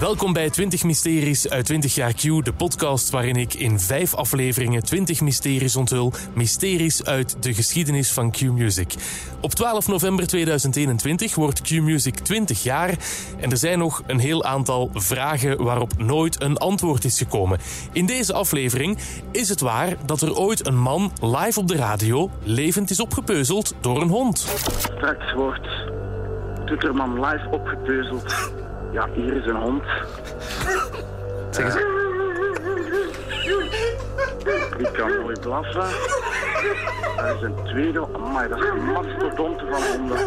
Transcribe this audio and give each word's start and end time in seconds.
Welkom 0.00 0.32
bij 0.32 0.50
20 0.50 0.84
Mysteries 0.84 1.48
uit 1.48 1.64
20 1.64 1.94
jaar 1.94 2.12
Q, 2.12 2.20
de 2.20 2.52
podcast 2.56 3.10
waarin 3.10 3.36
ik 3.36 3.54
in 3.54 3.80
vijf 3.80 4.14
afleveringen 4.14 4.84
20 4.84 5.20
mysteries 5.20 5.76
onthul. 5.76 6.12
Mysteries 6.34 7.04
uit 7.04 7.42
de 7.42 7.54
geschiedenis 7.54 8.12
van 8.12 8.30
Q-Music. 8.30 8.94
Op 9.40 9.50
12 9.50 9.88
november 9.88 10.26
2021 10.26 11.34
wordt 11.34 11.60
Q-Music 11.60 12.14
20 12.14 12.62
jaar 12.62 12.94
en 13.40 13.50
er 13.50 13.56
zijn 13.56 13.78
nog 13.78 14.02
een 14.06 14.18
heel 14.18 14.44
aantal 14.44 14.90
vragen 14.92 15.62
waarop 15.62 15.98
nooit 15.98 16.42
een 16.42 16.56
antwoord 16.56 17.04
is 17.04 17.18
gekomen. 17.18 17.58
In 17.92 18.06
deze 18.06 18.32
aflevering 18.32 18.98
is 19.32 19.48
het 19.48 19.60
waar 19.60 19.96
dat 20.06 20.20
er 20.20 20.36
ooit 20.36 20.66
een 20.66 20.78
man 20.78 21.12
live 21.20 21.60
op 21.60 21.68
de 21.68 21.76
radio 21.76 22.30
levend 22.42 22.90
is 22.90 23.00
opgepeuzeld 23.00 23.74
door 23.80 24.00
een 24.00 24.08
hond. 24.08 24.38
Straks 24.38 25.32
wordt 25.32 25.68
Tutterman 26.66 27.20
live 27.20 27.48
opgepeuzeld. 27.50 28.68
Ja, 28.90 29.08
hier 29.12 29.36
is 29.36 29.46
een 29.46 29.56
hond. 29.56 29.84
Zeg 31.50 31.64
eens. 31.64 31.74
Die 34.76 34.90
kan 34.90 35.20
mooi 35.20 35.38
blaffen. 35.40 35.88
Er 37.16 37.34
is 37.36 37.42
een 37.42 37.54
tweede. 37.64 38.06
Amai, 38.14 38.48
dat 38.48 38.58
is 38.58 38.68
een 38.68 38.84
mastodonte 38.84 39.64
van 39.70 39.82
honden. 39.82 40.18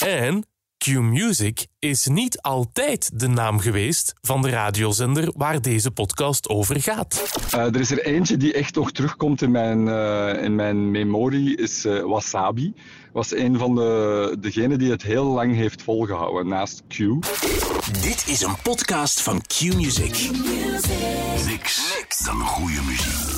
En 0.00 0.44
Q-Music 0.86 1.66
is 1.78 2.06
niet 2.06 2.40
altijd 2.40 3.10
de 3.14 3.28
naam 3.28 3.60
geweest 3.60 4.14
van 4.20 4.42
de 4.42 4.50
radiozender 4.50 5.32
waar 5.36 5.62
deze 5.62 5.90
podcast 5.90 6.48
over 6.48 6.80
gaat. 6.80 7.22
Uh, 7.54 7.60
er 7.60 7.80
is 7.80 7.90
er 7.90 8.04
eentje 8.04 8.36
die 8.36 8.52
echt 8.52 8.74
nog 8.74 8.92
terugkomt 8.92 9.42
in 9.42 9.50
mijn, 9.50 9.86
uh, 9.86 10.42
in 10.42 10.54
mijn 10.54 10.90
memorie, 10.90 11.56
is 11.56 11.84
uh, 11.84 12.02
Wasabi. 12.02 12.74
Was 13.12 13.34
een 13.34 13.58
van 13.58 13.74
de 13.74 14.36
degenen 14.40 14.78
die 14.78 14.90
het 14.90 15.02
heel 15.02 15.24
lang 15.24 15.54
heeft 15.54 15.82
volgehouden 15.82 16.48
naast 16.48 16.82
Q. 16.88 16.96
Dit 18.02 18.24
is 18.26 18.42
een 18.42 18.56
podcast 18.62 19.22
van 19.22 19.40
Q-Music. 19.40 20.30
Niks, 21.46 21.96
niks 21.98 22.18
dan 22.24 22.40
goede 22.40 22.80
muziek. 22.86 23.35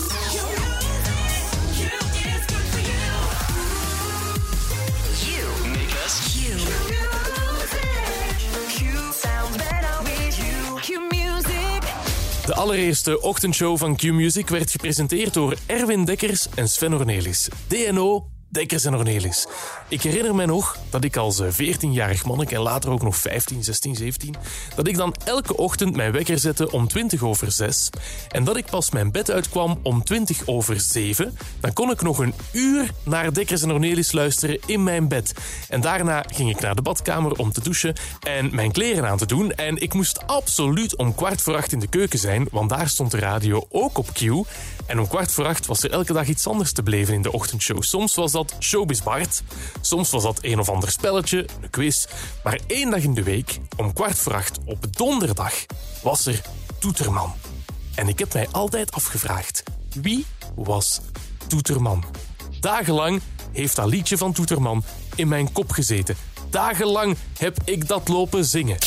De 12.48 12.54
allereerste 12.54 13.20
ochtendshow 13.20 13.78
van 13.78 13.96
Q-Music 13.96 14.48
werd 14.48 14.70
gepresenteerd 14.70 15.34
door 15.34 15.56
Erwin 15.66 16.04
Dekkers 16.04 16.46
en 16.54 16.68
Sven 16.68 16.94
Ornelis. 16.94 17.48
DNO, 17.66 18.26
Dekkers 18.50 18.84
en 18.84 18.94
Ornelis. 18.94 19.46
Ik 19.88 20.02
herinner 20.02 20.34
me 20.34 20.46
nog 20.46 20.76
dat 20.90 21.04
ik 21.04 21.16
als 21.16 21.42
14-jarig 21.42 22.24
monnik 22.24 22.50
en 22.50 22.60
later 22.60 22.90
ook 22.90 23.02
nog 23.02 23.16
15, 23.16 23.64
16, 23.64 23.94
17, 23.94 24.34
dat 24.74 24.88
ik 24.88 24.96
dan 24.96 25.14
elke 25.24 25.56
ochtend 25.56 25.96
mijn 25.96 26.12
wekker 26.12 26.38
zette 26.38 26.70
om 26.70 26.88
20 26.88 27.22
over 27.22 27.52
6 27.52 27.90
en 28.28 28.44
dat 28.44 28.56
ik 28.56 28.64
pas 28.64 28.90
mijn 28.90 29.10
bed 29.10 29.30
uitkwam 29.30 29.78
om 29.82 30.04
20 30.04 30.46
over 30.46 30.80
7. 30.80 31.38
Dan 31.60 31.72
kon 31.72 31.90
ik 31.90 32.02
nog 32.02 32.18
een 32.18 32.34
uur 32.52 32.90
naar 33.02 33.32
Dekkers 33.32 33.62
en 33.62 33.72
Ornelis 33.72 34.12
luisteren 34.12 34.58
in 34.66 34.82
mijn 34.82 35.08
bed. 35.08 35.32
En 35.68 35.80
daarna 35.80 36.24
ging 36.34 36.50
ik 36.50 36.60
naar 36.60 36.74
de 36.74 36.82
badkamer 36.82 37.32
om 37.32 37.52
te 37.52 37.60
douchen 37.60 37.94
en 38.20 38.54
mijn 38.54 38.72
kleren 38.72 39.08
aan 39.08 39.18
te 39.18 39.26
doen. 39.26 39.52
En 39.52 39.76
ik 39.76 39.94
moest 39.94 40.26
absoluut 40.26 40.96
om 40.96 41.14
kwart 41.14 41.42
voor 41.42 41.56
acht 41.56 41.72
in 41.72 41.80
de 41.80 41.88
keuken 41.88 42.18
zijn, 42.18 42.48
want 42.50 42.70
daar 42.70 42.88
stond 42.88 43.10
de 43.10 43.18
radio 43.18 43.66
ook 43.70 43.98
op 43.98 44.12
Q. 44.12 44.20
En 44.86 44.98
om 44.98 45.08
kwart 45.08 45.32
voor 45.32 45.46
acht 45.46 45.66
was 45.66 45.82
er 45.82 45.90
elke 45.90 46.12
dag 46.12 46.26
iets 46.28 46.46
anders 46.46 46.72
te 46.72 46.82
beleven 46.82 47.14
in 47.14 47.22
de 47.22 47.32
ochtendshow. 47.32 47.82
Soms 47.82 48.14
was 48.14 48.32
dat 48.32 48.37
Showbiz 48.60 49.00
Bart, 49.00 49.42
soms 49.80 50.10
was 50.10 50.22
dat 50.22 50.38
een 50.40 50.58
of 50.58 50.68
ander 50.68 50.90
spelletje, 50.90 51.46
een 51.60 51.70
quiz. 51.70 52.06
Maar 52.44 52.58
één 52.66 52.90
dag 52.90 53.02
in 53.02 53.14
de 53.14 53.22
week, 53.22 53.58
om 53.76 53.92
kwart 53.92 54.18
voor 54.18 54.34
acht 54.34 54.58
op 54.64 54.96
donderdag, 54.96 55.54
was 56.02 56.26
er 56.26 56.42
Toeterman. 56.78 57.32
En 57.94 58.08
ik 58.08 58.18
heb 58.18 58.32
mij 58.32 58.48
altijd 58.50 58.92
afgevraagd, 58.92 59.62
wie 60.02 60.26
was 60.54 61.00
Toeterman? 61.46 62.04
Dagenlang 62.60 63.20
heeft 63.52 63.76
dat 63.76 63.86
liedje 63.86 64.16
van 64.16 64.32
Toeterman 64.32 64.84
in 65.14 65.28
mijn 65.28 65.52
kop 65.52 65.70
gezeten. 65.70 66.16
Dagenlang 66.50 67.16
heb 67.38 67.56
ik 67.64 67.88
dat 67.88 68.08
lopen 68.08 68.44
zingen. 68.44 68.78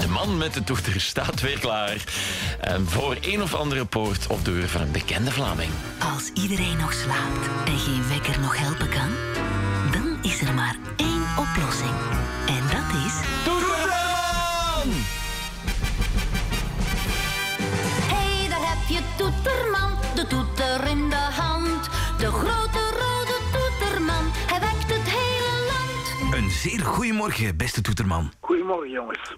De 0.00 0.08
man 0.08 0.36
met 0.36 0.54
de 0.54 0.64
toeter 0.64 1.00
staat 1.00 1.40
weer 1.40 1.58
klaar. 1.58 1.96
En 2.60 2.88
voor 2.88 3.16
een 3.20 3.42
of 3.42 3.54
andere 3.54 3.84
poort 3.84 4.26
of 4.26 4.42
deur 4.42 4.68
van 4.68 4.80
een 4.80 4.92
bekende 4.92 5.30
Vlaming. 5.30 5.70
Als 6.14 6.30
iedereen 6.42 6.76
nog 6.76 6.92
slaapt 6.92 7.48
en 7.64 7.78
geen 7.78 8.08
wekker 8.08 8.40
nog 8.40 8.58
helpen 8.58 8.88
kan, 8.88 9.10
dan 9.92 10.18
is 10.22 10.40
er 10.40 10.54
maar 10.54 10.76
één 10.96 11.22
oplossing. 11.38 11.94
En 12.46 12.62
dat 12.62 12.88
is. 13.06 13.14
Toeterman! 13.44 14.90
Hey, 18.12 18.48
daar 18.48 18.68
heb 18.68 18.88
je 18.88 19.00
Toeterman, 19.16 19.90
de 20.14 20.26
toeter 20.26 20.86
in 20.86 21.08
de 21.08 21.16
hand. 21.16 21.88
De 22.18 22.30
grote 22.30 22.80
rode 23.00 23.36
Toeterman, 23.52 24.24
hij 24.46 24.60
wekt 24.60 24.88
het 24.92 25.08
hele 25.08 25.66
land. 25.72 26.34
Een 26.34 26.50
zeer 26.50 26.80
goeiemorgen, 26.80 27.56
beste 27.56 27.80
toeterman. 27.80 28.32
Goedemorgen, 28.40 28.90
jongens. 28.90 29.34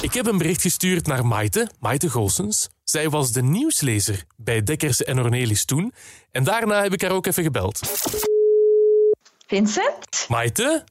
Ik 0.00 0.14
heb 0.14 0.26
een 0.26 0.38
bericht 0.38 0.62
gestuurd 0.62 1.06
naar 1.06 1.26
Maite, 1.26 1.68
Maite 1.80 2.10
Goossens. 2.10 2.68
Zij 2.84 3.10
was 3.10 3.32
de 3.32 3.42
nieuwslezer 3.42 4.24
bij 4.36 4.62
Dekkers 4.62 5.02
en 5.02 5.18
Ornelis 5.20 5.64
toen. 5.64 5.92
En 6.30 6.44
daarna 6.44 6.82
heb 6.82 6.92
ik 6.92 7.02
haar 7.02 7.10
ook 7.10 7.26
even 7.26 7.42
gebeld. 7.42 7.80
Vincent? 9.46 10.26
Maite, 10.28 10.84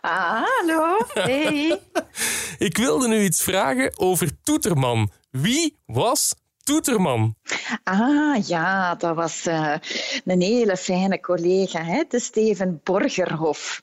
Ah, 0.00 0.42
hallo. 0.44 0.96
Hey. 1.12 1.80
ik 2.68 2.76
wilde 2.76 3.08
nu 3.08 3.24
iets 3.24 3.42
vragen 3.42 3.98
over 3.98 4.30
Toeterman. 4.42 5.10
Wie 5.30 5.76
was 5.86 6.34
Toeterman? 6.64 7.34
Ah, 7.84 8.46
ja, 8.46 8.94
dat 8.94 9.14
was 9.14 9.46
eh, 9.46 9.74
een 10.24 10.40
hele 10.40 10.76
fijne 10.76 11.20
collega, 11.20 11.82
hè? 11.82 12.02
de 12.08 12.20
Steven 12.20 12.80
Borgerhof. 12.82 13.82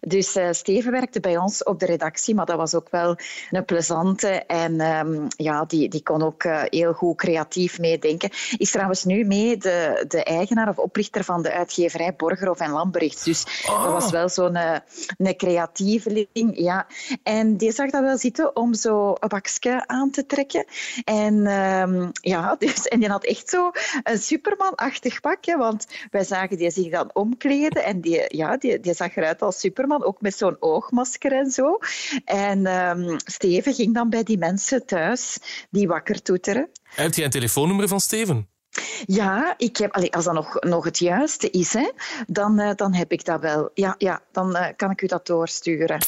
Dus 0.00 0.36
eh, 0.36 0.48
Steven 0.50 0.92
werkte 0.92 1.20
bij 1.20 1.36
ons 1.36 1.62
op 1.62 1.78
de 1.78 1.86
redactie, 1.86 2.34
maar 2.34 2.46
dat 2.46 2.56
was 2.56 2.74
ook 2.74 2.90
wel 2.90 3.16
een 3.50 3.64
plezante. 3.64 4.28
En 4.46 4.80
ehm, 4.80 5.26
ja, 5.28 5.64
die, 5.64 5.88
die 5.88 6.02
kon 6.02 6.22
ook 6.22 6.42
eh, 6.42 6.62
heel 6.64 6.92
goed 6.92 7.16
creatief 7.16 7.78
meedenken. 7.78 8.30
Is 8.56 8.70
trouwens 8.70 9.04
nu 9.04 9.24
mee 9.24 9.56
de, 9.56 10.04
de 10.08 10.24
eigenaar 10.24 10.68
of 10.68 10.78
oprichter 10.78 11.24
van 11.24 11.42
de 11.42 11.52
uitgeverij 11.52 12.14
Borgerhof 12.16 12.60
en 12.60 12.70
Lamberichts. 12.70 13.24
Dus 13.24 13.44
dat 13.66 13.92
was 13.92 14.10
wel 14.10 14.28
zo'n 14.28 14.56
een 14.56 15.36
creatieveling. 15.36 16.50
Ja. 16.52 16.86
En 17.22 17.56
die 17.56 17.72
zag 17.72 17.90
dat 17.90 18.02
wel 18.02 18.18
zitten 18.18 18.56
om 18.56 18.74
zo 18.74 19.14
een 19.18 19.28
bakje 19.28 19.86
aan 19.86 20.10
te 20.10 20.26
trekken. 20.26 20.64
En 21.04 21.46
ehm, 21.46 22.08
ja, 22.20 22.56
dus, 22.58 22.86
en 22.86 23.00
die 23.00 23.08
had 23.08 23.24
echt 23.24 23.48
zo 23.48 23.70
een 24.02 24.18
Superman-achtig 24.18 25.20
pak, 25.20 25.44
hè, 25.44 25.56
want 25.56 25.86
wij 26.10 26.24
zagen 26.24 26.56
die 26.56 26.70
zich 26.70 26.90
dan 26.90 27.10
omkleden 27.12 27.84
en 27.84 28.00
die, 28.00 28.36
ja, 28.36 28.56
die, 28.56 28.80
die 28.80 28.94
zag 28.94 29.16
eruit 29.16 29.42
als 29.42 29.60
Superman, 29.60 30.04
ook 30.04 30.20
met 30.20 30.36
zo'n 30.36 30.56
oogmasker 30.60 31.32
en 31.32 31.50
zo. 31.50 31.78
En 32.24 32.66
ehm, 32.66 33.18
Steven 33.24 33.74
ging 33.74 33.94
dan 33.94 34.10
bij 34.10 34.22
die 34.22 34.38
mensen 34.38 34.86
thuis 34.86 35.38
die 35.70 35.88
wakker 35.88 36.22
toeteren. 36.22 36.70
Heb 36.82 37.14
jij 37.14 37.24
een 37.24 37.30
telefoonnummer 37.30 37.88
van 37.88 38.00
Steven? 38.00 38.48
Ja, 39.06 39.54
ik 39.56 39.76
heb, 39.76 39.92
als 40.14 40.24
dat 40.24 40.34
nog, 40.34 40.60
nog 40.60 40.84
het 40.84 40.98
juiste 40.98 41.50
is, 41.50 41.72
hè, 41.72 41.90
dan, 42.26 42.58
eh, 42.58 42.74
dan 42.74 42.94
heb 42.94 43.12
ik 43.12 43.24
dat 43.24 43.40
wel. 43.40 43.70
Ja, 43.74 43.94
ja 43.98 44.20
dan 44.32 44.56
eh, 44.56 44.76
kan 44.76 44.90
ik 44.90 45.02
u 45.02 45.06
dat 45.06 45.26
doorsturen. 45.26 45.98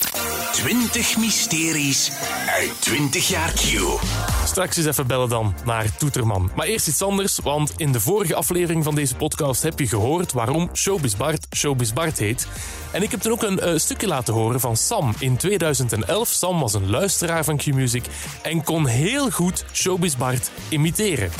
20 0.52 1.19
mysteries 1.19 2.11
uit 2.49 2.81
20 2.81 3.29
jaar 3.29 3.52
Q. 3.52 3.99
Straks 4.44 4.76
eens 4.76 4.87
even 4.87 5.06
bellen 5.06 5.29
dan 5.29 5.55
naar 5.64 5.97
Toeterman. 5.97 6.50
Maar 6.56 6.67
eerst 6.67 6.88
iets 6.88 7.02
anders, 7.02 7.38
want 7.38 7.75
in 7.76 7.93
de 7.93 8.00
vorige 8.00 8.35
aflevering 8.35 8.85
van 8.85 8.94
deze 8.94 9.17
podcast 9.17 9.62
heb 9.62 9.79
je 9.79 9.87
gehoord 9.87 10.32
waarom 10.32 10.70
Showbiz 10.75 11.14
Bart 11.17 11.47
Showbiz 11.56 11.93
Bart 11.93 12.19
heet. 12.19 12.49
En 12.93 13.02
ik 13.02 13.11
heb 13.11 13.20
toen 13.20 13.32
ook 13.32 13.43
een 13.43 13.58
eh, 13.58 13.76
stukje 13.76 14.06
laten 14.06 14.35
horen 14.35 14.61
van 14.61 14.76
Sam 14.76 15.12
in 15.19 15.37
2011. 15.37 16.29
Sam 16.29 16.61
was 16.61 16.75
een 16.75 16.91
luisteraar 16.91 17.44
van 17.44 17.56
Q-Music 17.56 18.05
en 18.43 18.64
kon 18.64 18.87
heel 18.87 19.31
goed 19.31 19.64
Showbiz 19.73 20.17
Bart 20.17 20.50
imiteren. 20.69 21.31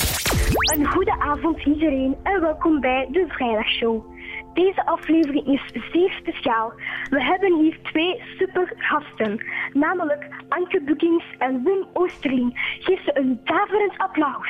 Een 0.75 0.85
goede 0.85 1.19
avond 1.19 1.65
iedereen 1.65 2.15
en 2.23 2.41
welkom 2.41 2.79
bij 2.79 3.07
de 3.11 3.25
Vrijdagshow. 3.27 4.19
Deze 4.53 4.85
aflevering 4.85 5.47
is 5.47 5.61
zeer 5.91 6.11
speciaal. 6.11 6.73
We 7.09 7.23
hebben 7.23 7.59
hier 7.59 7.79
twee 7.83 8.21
super 8.37 8.73
gasten, 8.77 9.45
namelijk 9.73 10.27
Anke 10.49 10.81
Boekings 10.85 11.25
en 11.37 11.63
Wim 11.63 11.87
Oosterling. 11.93 12.77
Geef 12.79 13.03
ze 13.03 13.17
een 13.17 13.41
daverend 13.43 13.97
applaus. 13.97 14.47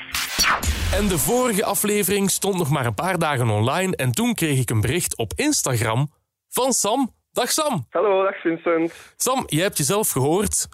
En 0.93 1.07
de 1.07 1.17
vorige 1.17 1.65
aflevering 1.65 2.29
stond 2.29 2.57
nog 2.57 2.69
maar 2.69 2.85
een 2.85 2.93
paar 2.93 3.19
dagen 3.19 3.49
online 3.49 3.95
en 3.95 4.11
toen 4.11 4.33
kreeg 4.33 4.59
ik 4.59 4.69
een 4.69 4.81
bericht 4.81 5.17
op 5.17 5.31
Instagram 5.35 6.11
van 6.49 6.71
Sam. 6.71 7.13
Dag 7.31 7.51
Sam. 7.51 7.85
Hallo, 7.89 8.23
dag 8.23 8.41
Vincent. 8.41 9.13
Sam, 9.15 9.43
jij 9.45 9.63
hebt 9.63 9.77
jezelf 9.77 10.11
gehoord. 10.11 10.67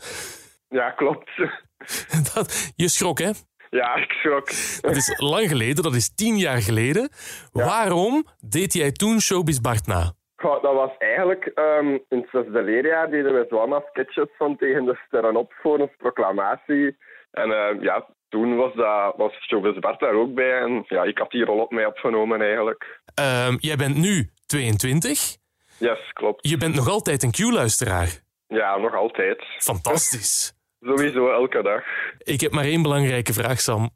Ja, 0.70 0.90
klopt. 0.90 1.30
Dat, 2.34 2.74
je 2.76 2.88
schrok, 2.88 3.20
hè? 3.20 3.32
Ja, 3.70 3.96
ik 3.96 4.12
schrok. 4.12 4.50
Dat 4.82 4.96
is 4.96 5.14
lang 5.18 5.48
geleden, 5.48 5.84
dat 5.84 5.96
is 5.96 6.16
tien 6.16 6.38
jaar 6.38 6.62
geleden. 6.62 7.10
Waarom 7.52 8.26
deed 8.40 8.74
jij 8.74 8.92
toen 8.92 9.22
Showbiz 9.22 9.60
Bart 9.60 9.88
na? 9.88 10.12
Goh, 10.36 10.62
dat 10.62 10.74
was 10.74 10.92
eigenlijk 11.00 11.52
um, 11.56 11.94
in 12.10 12.18
het 12.18 12.28
zesde 12.32 12.64
leerjaar 12.64 13.10
deden 13.10 13.34
we 13.34 13.46
zo 13.50 13.58
allemaal 13.58 13.86
sketches 13.90 14.30
van 14.38 14.58
tegen 14.58 14.86
de 14.86 15.00
sterren 15.08 15.36
op 15.36 15.54
voor 15.62 15.80
een 15.80 15.92
proclamatie. 15.98 16.98
En 17.32 17.50
uh, 17.50 17.82
ja, 17.82 18.08
toen 18.30 18.56
was, 18.56 18.74
dat, 18.76 19.14
was 19.18 19.34
Showbiz 19.48 19.80
Bart 19.80 20.00
daar 20.00 20.14
ook 20.14 20.34
bij. 20.34 20.60
En 20.60 20.84
ja, 20.88 21.04
ik 21.04 21.18
had 21.18 21.32
die 21.32 21.46
rol 21.46 21.60
op 21.60 21.72
mij 21.72 21.86
opgenomen 21.86 22.42
eigenlijk. 22.42 23.02
Um, 23.48 23.58
jij 23.60 23.76
bent 23.76 23.96
nu 23.96 24.30
22. 24.46 25.36
Yes, 25.80 26.14
klopt. 26.14 26.48
Je 26.50 26.58
bent 26.58 26.76
nog 26.76 26.90
altijd 26.90 27.24
een 27.24 27.32
Q-luisteraar. 27.32 28.22
Ja, 28.48 28.78
nog 28.78 28.96
altijd. 28.96 29.44
Fantastisch. 29.58 30.57
Sowieso 30.80 31.32
elke 31.32 31.64
dag. 31.64 31.84
Ik 32.18 32.42
heb 32.42 32.52
maar 32.52 32.64
één 32.64 32.82
belangrijke 32.82 33.34
vraag, 33.34 33.60
Sam. 33.60 33.90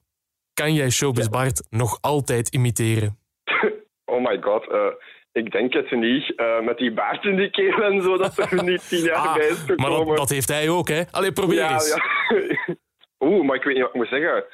Kan 0.53 0.73
jij 0.73 0.89
Showbiz 0.89 1.27
Bart 1.27 1.67
nog 1.69 1.97
altijd 2.01 2.49
imiteren? 2.49 3.17
oh 4.13 4.23
my 4.23 4.41
god, 4.41 4.67
uh, 4.71 4.85
ik 5.31 5.51
denk 5.51 5.73
het 5.73 5.91
niet. 5.91 6.33
Uh, 6.35 6.61
met 6.61 6.77
die 6.77 6.93
baard 6.93 7.25
in 7.25 7.35
die 7.35 7.49
keel 7.49 7.83
en 7.83 8.01
zo, 8.01 8.17
dat 8.17 8.37
er 8.37 8.63
niet 8.63 8.89
tien 8.89 9.03
jaar 9.11 9.15
ah, 9.15 9.35
bij 9.35 9.47
is 9.47 9.59
gekomen. 9.59 9.97
Maar 9.97 10.05
dat, 10.05 10.17
dat, 10.17 10.29
heeft 10.29 10.49
hij 10.49 10.69
ook, 10.69 10.87
hè? 10.87 11.01
Allee, 11.11 11.31
probeer 11.31 11.57
ja, 11.57 11.73
eens. 11.73 11.95
Ja. 11.95 12.75
Oeh, 13.27 13.45
maar 13.45 13.55
ik 13.55 13.63
weet 13.63 13.73
niet 13.73 13.83
wat 13.83 13.93
ik 13.93 13.97
moet 13.97 14.07
zeggen. 14.07 14.45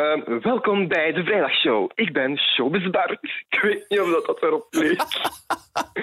Uh, 0.00 0.38
welkom 0.42 0.88
bij 0.88 1.12
de 1.12 1.24
Vrijdagshow. 1.24 1.90
Ik 1.94 2.12
ben 2.12 2.38
Showbiz 2.38 2.90
Bart. 2.90 3.18
Ik 3.48 3.60
weet 3.60 3.84
niet 3.88 4.00
of 4.00 4.10
dat, 4.10 4.26
dat 4.26 4.42
erop 4.42 4.66
leek. 4.70 5.02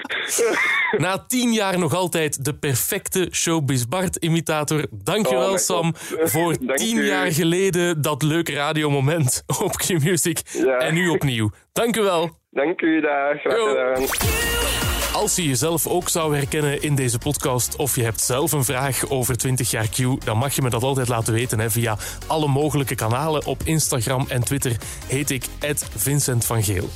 Na 1.02 1.24
tien 1.26 1.52
jaar 1.52 1.78
nog 1.78 1.94
altijd 1.94 2.44
de 2.44 2.54
perfecte 2.58 3.28
Showbiz 3.32 3.84
Bart-imitator. 3.84 4.86
Dankjewel, 4.90 5.50
Oh, 5.50 5.56
Sam, 5.56 5.94
God. 5.94 6.30
voor 6.30 6.56
Dank 6.60 6.78
tien 6.78 6.96
u. 6.96 7.06
jaar 7.06 7.32
geleden 7.32 8.02
dat 8.02 8.22
leuke 8.22 8.52
radiomoment 8.54 9.42
op 9.64 9.72
Q-Music. 9.72 10.40
Ja. 10.52 10.76
En 10.76 10.94
nu 10.94 11.08
opnieuw. 11.08 11.50
Dankjewel. 11.72 12.30
Dank 12.50 12.80
u, 12.80 13.00
dag. 13.00 13.40
Graag 13.40 13.68
gedaan. 13.68 14.85
Als 15.16 15.36
je 15.36 15.46
jezelf 15.46 15.86
ook 15.86 16.08
zou 16.08 16.36
herkennen 16.36 16.82
in 16.82 16.94
deze 16.94 17.18
podcast 17.18 17.76
of 17.76 17.96
je 17.96 18.02
hebt 18.02 18.20
zelf 18.20 18.52
een 18.52 18.64
vraag 18.64 19.08
over 19.08 19.36
20 19.36 19.70
jaar 19.70 19.88
Q, 19.88 20.24
dan 20.24 20.38
mag 20.38 20.54
je 20.54 20.62
me 20.62 20.70
dat 20.70 20.82
altijd 20.82 21.08
laten 21.08 21.32
weten 21.32 21.58
hè, 21.58 21.70
via 21.70 21.98
alle 22.26 22.48
mogelijke 22.48 22.94
kanalen. 22.94 23.46
Op 23.46 23.62
Instagram 23.64 24.26
en 24.28 24.44
Twitter 24.44 24.76
heet 25.06 25.30
ik 25.30 25.48
Vincent 25.96 26.44
van 26.44 26.62
Geel. 26.62 26.88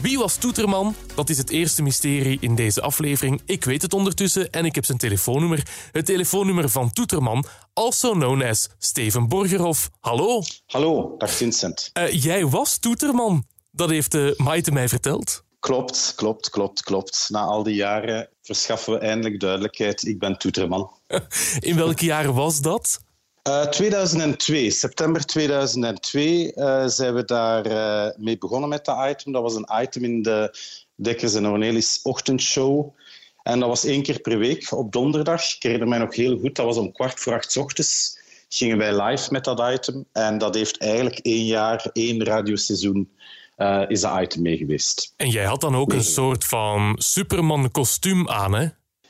Wie 0.00 0.18
was 0.18 0.36
Toeterman? 0.36 0.94
Dat 1.14 1.30
is 1.30 1.38
het 1.38 1.50
eerste 1.50 1.82
mysterie 1.82 2.38
in 2.40 2.54
deze 2.54 2.80
aflevering. 2.80 3.42
Ik 3.46 3.64
weet 3.64 3.82
het 3.82 3.94
ondertussen 3.94 4.50
en 4.50 4.64
ik 4.64 4.74
heb 4.74 4.84
zijn 4.84 4.98
telefoonnummer. 4.98 5.62
Het 5.92 6.06
telefoonnummer 6.06 6.68
van 6.68 6.92
Toeterman, 6.92 7.44
also 7.72 8.12
known 8.12 8.42
as 8.42 8.68
Steven 8.78 9.28
Borgerhoff. 9.28 9.90
Hallo. 10.00 10.42
Hallo, 10.66 11.14
dag 11.18 11.30
Vincent. 11.30 11.90
Eh, 11.92 12.22
jij 12.22 12.46
was 12.46 12.78
Toeterman. 12.78 13.44
Dat 13.70 13.90
heeft 13.90 14.14
uh, 14.14 14.36
Maite 14.36 14.72
mij 14.72 14.88
verteld. 14.88 15.43
Klopt, 15.64 16.12
klopt, 16.16 16.50
klopt, 16.50 16.82
klopt. 16.82 17.26
Na 17.30 17.40
al 17.40 17.62
die 17.62 17.74
jaren 17.74 18.28
verschaffen 18.42 18.92
we 18.92 18.98
eindelijk 18.98 19.40
duidelijkheid. 19.40 20.02
Ik 20.02 20.18
ben 20.18 20.38
Toeterman. 20.38 20.90
In 21.60 21.76
welke 21.76 22.04
jaren 22.04 22.34
was 22.34 22.60
dat? 22.60 23.00
Uh, 23.48 23.66
2002, 23.66 24.70
september 24.70 25.24
2002 25.24 26.52
uh, 26.54 26.86
zijn 26.86 27.14
we 27.14 27.24
daar 27.24 27.66
uh, 27.66 28.16
mee 28.16 28.38
begonnen 28.38 28.68
met 28.68 28.84
dat 28.84 29.08
item. 29.10 29.32
Dat 29.32 29.42
was 29.42 29.54
een 29.54 29.68
item 29.82 30.04
in 30.04 30.22
de 30.22 30.58
Dekkers 30.94 31.34
en 31.34 31.46
Ornelis 31.46 32.00
ochtendshow. 32.02 32.94
En 33.42 33.60
dat 33.60 33.68
was 33.68 33.84
één 33.84 34.02
keer 34.02 34.20
per 34.20 34.38
week 34.38 34.72
op 34.72 34.92
donderdag. 34.92 35.54
Ik 35.54 35.62
herinner 35.62 35.88
mij 35.88 35.98
nog 35.98 36.14
heel 36.14 36.38
goed. 36.38 36.56
Dat 36.56 36.66
was 36.66 36.76
om 36.76 36.92
kwart 36.92 37.20
voor 37.20 37.32
acht 37.32 37.52
's 37.52 37.56
ochtends. 37.56 38.18
Gingen 38.48 38.78
wij 38.78 39.02
live 39.02 39.32
met 39.32 39.44
dat 39.44 39.72
item. 39.72 40.04
En 40.12 40.38
dat 40.38 40.54
heeft 40.54 40.78
eigenlijk 40.78 41.18
één 41.18 41.44
jaar, 41.44 41.90
één 41.92 42.24
radioseizoen 42.24 43.10
uh, 43.56 43.82
is 43.88 44.00
dat 44.00 44.20
item 44.20 44.42
mee 44.42 44.56
geweest. 44.56 45.12
En 45.16 45.28
jij 45.28 45.44
had 45.44 45.60
dan 45.60 45.74
ook 45.74 45.92
een 45.92 46.04
soort 46.04 46.44
van 46.44 46.94
Superman-kostuum 46.98 48.28
aan, 48.28 48.54
hè? 48.54 48.66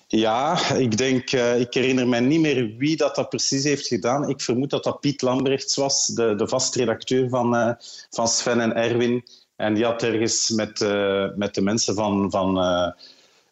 Ja, 0.06 0.70
ik 0.70 0.96
denk, 0.96 1.32
uh, 1.32 1.61
ik 1.61 1.75
herinner 1.75 2.08
mij 2.08 2.20
niet 2.20 2.41
meer 2.41 2.75
wie 2.76 2.96
dat, 2.96 3.14
dat 3.14 3.29
precies 3.29 3.64
heeft 3.64 3.87
gedaan. 3.87 4.29
Ik 4.29 4.41
vermoed 4.41 4.70
dat 4.70 4.85
dat 4.85 5.00
Piet 5.00 5.23
Lambrechts 5.23 5.76
was, 5.76 6.06
de, 6.06 6.35
de 6.35 6.49
vastredacteur 6.49 7.29
van, 7.29 7.55
uh, 7.55 7.70
van 8.11 8.29
Sven 8.29 8.61
en 8.61 8.75
Erwin. 8.75 9.25
En 9.56 9.75
die 9.75 9.85
had 9.85 10.02
ergens 10.02 10.50
met, 10.50 10.81
uh, 10.81 11.26
met 11.35 11.55
de 11.55 11.62
mensen 11.62 11.94
van, 11.94 12.31
van, 12.31 12.94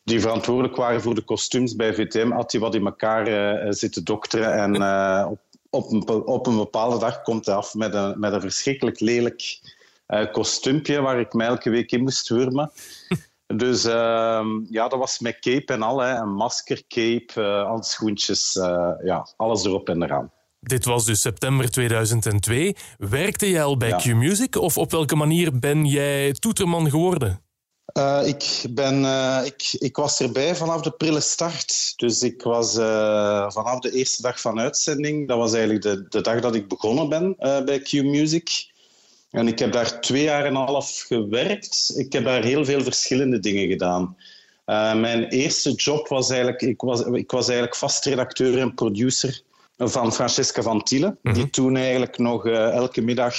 die 0.04 0.20
verantwoordelijk 0.20 0.76
waren 0.76 1.02
voor 1.02 1.14
de 1.14 1.24
kostuums 1.24 1.76
bij 1.76 1.94
VTM, 1.94 2.30
had 2.30 2.52
hij 2.52 2.60
wat 2.60 2.74
in 2.74 2.84
elkaar 2.84 3.74
zitten 3.74 4.04
dokteren. 4.04 4.52
En 4.52 4.70
op, 5.26 5.38
op, 5.70 5.90
een, 5.90 6.26
op 6.26 6.46
een 6.46 6.56
bepaalde 6.56 6.98
dag 6.98 7.22
komt 7.22 7.46
hij 7.46 7.54
af 7.54 7.74
met 7.74 7.94
een, 7.94 8.20
met 8.20 8.32
een 8.32 8.40
verschrikkelijk 8.40 9.00
lelijk 9.00 9.60
kostuumpje 10.32 11.00
waar 11.00 11.20
ik 11.20 11.32
mij 11.32 11.46
elke 11.46 11.70
week 11.70 11.92
in 11.92 12.02
moest 12.02 12.28
wurmen. 12.28 12.70
Dus 13.56 13.84
uh, 13.84 14.46
ja, 14.70 14.88
dat 14.88 14.98
was 14.98 15.18
met 15.18 15.38
cape 15.38 15.72
en 15.72 15.82
al. 15.82 15.98
Hè. 15.98 16.16
Een 16.16 16.34
masker, 16.34 16.82
cape, 16.88 17.32
uh, 17.36 17.66
handschoentjes, 17.66 18.56
uh, 18.56 18.90
ja, 19.04 19.26
alles 19.36 19.64
erop 19.64 19.88
en 19.88 20.02
eraan. 20.02 20.30
Dit 20.60 20.84
was 20.84 21.04
dus 21.04 21.20
september 21.20 21.70
2002. 21.70 22.76
Werkte 22.98 23.50
jij 23.50 23.62
al 23.62 23.76
bij 23.76 23.88
Ja. 23.88 23.96
Q-Music 23.96 24.56
of 24.56 24.78
op 24.78 24.90
welke 24.90 25.16
manier 25.16 25.58
ben 25.58 25.86
jij 25.86 26.32
toeterman 26.32 26.90
geworden? 26.90 27.40
Uh, 27.98 28.26
ik, 28.26 28.64
ben, 28.70 29.02
uh, 29.02 29.40
ik, 29.44 29.76
ik 29.78 29.96
was 29.96 30.20
erbij 30.20 30.56
vanaf 30.56 30.80
de 30.80 30.90
prille 30.90 31.20
start. 31.20 31.92
Dus 31.96 32.22
ik 32.22 32.42
was 32.42 32.76
uh, 32.76 33.50
vanaf 33.50 33.78
de 33.78 33.92
eerste 33.92 34.22
dag 34.22 34.40
van 34.40 34.60
uitzending. 34.60 35.28
Dat 35.28 35.38
was 35.38 35.52
eigenlijk 35.52 35.82
de, 35.82 36.06
de 36.08 36.20
dag 36.20 36.40
dat 36.40 36.54
ik 36.54 36.68
begonnen 36.68 37.08
ben 37.08 37.36
bij 37.64 37.80
Q-Music. 37.80 38.71
En 39.32 39.48
ik 39.48 39.58
heb 39.58 39.72
daar 39.72 40.00
twee 40.00 40.22
jaar 40.22 40.44
en 40.44 40.54
een 40.54 40.66
half 40.66 41.04
gewerkt. 41.06 41.92
Ik 41.96 42.12
heb 42.12 42.24
daar 42.24 42.42
heel 42.42 42.64
veel 42.64 42.82
verschillende 42.82 43.38
dingen 43.38 43.68
gedaan. 43.68 44.16
Uh, 44.66 44.94
mijn 44.94 45.24
eerste 45.24 45.72
job 45.72 46.08
was 46.08 46.30
eigenlijk... 46.30 46.62
Ik 46.62 46.80
was, 46.80 47.00
ik 47.00 47.30
was 47.30 47.44
eigenlijk 47.46 47.76
vastredacteur 47.76 48.58
en 48.58 48.74
producer 48.74 49.42
van 49.76 50.12
Francesca 50.12 50.62
van 50.62 50.82
Tiele. 50.82 51.06
Mm 51.06 51.16
-hmm. 51.22 51.32
Die 51.32 51.50
toen 51.50 51.76
eigenlijk 51.76 52.18
nog 52.18 52.46
uh, 52.46 52.70
elke 52.70 53.00
middag 53.00 53.34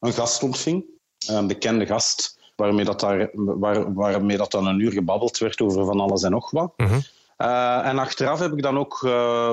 een 0.00 0.12
gast 0.12 0.42
ontving. 0.42 0.84
Een 1.26 1.46
bekende 1.46 1.86
gast. 1.86 2.38
Waarmee 2.56 2.84
dat, 2.84 3.00
daar, 3.00 3.30
waar, 3.32 3.94
waarmee 3.94 4.36
dat 4.36 4.50
dan 4.50 4.66
een 4.66 4.80
uur 4.80 4.92
gebabbeld 4.92 5.38
werd 5.38 5.60
over 5.60 5.84
van 5.84 6.00
alles 6.00 6.22
en 6.22 6.30
nog 6.30 6.50
wat. 6.50 6.72
Mhm. 6.76 6.88
Mm 6.88 6.94
-hmm. 6.94 7.02
Uh, 7.38 7.86
en 7.86 7.98
achteraf 7.98 8.38
heb 8.38 8.52
ik 8.52 8.62
dan 8.62 8.78
ook 8.78 9.00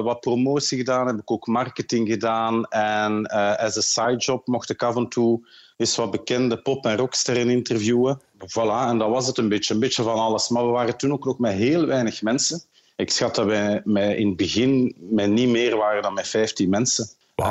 wat 0.04 0.20
promotie 0.20 0.78
gedaan, 0.78 1.08
heb 1.08 1.20
ik 1.20 1.32
ook 1.32 1.48
marketing 1.48 2.10
gedaan. 2.10 2.66
En 2.66 3.30
uh, 3.34 3.56
as 3.56 3.78
a 3.78 3.82
side 3.82 4.18
job 4.18 4.48
mocht 4.48 4.70
ik 4.70 4.84
af 4.84 4.96
en 4.96 5.08
toe 5.08 5.42
eens 5.80 5.96
wat 5.96 6.12
bekende 6.12 6.62
pop- 6.62 6.86
en 6.86 6.98
rocksterren 6.98 7.50
interviewen. 7.50 8.22
Voilà, 8.38 8.88
en 8.88 8.98
dat 8.98 9.10
was 9.10 9.28
het 9.28 9.38
een 9.38 9.50
beetje, 9.50 9.74
een 9.74 9.80
beetje 9.80 10.04
van 10.04 10.20
alles. 10.20 10.50
Maar 10.50 10.66
we 10.66 10.72
waren 10.72 10.98
toen 10.98 11.12
ook 11.12 11.26
nog 11.26 11.40
met 11.40 11.54
heel 11.54 11.86
weinig 11.86 12.22
mensen. 12.22 12.62
Ik 12.96 13.12
schat 13.12 13.36
dat 13.36 13.46
wij 13.46 13.82
met 13.84 14.18
in 14.18 14.28
het 14.28 14.38
begin 14.38 14.96
met 14.98 15.30
niet 15.30 15.50
meer 15.50 15.78
waren 15.78 16.02
dan 16.02 16.14
met 16.14 16.28
15 16.28 16.70
mensen. 16.70 17.10
Wow. 17.36 17.48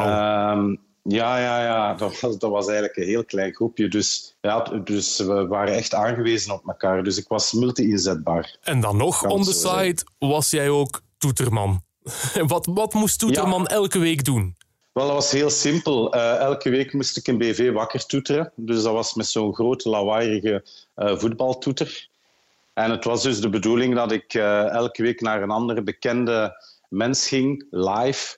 ja, 1.03 1.39
ja, 1.39 1.63
ja. 1.63 1.95
Dat 1.95 2.21
was, 2.21 2.39
dat 2.39 2.51
was 2.51 2.67
eigenlijk 2.67 2.97
een 2.97 3.07
heel 3.07 3.25
klein 3.25 3.55
groepje. 3.55 3.89
Dus, 3.89 4.37
ja, 4.41 4.61
dus 4.85 5.19
we 5.19 5.47
waren 5.47 5.75
echt 5.75 5.95
aangewezen 5.95 6.53
op 6.53 6.69
elkaar. 6.69 7.03
Dus 7.05 7.17
ik 7.17 7.29
was 7.29 7.53
multi-inzetbaar. 7.53 8.57
En 8.63 8.81
dan 8.81 8.97
nog, 8.97 9.25
on 9.27 9.43
the 9.45 9.53
side, 9.53 10.03
was 10.19 10.51
jij 10.51 10.69
ook 10.69 11.01
toeterman. 11.19 11.83
wat, 12.47 12.67
wat 12.73 12.95
moest 12.95 13.19
toeterman 13.19 13.61
Ja. 13.63 13.67
elke 13.69 13.99
week 13.99 14.25
doen? 14.25 14.57
Wel, 14.99 15.07
dat 15.07 15.17
was 15.17 15.31
heel 15.31 15.51
simpel. 15.51 16.17
Uh, 16.17 16.37
elke 16.37 16.71
week 16.71 16.93
moest 16.93 17.17
ik 17.17 17.27
een 17.27 17.39
BV 17.39 17.73
wakker 17.73 18.07
toeteren. 18.07 18.53
Dus 18.57 18.83
dat 18.83 18.93
was 18.93 19.15
met 19.15 19.27
zo'n 19.27 19.55
grote, 19.55 19.89
lawaaierige 19.89 20.65
uh, 20.97 21.19
voetbaltoeter. 21.19 22.09
En 22.75 22.91
het 22.91 23.05
was 23.05 23.23
dus 23.23 23.41
de 23.41 23.49
bedoeling 23.49 23.95
dat 23.95 24.13
ik 24.13 24.35
uh, 24.35 24.69
elke 24.69 25.03
week 25.03 25.21
naar 25.21 25.43
een 25.43 25.51
andere 25.51 25.83
bekende 25.83 26.63
mens 26.89 27.29
ging, 27.29 27.67
live, 27.71 28.37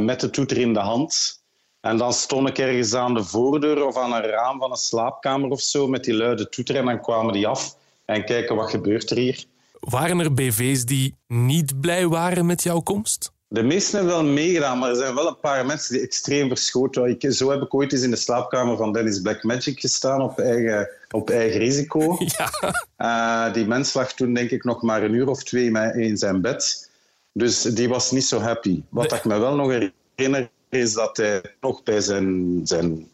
met 0.00 0.20
de 0.20 0.30
toeter 0.30 0.58
in 0.58 0.72
de 0.72 0.80
hand. 0.80 1.42
En 1.80 1.96
dan 1.96 2.12
stond 2.12 2.48
ik 2.48 2.58
ergens 2.58 2.94
aan 2.94 3.14
de 3.14 3.24
voordeur 3.24 3.86
of 3.86 3.96
aan 3.96 4.12
een 4.12 4.22
raam 4.22 4.58
van 4.58 4.70
een 4.70 4.76
slaapkamer 4.76 5.50
of 5.50 5.60
zo 5.60 5.88
met 5.88 6.04
die 6.04 6.14
luide 6.14 6.48
toeter. 6.48 6.76
En 6.76 6.84
dan 6.84 7.00
kwamen 7.00 7.32
die 7.32 7.46
af 7.46 7.76
en 8.04 8.24
kijken 8.24 8.56
wat 8.56 8.70
gebeurt 8.70 9.10
er 9.10 9.16
hier. 9.16 9.44
Waren 9.80 10.20
er 10.20 10.34
BV's 10.34 10.84
die 10.84 11.14
niet 11.26 11.80
blij 11.80 12.06
waren 12.06 12.46
met 12.46 12.62
jouw 12.62 12.80
komst? 12.80 13.36
De 13.48 13.62
meesten 13.62 13.96
hebben 13.98 14.14
wel 14.14 14.32
meegedaan, 14.32 14.78
maar 14.78 14.90
er 14.90 14.96
zijn 14.96 15.14
wel 15.14 15.28
een 15.28 15.40
paar 15.40 15.66
mensen 15.66 15.94
die 15.94 16.02
extreem 16.02 16.48
verschoten. 16.48 17.04
Ik, 17.04 17.32
zo 17.32 17.50
heb 17.50 17.62
ik 17.62 17.74
ooit 17.74 17.92
eens 17.92 18.02
in 18.02 18.10
de 18.10 18.16
slaapkamer 18.16 18.76
van 18.76 18.92
Dennis 18.92 19.20
Blackmagic 19.20 19.80
gestaan 19.80 20.22
op 20.22 20.38
eigen, 20.38 20.88
op 21.10 21.30
eigen 21.30 21.58
risico. 21.58 22.16
Ja. 22.36 23.46
Uh, 23.48 23.54
die 23.54 23.66
mens 23.66 23.94
lag 23.94 24.12
toen 24.12 24.34
denk 24.34 24.50
ik 24.50 24.64
nog 24.64 24.82
maar 24.82 25.02
een 25.02 25.14
uur 25.14 25.28
of 25.28 25.42
twee 25.44 25.70
in 25.94 26.16
zijn 26.16 26.40
bed. 26.40 26.90
Dus 27.32 27.62
die 27.62 27.88
was 27.88 28.10
niet 28.10 28.24
zo 28.24 28.38
happy. 28.38 28.82
Wat 28.88 29.10
Nee. 29.10 29.18
ik 29.18 29.24
me 29.24 29.38
wel 29.38 29.54
nog 29.54 29.88
herinner 30.14 30.50
is 30.68 30.92
dat 30.92 31.16
hij 31.16 31.42
nog 31.60 31.82
bij 31.82 32.00
zijn, 32.00 32.60
zijn 32.64 33.08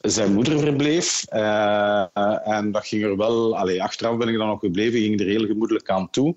zijn 0.00 0.32
moeder 0.34 0.58
verbleef. 0.58 1.24
Eh, 1.28 2.04
eh, 2.12 2.48
en 2.48 2.72
dat 2.72 2.86
ging 2.86 3.04
er 3.04 3.16
wel, 3.16 3.56
allee, 3.56 3.82
achteraf 3.82 4.16
ben 4.16 4.28
ik 4.28 4.36
dan 4.36 4.46
nog 4.46 4.60
gebleven, 4.60 5.00
ging 5.00 5.20
er 5.20 5.26
heel 5.26 5.46
gemoedelijk 5.46 5.90
aan 5.90 6.10
toe. 6.10 6.34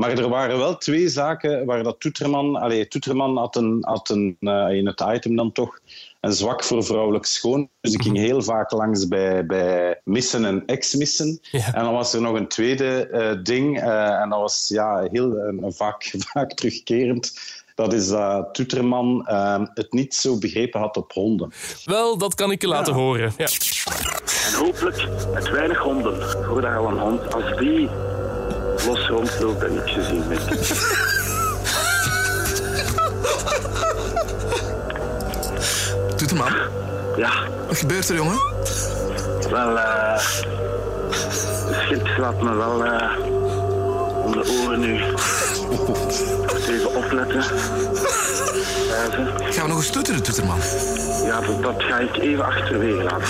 Maar 0.00 0.18
er 0.18 0.28
waren 0.28 0.58
wel 0.58 0.76
twee 0.76 1.08
zaken 1.08 1.64
waar 1.64 1.82
dat 1.82 2.00
Toeterman... 2.00 2.56
Allee, 2.56 2.88
Toeterman 2.88 3.36
had, 3.36 3.56
een, 3.56 3.78
had 3.80 4.08
een, 4.08 4.36
eh, 4.40 4.70
in 4.70 4.86
het 4.86 5.04
item 5.08 5.36
dan 5.36 5.52
toch 5.52 5.78
een 6.20 6.32
zwak 6.32 6.64
voor 6.64 6.84
vrouwelijk 6.84 7.24
schoon. 7.24 7.68
Dus 7.80 7.92
ik 7.92 8.02
ging 8.02 8.16
heel 8.16 8.42
vaak 8.42 8.70
langs 8.70 9.08
bij, 9.08 9.46
bij 9.46 10.00
missen 10.04 10.44
en 10.44 10.62
ex-missen. 10.66 11.40
En 11.50 11.84
dan 11.84 11.92
was 11.92 12.14
er 12.14 12.20
nog 12.20 12.36
een 12.36 12.48
tweede 12.48 13.06
eh, 13.06 13.42
ding. 13.42 13.80
eh, 13.80 14.20
en 14.20 14.28
dat 14.28 14.40
was 14.40 14.68
ja, 14.68 15.08
heel 15.10 15.32
uh, 15.32 15.64
vaak, 15.68 16.14
vaak 16.32 16.52
terugkerend. 16.52 17.32
Dat 17.74 17.92
is 17.92 18.08
dat 18.08 18.54
Toeterman 18.54 19.26
eh, 19.26 19.62
het 19.74 19.92
niet 19.92 20.14
zo 20.14 20.38
begrepen 20.38 20.80
had 20.80 20.96
op 20.96 21.12
honden. 21.12 21.52
Wel, 21.84 22.18
dat 22.18 22.34
kan 22.34 22.50
ik 22.50 22.60
je 22.60 22.68
laten 22.68 22.94
horen. 22.94 23.32
Ja. 23.36 23.48
En 24.46 24.54
hopelijk 24.58 25.08
met 25.34 25.50
weinig 25.50 25.78
honden. 25.78 26.44
Voordat 26.44 26.76
al 26.76 26.88
een 26.88 26.98
hond, 26.98 27.34
als 27.34 27.58
die 27.58 27.88
los 28.86 29.08
rondloopt 29.08 29.62
en 29.64 29.74
niks 29.74 29.92
gezien 29.92 30.22
heeft. 30.28 30.76
Toeterman, 36.16 36.52
Ja, 37.16 37.30
wat 37.66 37.76
gebeurt 37.78 38.08
er, 38.08 38.14
jongen? 38.14 38.38
wel, 39.50 39.78
eh 39.78 40.20
de 41.68 41.80
schip 41.84 42.06
slaat 42.06 42.42
me 42.42 42.54
wel 42.54 42.84
eh 42.84 43.10
om 44.24 44.32
de 44.32 44.60
oren 44.64 44.80
nu. 44.80 44.94
Even 46.68 46.94
opletten. 46.94 47.42
Gaan 49.50 49.62
we 49.62 49.68
nog 49.68 49.76
eens 49.76 49.90
toeteren, 49.90 50.22
Toeterman? 50.22 50.58
Ja, 51.24 51.40
dat, 51.40 51.62
dat 51.62 51.82
ga 51.82 51.98
ik 51.98 52.16
even 52.16 52.44
achterwege 52.44 53.02
laten. 53.02 53.26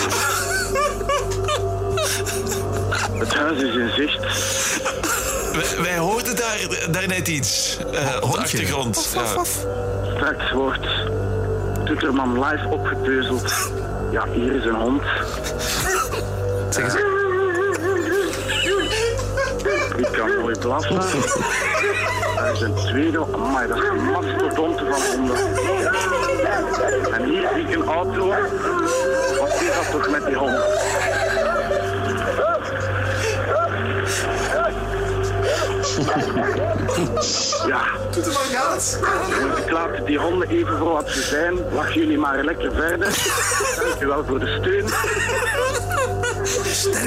Het 3.18 3.34
huis 3.34 3.62
is 3.62 3.74
in 3.74 3.90
zicht. 3.96 4.24
Wij, 5.52 5.82
wij 5.82 5.98
hoorden 5.98 6.36
daar, 6.36 6.58
daar 6.90 7.08
net 7.08 7.28
iets 7.28 7.78
eh, 7.92 8.16
op 8.20 8.32
de 8.32 8.38
achtergrond. 8.38 9.10
Ja. 9.14 9.44
Straks 10.16 10.52
wordt 10.52 10.86
Toeterman 11.84 12.44
live 12.44 12.68
opgepeuzeld. 12.68 13.70
Ja, 14.10 14.24
hier 14.32 14.54
is 14.54 14.64
een 14.64 14.74
hond. 14.74 15.02
Zeg 16.70 16.84
eens. 16.84 16.96
Die 19.96 20.10
kan 20.10 20.40
mooi 20.40 20.58
blaffen. 20.58 20.96
Er 22.38 22.52
is 22.52 22.60
een 22.60 22.74
tweede. 22.74 23.26
Amai, 23.34 23.68
dat 23.68 23.76
is 23.76 23.88
een 23.88 24.04
mastodonte 24.04 24.84
van 24.90 25.00
honden. 25.16 25.36
En 27.12 27.24
hier 27.24 27.48
zie 27.54 27.62
ik 27.62 27.74
een 27.74 27.86
auto. 27.86 28.26
Wat 29.38 29.60
is 29.60 29.74
dat 29.74 29.90
toch 29.90 30.10
met 30.10 30.26
die 30.26 30.36
hond? 30.36 30.56
Ja. 37.66 37.84
Toeterman 38.10 38.42
gaat. 38.42 38.98
Ik 39.56 39.70
laat 39.70 40.06
die 40.06 40.18
honden 40.18 40.48
even 40.48 40.78
voor 40.78 40.92
wat 40.92 41.10
ze 41.10 41.22
zijn. 41.22 41.54
Lach 41.74 41.94
jullie 41.94 42.18
maar 42.18 42.44
lekker 42.44 42.72
verder. 42.74 43.14
Dank 43.84 44.00
u 44.02 44.06
wel 44.06 44.24
voor 44.24 44.38
de 44.38 44.58
steun. 44.60 44.86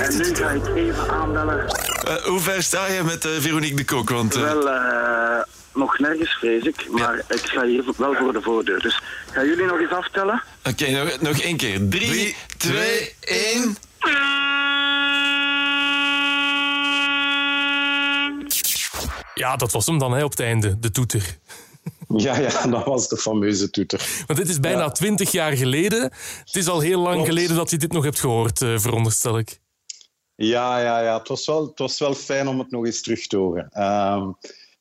En 0.01 0.17
nu 0.17 0.36
ga 0.36 0.50
ik 0.50 0.75
even 0.75 1.10
aanbellen. 1.10 1.67
Eh, 1.67 2.15
hoe 2.15 2.39
ver 2.39 2.63
sta 2.63 2.88
je 2.88 3.03
met 3.03 3.25
eh, 3.25 3.31
Veronique 3.39 3.75
de 3.75 3.86
Kok? 3.86 4.10
Want, 4.10 4.36
eh, 4.36 4.41
Wel, 4.41 4.69
eh, 4.69 5.41
nog 5.74 6.00
nergens 6.00 6.31
vrees 6.39 6.63
ik, 6.63 6.86
maar 6.89 7.21
ik 7.27 7.41
sta 7.43 7.65
hier 7.65 7.83
wel 7.98 8.13
voor 8.13 8.33
de 8.33 8.41
voordeur. 8.41 8.79
Dus 8.79 9.01
gaan 9.31 9.45
jullie 9.45 9.65
nog 9.65 9.79
eens 9.79 9.91
aftellen? 9.91 10.43
Oké, 10.63 10.89
nog, 10.89 11.21
nog 11.21 11.39
één 11.41 11.57
keer. 11.57 11.79
Drie, 11.89 12.36
twee, 12.57 13.15
één. 13.19 13.77
Ja, 19.41 19.55
dat 19.55 19.71
was 19.71 19.86
hem 19.86 19.98
dan 19.98 20.13
hè, 20.13 20.24
op 20.24 20.29
het 20.29 20.39
einde, 20.39 20.79
de 20.79 20.91
toeter. 20.91 21.24
Ja, 22.17 22.38
ja, 22.39 22.67
dat 22.67 22.86
was 22.86 23.07
de 23.07 23.17
fameuze 23.17 23.69
toeter. 23.69 24.24
Want 24.27 24.39
dit 24.39 24.50
is 24.50 24.60
bijna 24.60 24.89
twintig 24.89 25.31
jaar 25.31 25.57
geleden. 25.57 26.01
Het 26.45 26.55
is 26.55 26.67
al 26.67 26.79
heel 26.79 27.00
lang 27.00 27.13
Klopt. 27.13 27.29
geleden 27.29 27.55
dat 27.55 27.69
je 27.69 27.77
dit 27.77 27.91
nog 27.91 28.03
hebt 28.03 28.19
gehoord, 28.19 28.62
eh, 28.62 28.79
veronderstel 28.79 29.38
ik. 29.38 29.60
Ja, 30.36 30.79
ja, 30.79 31.01
ja. 31.01 31.17
Het, 31.17 31.27
was 31.27 31.45
wel, 31.45 31.67
het 31.67 31.79
was 31.79 32.00
wel 32.00 32.13
fijn 32.13 32.48
om 32.48 32.60
het 32.60 32.71
nog 32.71 32.86
eens 32.86 33.01
terug 33.01 33.27
te 33.27 33.38
horen. 33.38 33.69
Ehm, 33.71 34.29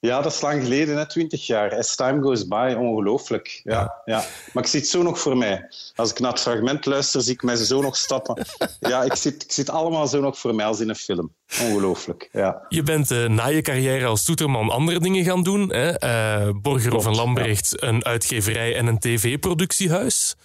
ja, 0.01 0.21
dat 0.23 0.33
is 0.33 0.41
lang 0.41 0.63
geleden, 0.63 0.95
net 0.95 1.11
20 1.11 1.47
jaar. 1.47 1.77
As 1.77 1.97
time 1.97 2.23
goes 2.23 2.47
by, 2.47 2.75
ongelooflijk. 2.79 3.61
Ja, 3.65 4.01
ja. 4.05 4.25
Maar 4.53 4.63
ik 4.63 4.69
zie 4.69 4.81
het 4.81 4.89
zo 4.89 5.03
nog 5.03 5.19
voor 5.19 5.37
mij. 5.37 5.69
Als 5.95 6.11
ik 6.11 6.19
naar 6.19 6.31
het 6.31 6.41
fragment 6.41 6.87
luister, 6.87 7.23
zie 7.23 7.33
ik 7.33 7.43
mij 7.43 7.57
zo 7.57 7.81
nog 7.81 7.97
stappen. 7.97 8.47
Ja, 8.81 9.03
ik 9.03 9.15
zie, 9.15 9.35
ik 9.35 9.53
zie 9.53 9.65
het 9.65 9.73
allemaal 9.73 10.07
zo 10.07 10.21
nog 10.21 10.39
voor 10.39 10.55
mij 10.55 10.67
als 10.67 10.81
in 10.81 10.89
een 10.89 10.95
film. 10.95 11.35
Ongelooflijk, 11.61 12.29
ja. 12.33 12.67
Je 12.69 12.83
bent 12.83 13.11
eh, 13.11 13.25
na 13.25 13.47
je 13.47 13.63
carrière 13.63 14.07
als 14.07 14.25
toeterman 14.25 14.71
andere 14.71 15.01
dingen 15.01 15.25
gaan 15.25 15.43
doen. 15.43 15.73
Hè? 15.73 15.99
Eh, 15.99 16.51
Borgerhoff 16.63 17.07
en 17.07 17.15
Lambrecht, 17.15 17.83
een 17.83 18.05
uitgeverij 18.05 18.77
en 18.77 18.87
een 18.87 18.99
tv-productiehuis. 18.99 20.37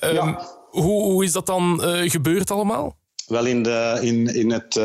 Ehm, 0.00 0.34
hoe, 0.70 1.02
hoe 1.02 1.24
is 1.24 1.32
dat 1.32 1.46
dan 1.46 1.82
eh, 1.82 2.10
gebeurd 2.10 2.50
allemaal? 2.50 2.96
Wel, 3.26 3.46
in 3.46 3.62
de, 3.62 3.98
in, 4.02 4.34
in, 4.34 4.50
het, 4.50 4.80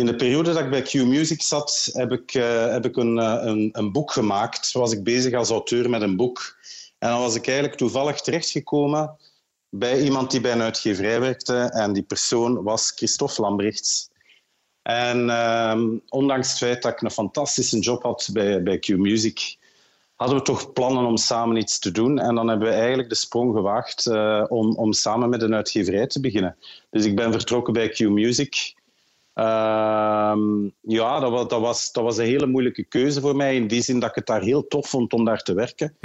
in 0.00 0.06
de 0.06 0.16
periode 0.16 0.52
dat 0.52 0.62
ik 0.62 0.70
bij 0.70 0.82
Q 0.82 0.94
Music 0.94 1.42
zat, 1.42 1.90
heb 1.92 2.12
ik, 2.12 2.34
eh, 2.34 2.70
heb 2.70 2.84
ik 2.84 2.96
een, 2.96 3.18
eh, 3.18 3.38
een, 3.40 3.68
een 3.72 3.92
boek 3.92 4.12
gemaakt. 4.12 4.72
Was 4.72 4.92
ik 4.92 5.04
bezig 5.04 5.34
als 5.34 5.50
auteur 5.50 5.90
met 5.90 6.02
een 6.02 6.16
boek. 6.16 6.56
En 6.98 7.08
dan 7.08 7.20
was 7.20 7.34
ik 7.34 7.46
eigenlijk 7.46 7.76
toevallig 7.76 8.20
terechtgekomen 8.20 9.16
bij 9.68 10.02
iemand 10.02 10.30
die 10.30 10.40
bij 10.40 10.52
een 10.52 10.62
uitgeverij 10.62 11.20
werkte. 11.20 11.54
En 11.54 11.92
die 11.92 12.02
persoon 12.02 12.62
was 12.62 12.90
Christophe 12.90 13.40
Lambrechts. 13.40 14.10
En 14.82 15.30
ehm, 15.30 15.98
ondanks 16.08 16.48
het 16.48 16.58
feit 16.58 16.82
dat 16.82 16.92
ik 16.92 17.00
een 17.00 17.10
fantastische 17.10 17.78
job 17.78 18.02
had 18.02 18.28
bij, 18.32 18.62
bij 18.62 18.78
Q 18.78 18.88
Music, 18.88 19.56
hadden 20.16 20.38
we 20.38 20.44
toch 20.44 20.72
plannen 20.72 21.04
om 21.04 21.16
samen 21.16 21.56
iets 21.56 21.78
te 21.78 21.90
doen. 21.90 22.18
En 22.18 22.34
dan 22.34 22.48
hebben 22.48 22.68
we 22.68 22.74
eigenlijk 22.74 23.08
de 23.08 23.14
sprong 23.14 23.54
gewaagd 23.54 24.06
eh, 24.06 24.44
om, 24.48 24.76
om 24.76 24.92
samen 24.92 25.28
met 25.28 25.42
een 25.42 25.54
uitgeverij 25.54 26.06
te 26.06 26.20
beginnen. 26.20 26.56
Dus 26.90 27.04
ik 27.04 27.16
ben 27.16 27.32
vertrokken 27.32 27.72
bij 27.72 27.88
Q 27.88 27.98
Music. 28.00 28.78
Ehm, 29.40 30.68
ja, 30.80 31.20
dat 31.20 31.30
was, 31.30 31.48
dat, 31.48 31.60
was, 31.60 31.92
dat 31.92 32.04
was 32.04 32.18
een 32.18 32.24
hele 32.24 32.46
moeilijke 32.46 32.84
keuze 32.84 33.20
voor 33.20 33.36
mij. 33.36 33.56
In 33.56 33.66
die 33.66 33.82
zin 33.82 34.00
dat 34.00 34.08
ik 34.08 34.14
het 34.14 34.26
daar 34.26 34.42
heel 34.42 34.66
tof 34.66 34.88
vond 34.88 35.12
om 35.12 35.24
daar 35.24 35.42
te 35.42 35.54
werken. 35.54 35.96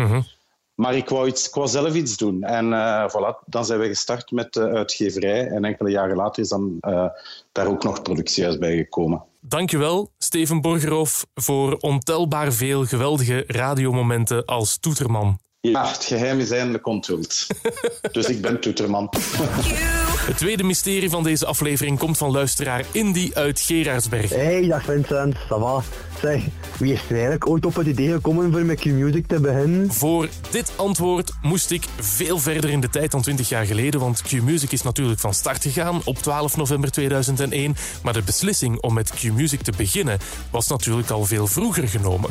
Maar 0.75 0.95
ik 0.95 1.09
wou, 1.09 1.27
iets, 1.27 1.47
ik 1.47 1.53
wou 1.53 1.67
zelf 1.67 1.93
iets 1.93 2.17
doen. 2.17 2.43
En 2.43 2.73
eh, 2.73 3.09
voilà, 3.09 3.45
dan 3.45 3.65
zijn 3.65 3.79
we 3.79 3.87
gestart 3.87 4.31
met 4.31 4.53
de 4.53 4.69
uitgeverij. 4.69 5.47
En 5.47 5.65
enkele 5.65 5.89
jaren 5.89 6.15
later 6.15 6.43
is 6.43 6.49
dan 6.49 6.77
eh, 6.79 7.05
daar 7.51 7.67
ook 7.67 7.83
nog 7.83 8.01
productiehuis 8.01 8.57
bij 8.57 8.75
gekomen. 8.75 9.23
Dankjewel, 9.39 10.11
Steven 10.17 10.61
Borgerhoff, 10.61 11.25
voor 11.33 11.77
ontelbaar 11.77 12.53
veel 12.53 12.85
geweldige 12.85 13.43
radiomomenten 13.47 14.45
als 14.45 14.77
toeterman. 14.77 15.39
Ja, 15.61 15.87
het 15.87 16.03
geheim 16.03 16.39
is 16.39 16.51
eindelijk 16.51 16.87
onthuld. 16.87 17.47
dus 18.11 18.29
ik 18.29 18.41
ben 18.41 18.61
toeterman. 18.61 19.09
Het 20.25 20.37
tweede 20.37 20.63
mysterie 20.63 21.09
van 21.09 21.23
deze 21.23 21.45
aflevering 21.45 21.99
komt 21.99 22.17
van 22.17 22.31
luisteraar 22.31 22.85
Indy 22.91 23.31
uit 23.33 23.59
Gerardsberg. 23.59 24.29
Hey, 24.29 24.67
dag 24.67 24.83
Vincent, 24.83 25.35
ça 25.35 25.59
va? 25.59 25.83
Zeg, 26.21 26.41
wie 26.77 26.93
is 26.93 26.99
er 26.99 27.11
eigenlijk 27.11 27.49
ooit 27.49 27.65
op 27.65 27.75
het 27.75 27.87
idee 27.87 28.11
gekomen 28.11 28.51
voor 28.51 28.65
met 28.65 28.79
Q-Music 28.79 29.27
te 29.27 29.39
beginnen? 29.39 29.93
Voor 29.93 30.29
dit 30.51 30.71
antwoord 30.75 31.31
moest 31.41 31.71
ik 31.71 31.83
veel 31.99 32.39
verder 32.39 32.69
in 32.69 32.79
de 32.79 32.89
tijd 32.89 33.11
dan 33.11 33.21
20 33.21 33.49
jaar 33.49 33.65
geleden, 33.65 33.99
want 33.99 34.21
Q-Music 34.21 34.71
is 34.71 34.81
natuurlijk 34.81 35.19
van 35.19 35.33
start 35.33 35.61
gegaan 35.61 36.01
op 36.03 36.17
12 36.17 36.57
november 36.57 36.91
2001, 36.91 37.75
maar 38.03 38.13
de 38.13 38.21
beslissing 38.21 38.81
om 38.81 38.93
met 38.93 39.11
Q-Music 39.11 39.61
te 39.61 39.73
beginnen 39.77 40.19
was 40.51 40.67
natuurlijk 40.67 41.09
al 41.09 41.25
veel 41.25 41.47
vroeger 41.47 41.87
genomen. 41.87 42.29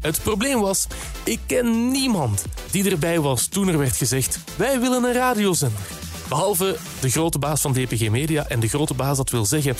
Het 0.00 0.20
probleem 0.22 0.60
was, 0.60 0.86
ik 1.24 1.38
ken 1.46 1.90
niemand 1.90 2.44
die 2.70 2.90
erbij 2.90 3.20
was 3.20 3.46
toen 3.46 3.68
er 3.68 3.78
werd 3.78 3.96
gezegd: 3.96 4.38
wij 4.56 4.80
willen 4.80 5.04
een 5.04 5.12
radiozender. 5.12 5.80
Behalve 6.28 6.76
de 7.00 7.10
grote 7.10 7.38
baas 7.38 7.60
van 7.60 7.72
DPG 7.72 8.10
Media. 8.10 8.46
En 8.48 8.60
de 8.60 8.68
grote 8.68 8.94
baas, 8.94 9.16
dat 9.16 9.30
wil 9.30 9.44
zeggen, 9.46 9.76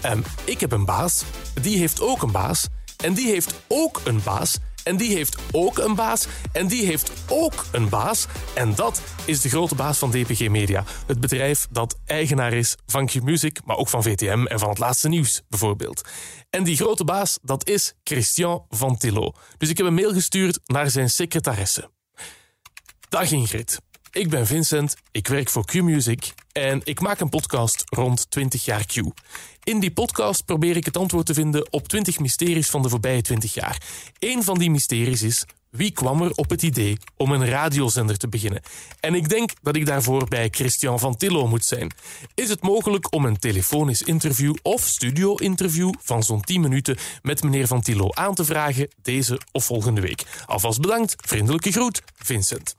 ehm, 0.00 0.20
ik 0.44 0.60
heb 0.60 0.72
een 0.72 0.84
baas, 0.84 1.22
die 1.62 1.78
heeft 1.78 2.00
ook 2.00 2.22
een 2.22 2.32
baas, 2.32 2.68
en 2.96 3.14
die 3.14 3.26
heeft 3.26 3.60
ook 3.68 4.00
een 4.04 4.22
baas, 4.22 4.58
en 4.82 4.96
die 4.96 5.14
heeft 5.14 5.36
ook 5.52 5.78
een 5.78 5.94
baas, 5.94 6.26
en 6.52 6.66
die 6.66 6.86
heeft 6.86 7.12
ook 7.28 7.64
een 7.72 7.88
baas. 7.88 8.26
En 8.54 8.74
dat 8.74 9.02
is 9.24 9.40
de 9.40 9.48
grote 9.48 9.74
baas 9.74 9.98
van 9.98 10.10
DPG 10.10 10.48
Media. 10.48 10.84
Het 11.06 11.20
bedrijf 11.20 11.66
dat 11.70 11.98
eigenaar 12.06 12.52
is 12.52 12.76
van 12.86 13.06
Q-Music, 13.06 13.60
maar 13.64 13.76
ook 13.76 13.88
van 13.88 14.02
VTM 14.02 14.46
en 14.46 14.58
van 14.58 14.68
het 14.68 14.78
laatste 14.78 15.08
nieuws 15.08 15.42
bijvoorbeeld. 15.48 16.08
En 16.50 16.64
die 16.64 16.76
grote 16.76 17.04
baas, 17.04 17.38
dat 17.42 17.68
is 17.68 17.94
Christian 18.04 18.64
van 18.68 18.96
Tillo. 18.96 19.32
Dus 19.56 19.68
ik 19.68 19.76
heb 19.76 19.86
een 19.86 19.94
mail 19.94 20.12
gestuurd 20.12 20.60
naar 20.64 20.90
zijn 20.90 21.10
secretaresse. 21.10 21.90
Dag 23.08 23.30
Ingrid. 23.30 23.80
Ik 24.12 24.30
ben 24.30 24.46
Vincent, 24.46 24.96
ik 25.12 25.28
werk 25.28 25.48
voor 25.48 25.64
Q-Music 25.64 26.34
en 26.52 26.80
ik 26.84 27.00
maak 27.00 27.20
een 27.20 27.28
podcast 27.28 27.84
rond 27.88 28.30
20 28.30 28.64
jaar 28.64 28.86
Q. 28.86 28.94
In 29.64 29.80
die 29.80 29.90
podcast 29.90 30.44
probeer 30.44 30.76
ik 30.76 30.84
het 30.84 30.96
antwoord 30.96 31.26
te 31.26 31.34
vinden 31.34 31.72
op 31.72 31.88
20 31.88 32.18
mysteries 32.18 32.70
van 32.70 32.82
de 32.82 32.88
voorbije 32.88 33.22
20 33.22 33.54
jaar. 33.54 33.82
Eén 34.18 34.42
van 34.42 34.58
die 34.58 34.70
mysteries 34.70 35.22
is, 35.22 35.44
wie 35.70 35.90
kwam 35.90 36.22
er 36.22 36.30
op 36.30 36.50
het 36.50 36.62
idee 36.62 36.96
om 37.16 37.32
een 37.32 37.46
radiozender 37.46 38.16
te 38.16 38.28
beginnen? 38.28 38.62
En 39.00 39.14
ik 39.14 39.28
denk 39.28 39.50
dat 39.62 39.76
ik 39.76 39.86
daarvoor 39.86 40.28
bij 40.28 40.48
Christian 40.50 40.98
van 40.98 41.16
Tillo 41.16 41.46
moet 41.46 41.64
zijn. 41.64 41.92
Is 42.34 42.48
het 42.48 42.62
mogelijk 42.62 43.14
om 43.14 43.24
een 43.24 43.38
telefonisch 43.38 44.02
interview 44.02 44.54
of 44.62 44.82
studio-interview 44.82 45.92
van 46.00 46.22
zo'n 46.22 46.40
10 46.40 46.60
minuten 46.60 46.98
met 47.22 47.42
meneer 47.42 47.66
van 47.66 47.80
Tillo 47.80 48.08
aan 48.10 48.34
te 48.34 48.44
vragen 48.44 48.88
deze 49.02 49.40
of 49.52 49.64
volgende 49.64 50.00
week? 50.00 50.24
Alvast 50.46 50.80
bedankt, 50.80 51.14
vriendelijke 51.16 51.72
groet, 51.72 52.02
Vincent. 52.16 52.76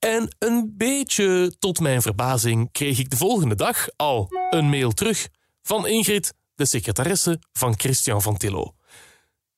En 0.00 0.36
een 0.38 0.74
beetje 0.76 1.54
tot 1.58 1.80
mijn 1.80 2.02
verbazing 2.02 2.72
kreeg 2.72 2.98
ik 2.98 3.10
de 3.10 3.16
volgende 3.16 3.54
dag 3.54 3.88
al 3.96 4.28
een 4.50 4.68
mail 4.68 4.92
terug 4.92 5.28
van 5.62 5.86
Ingrid, 5.86 6.34
de 6.54 6.66
secretaresse 6.66 7.40
van 7.52 7.78
Christian 7.78 8.22
van 8.22 8.36
Tillo. 8.36 8.74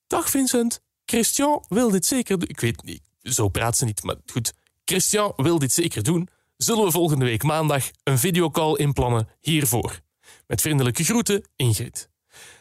Dag 0.06 0.30
Vincent, 0.30 0.80
Christian 1.04 1.64
wil 1.68 1.90
dit 1.90 2.06
zeker 2.06 2.38
doen. 2.38 2.48
Ik 2.48 2.60
weet 2.60 2.82
niet, 2.82 3.02
zo 3.20 3.48
praat 3.48 3.76
ze 3.76 3.84
niet, 3.84 4.02
maar 4.02 4.16
goed. 4.26 4.52
Christian 4.84 5.32
wil 5.36 5.58
dit 5.58 5.72
zeker 5.72 6.02
doen. 6.02 6.28
Zullen 6.56 6.84
we 6.84 6.90
volgende 6.90 7.24
week 7.24 7.42
maandag 7.42 7.90
een 8.02 8.18
videocall 8.18 8.74
inplannen 8.74 9.28
hiervoor? 9.40 10.00
Met 10.46 10.60
vriendelijke 10.60 11.04
groeten, 11.04 11.48
Ingrid. 11.56 12.08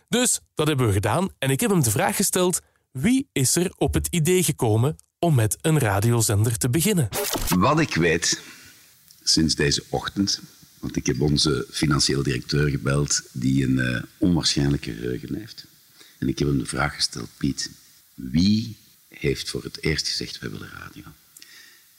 Dus 0.10 0.40
dat 0.54 0.68
hebben 0.68 0.88
we 0.88 0.94
gedaan 0.94 1.30
en 1.38 1.50
ik 1.50 1.60
heb 1.60 1.70
hem 1.70 1.84
de 1.84 1.92
vraag 1.92 2.16
gesteld: 2.16 2.60
wie 2.92 3.30
is 3.32 3.56
er 3.56 3.74
op 3.78 3.94
het 3.94 4.08
idee 4.08 4.44
gekomen 4.44 4.96
om 5.24 5.36
met 5.36 5.58
een 5.62 5.80
radiozender 5.80 6.58
te 6.58 6.70
beginnen? 6.70 7.10
Wat 7.50 7.80
ik 7.80 7.96
weet 7.96 8.42
sinds 9.24 9.56
deze 9.56 9.84
ochtend, 9.90 10.42
want 10.80 10.96
ik 10.96 11.06
heb 11.06 11.22
onze 11.22 11.68
financieel 11.72 12.24
directeur 12.24 12.70
gebeld 12.70 13.22
die 13.32 13.64
een 13.64 13.78
uh, 13.78 14.02
onwaarschijnlijke 14.18 14.94
geheugen 14.94 15.36
heeft. 15.36 15.66
En 16.18 16.28
ik 16.28 16.40
heb 16.40 16.48
hem 16.48 16.58
de 16.58 16.66
vraag 16.66 16.96
gesteld, 16.96 17.30
Piet, 17.38 17.70
wie 18.14 18.78
heeft 19.08 19.50
voor 19.50 19.64
het 19.64 19.84
eerst 19.84 20.08
gezegd, 20.08 20.40
wij 20.40 20.52
willen 20.52 20.72
radio? 20.80 21.04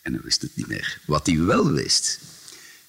En 0.02 0.12
hij 0.12 0.22
wist 0.22 0.42
het 0.42 0.56
niet 0.56 0.66
meer. 0.66 1.00
Wat 1.04 1.26
hij 1.26 1.38
wel 1.38 1.72
wist, 1.72 2.20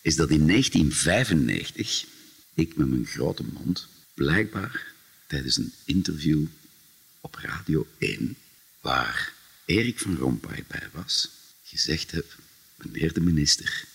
is 0.01 0.15
dat 0.15 0.29
in 0.29 0.47
1995 0.47 2.05
ik 2.53 2.75
met 2.75 2.89
mijn 2.89 3.05
grote 3.05 3.43
mond 3.43 3.87
blijkbaar 4.13 4.85
tijdens 5.27 5.57
een 5.57 5.73
interview 5.85 6.45
op 7.21 7.35
Radio 7.35 7.87
1, 7.97 8.35
waar 8.81 9.33
Erik 9.65 9.99
van 9.99 10.17
Rompuy 10.17 10.63
bij 10.67 10.89
was, 10.91 11.29
gezegd 11.63 12.11
heb, 12.11 12.25
meneer 12.75 13.13
de 13.13 13.21
minister, 13.21 13.85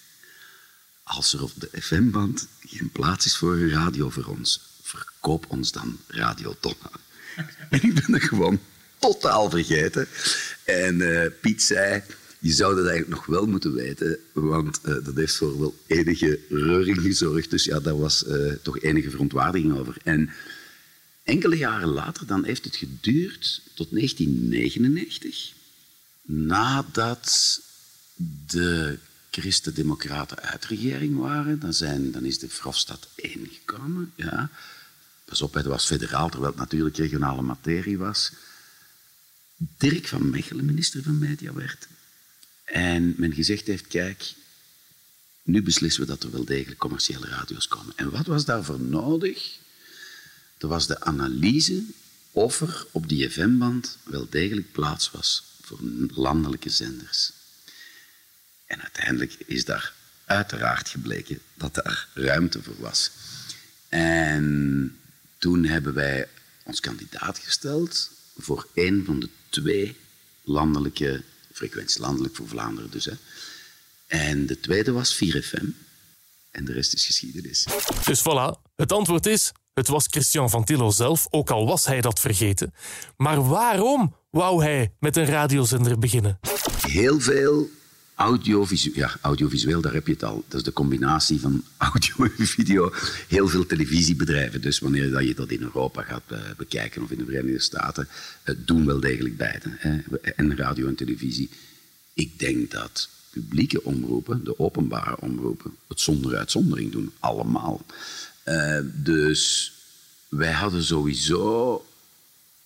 als 1.03 1.33
er 1.33 1.43
op 1.43 1.53
de 1.57 1.69
FM-band 1.81 2.49
geen 2.67 2.91
plaats 2.91 3.27
is 3.27 3.37
voor 3.37 3.55
een 3.55 3.71
radio 3.71 4.11
voor 4.11 4.25
ons, 4.25 4.61
verkoop 4.83 5.45
ons 5.49 5.73
dan 5.73 5.99
Radio 6.07 6.57
Tonna. 6.61 6.91
En 7.71 7.83
ik 7.83 7.95
ben 7.95 8.15
er 8.15 8.21
gewoon 8.21 8.61
totaal 8.99 9.51
vergeten. 9.51 10.09
En 10.65 11.01
uh, 11.01 11.27
Piet 11.41 11.63
zei, 11.63 12.03
je 12.39 12.53
zou 12.53 12.75
dat 12.75 12.87
eigenlijk 12.87 13.15
nog 13.17 13.27
wel 13.27 13.47
moeten 13.47 13.75
weten, 13.75 14.19
want 14.33 14.81
uh, 14.85 15.05
dat 15.05 15.15
heeft 15.15 15.37
voor 15.37 15.59
wel 15.59 15.77
enige 15.87 16.41
reuring 16.49 17.01
gezorgd. 17.01 17.51
Dus 17.51 17.65
ja, 17.65 17.81
daar 17.81 17.99
was 17.99 18.25
uh, 18.27 18.53
toch 18.63 18.81
enige 18.81 19.11
verontwaardiging 19.11 19.79
over. 19.79 19.97
En 20.05 20.31
enkele 21.23 21.57
jaren 21.57 21.89
later, 21.89 22.27
dan 22.27 22.45
heeft 22.45 22.65
het 22.65 22.77
geduurd 22.77 23.63
tot 23.75 23.91
1999, 23.91 25.53
nadat 26.29 27.61
de 28.47 28.99
Christen-Democraten 29.31 30.39
uit 30.41 30.65
regering 30.65 31.17
waren. 31.17 31.61
Dan, 31.61 31.75
zijn, 31.75 32.11
dan 32.13 32.25
is 32.25 32.39
de 32.39 32.49
Frostad 32.49 33.09
1 33.15 33.49
gekomen. 33.53 34.13
Ja. 34.15 34.51
Pas 35.25 35.43
op, 35.43 35.55
het 35.55 35.67
was 35.67 35.87
federaal, 35.87 36.29
terwijl 36.29 36.51
het 36.53 36.61
natuurlijk 36.61 36.97
regionale 36.97 37.43
materie 37.43 37.99
was. 37.99 38.33
Dirk 39.57 40.07
van 40.09 40.31
Mechelen 40.31 40.65
minister 40.65 41.03
van 41.03 41.19
Media 41.19 41.53
werd. 41.53 41.89
En 42.65 43.15
men 43.17 43.33
gezegd 43.33 43.67
heeft, 43.67 43.87
kijk, 43.87 44.35
nu 45.43 45.63
beslissen 45.63 46.03
we 46.03 46.09
dat 46.09 46.23
er 46.23 46.31
wel 46.31 46.45
degelijk 46.45 46.81
commerciële 46.81 47.27
radio's 47.27 47.69
komen. 47.69 47.93
En 47.97 48.11
wat 48.11 48.27
was 48.27 48.45
daarvoor 48.45 48.81
nodig? 48.81 49.59
Er 50.59 50.69
was 50.69 50.87
de 50.87 51.01
analyse 51.01 51.83
of 52.31 52.61
er 52.61 52.87
op 52.91 53.09
die 53.09 53.31
FM-band 53.31 53.99
wel 54.05 54.27
degelijk 54.31 54.73
plaats 54.73 55.11
was 55.11 55.49
voor 55.69 55.79
landelijke 56.15 56.71
zenders. 56.71 57.33
En 58.67 58.83
uiteindelijk 58.83 59.35
is 59.47 59.65
daar 59.65 59.93
uiteraard 60.25 60.89
gebleken 60.89 61.41
dat 61.55 61.75
daar 61.75 62.09
ruimte 62.15 62.63
voor 62.63 62.81
was. 62.81 63.11
En 63.89 64.99
toen 65.39 65.65
hebben 65.65 65.95
wij 65.95 66.29
ons 66.63 66.81
kandidaat 66.81 67.39
gesteld 67.39 68.11
voor 68.39 68.69
een 68.75 69.05
van 69.05 69.21
de 69.21 69.29
twee 69.49 69.97
landelijke 70.43 71.23
frequenties, 71.53 71.99
landelijk 71.99 72.37
voor 72.37 72.49
Vlaanderen 72.49 72.91
dus. 72.91 73.05
Hè. 73.05 73.13
En 74.07 74.47
de 74.47 74.61
tweede 74.61 74.93
was 74.93 75.15
4FM. 75.25 75.67
En 76.51 76.65
de 76.65 76.73
rest 76.73 76.95
is 76.95 77.07
geschiedenis. 77.07 77.67
Dus 78.05 78.21
voilà, 78.21 78.73
het 78.77 78.93
antwoord 78.93 79.27
is: 79.27 79.53
het 79.79 79.89
was 79.89 80.07
Christian 80.11 80.51
van 80.51 80.65
Tillo 80.65 80.91
zelf, 80.91 81.27
ook 81.31 81.51
al 81.51 81.67
was 81.67 81.87
hij 81.87 82.01
dat 82.01 82.21
vergeten. 82.21 82.75
Maar 83.17 83.49
waarom 83.49 84.15
wou 84.31 84.63
hij 84.63 84.93
met 85.01 85.17
een 85.17 85.27
radiozender 85.27 85.99
beginnen? 85.99 86.39
Heel 86.87 87.21
veel 87.21 87.69
audiovisueel, 88.15 88.95
ja, 88.97 89.17
audiovisueel, 89.21 89.81
daar 89.81 89.93
heb 89.93 90.07
je 90.07 90.13
het 90.13 90.25
al. 90.25 90.45
Dat 90.49 90.59
is 90.59 90.65
de 90.65 90.73
combinatie 90.73 91.41
van 91.41 91.65
audio 91.93 92.25
en 92.25 92.47
video. 92.47 92.93
Heel 93.29 93.49
veel 93.49 93.67
televisiebedrijven, 93.67 94.61
dus 94.61 94.79
wanneer 94.79 95.11
dat 95.11 95.27
je 95.27 95.35
dat 95.35 95.51
in 95.51 95.63
Europa 95.63 96.03
gaat 96.03 96.23
uh, 96.33 96.39
bekijken 96.57 97.03
of 97.03 97.11
in 97.11 97.19
de 97.19 97.25
Verenigde 97.25 97.61
Staten, 97.61 98.09
uh, 98.45 98.55
doen 98.65 98.87
wel 98.87 99.01
degelijk 99.01 99.37
beide. 99.37 99.77
Hè. 99.79 99.99
En 100.37 100.57
radio 100.57 100.87
en 100.87 100.95
televisie. 100.95 101.51
Ik 102.15 102.39
denk 102.39 102.71
dat 102.71 103.09
publieke 103.31 103.85
omroepen, 103.85 104.45
de 104.45 104.59
openbare 104.59 105.21
omroepen, 105.21 105.77
het 105.89 106.01
zonder 106.01 106.37
uitzondering 106.37 106.93
doen. 106.93 107.13
Allemaal. 107.19 107.85
Uh, 108.49 108.79
dus 108.85 109.73
wij 110.29 110.53
hadden 110.53 110.83
sowieso, 110.83 111.87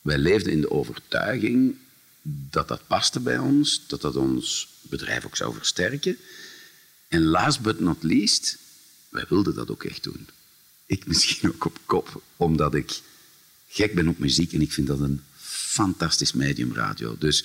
wij 0.01 0.19
leefden 0.19 0.53
in 0.53 0.61
de 0.61 0.71
overtuiging 0.71 1.77
dat 2.23 2.69
dat 2.69 2.87
paste 2.87 3.21
bij 3.21 3.39
ons, 3.39 3.87
dat 3.87 4.01
dat 4.01 4.17
ons 4.17 4.69
bedrijf 4.81 5.25
ook 5.25 5.37
zou 5.37 5.55
versterken. 5.55 6.17
En 7.09 7.23
last 7.23 7.61
but 7.61 7.81
not 7.81 8.03
least, 8.03 8.59
wij 9.09 9.25
wilden 9.29 9.55
dat 9.55 9.71
ook 9.71 9.85
echt 9.85 10.03
doen. 10.03 10.29
Ik 10.87 11.07
misschien 11.11 11.53
ook 11.53 11.65
op 11.65 11.79
kop, 11.87 12.23
omdat 12.37 12.75
ik 12.75 13.01
gek 13.69 13.95
ben 13.95 14.09
op 14.09 14.19
muziek 14.19 14.53
en 14.53 14.61
ik 14.61 14.73
vind 14.73 14.87
dat 14.87 15.01
een 15.01 15.23
fantastisch 15.73 16.33
medium 16.33 16.75
radio. 16.75 17.17
Dus 17.19 17.45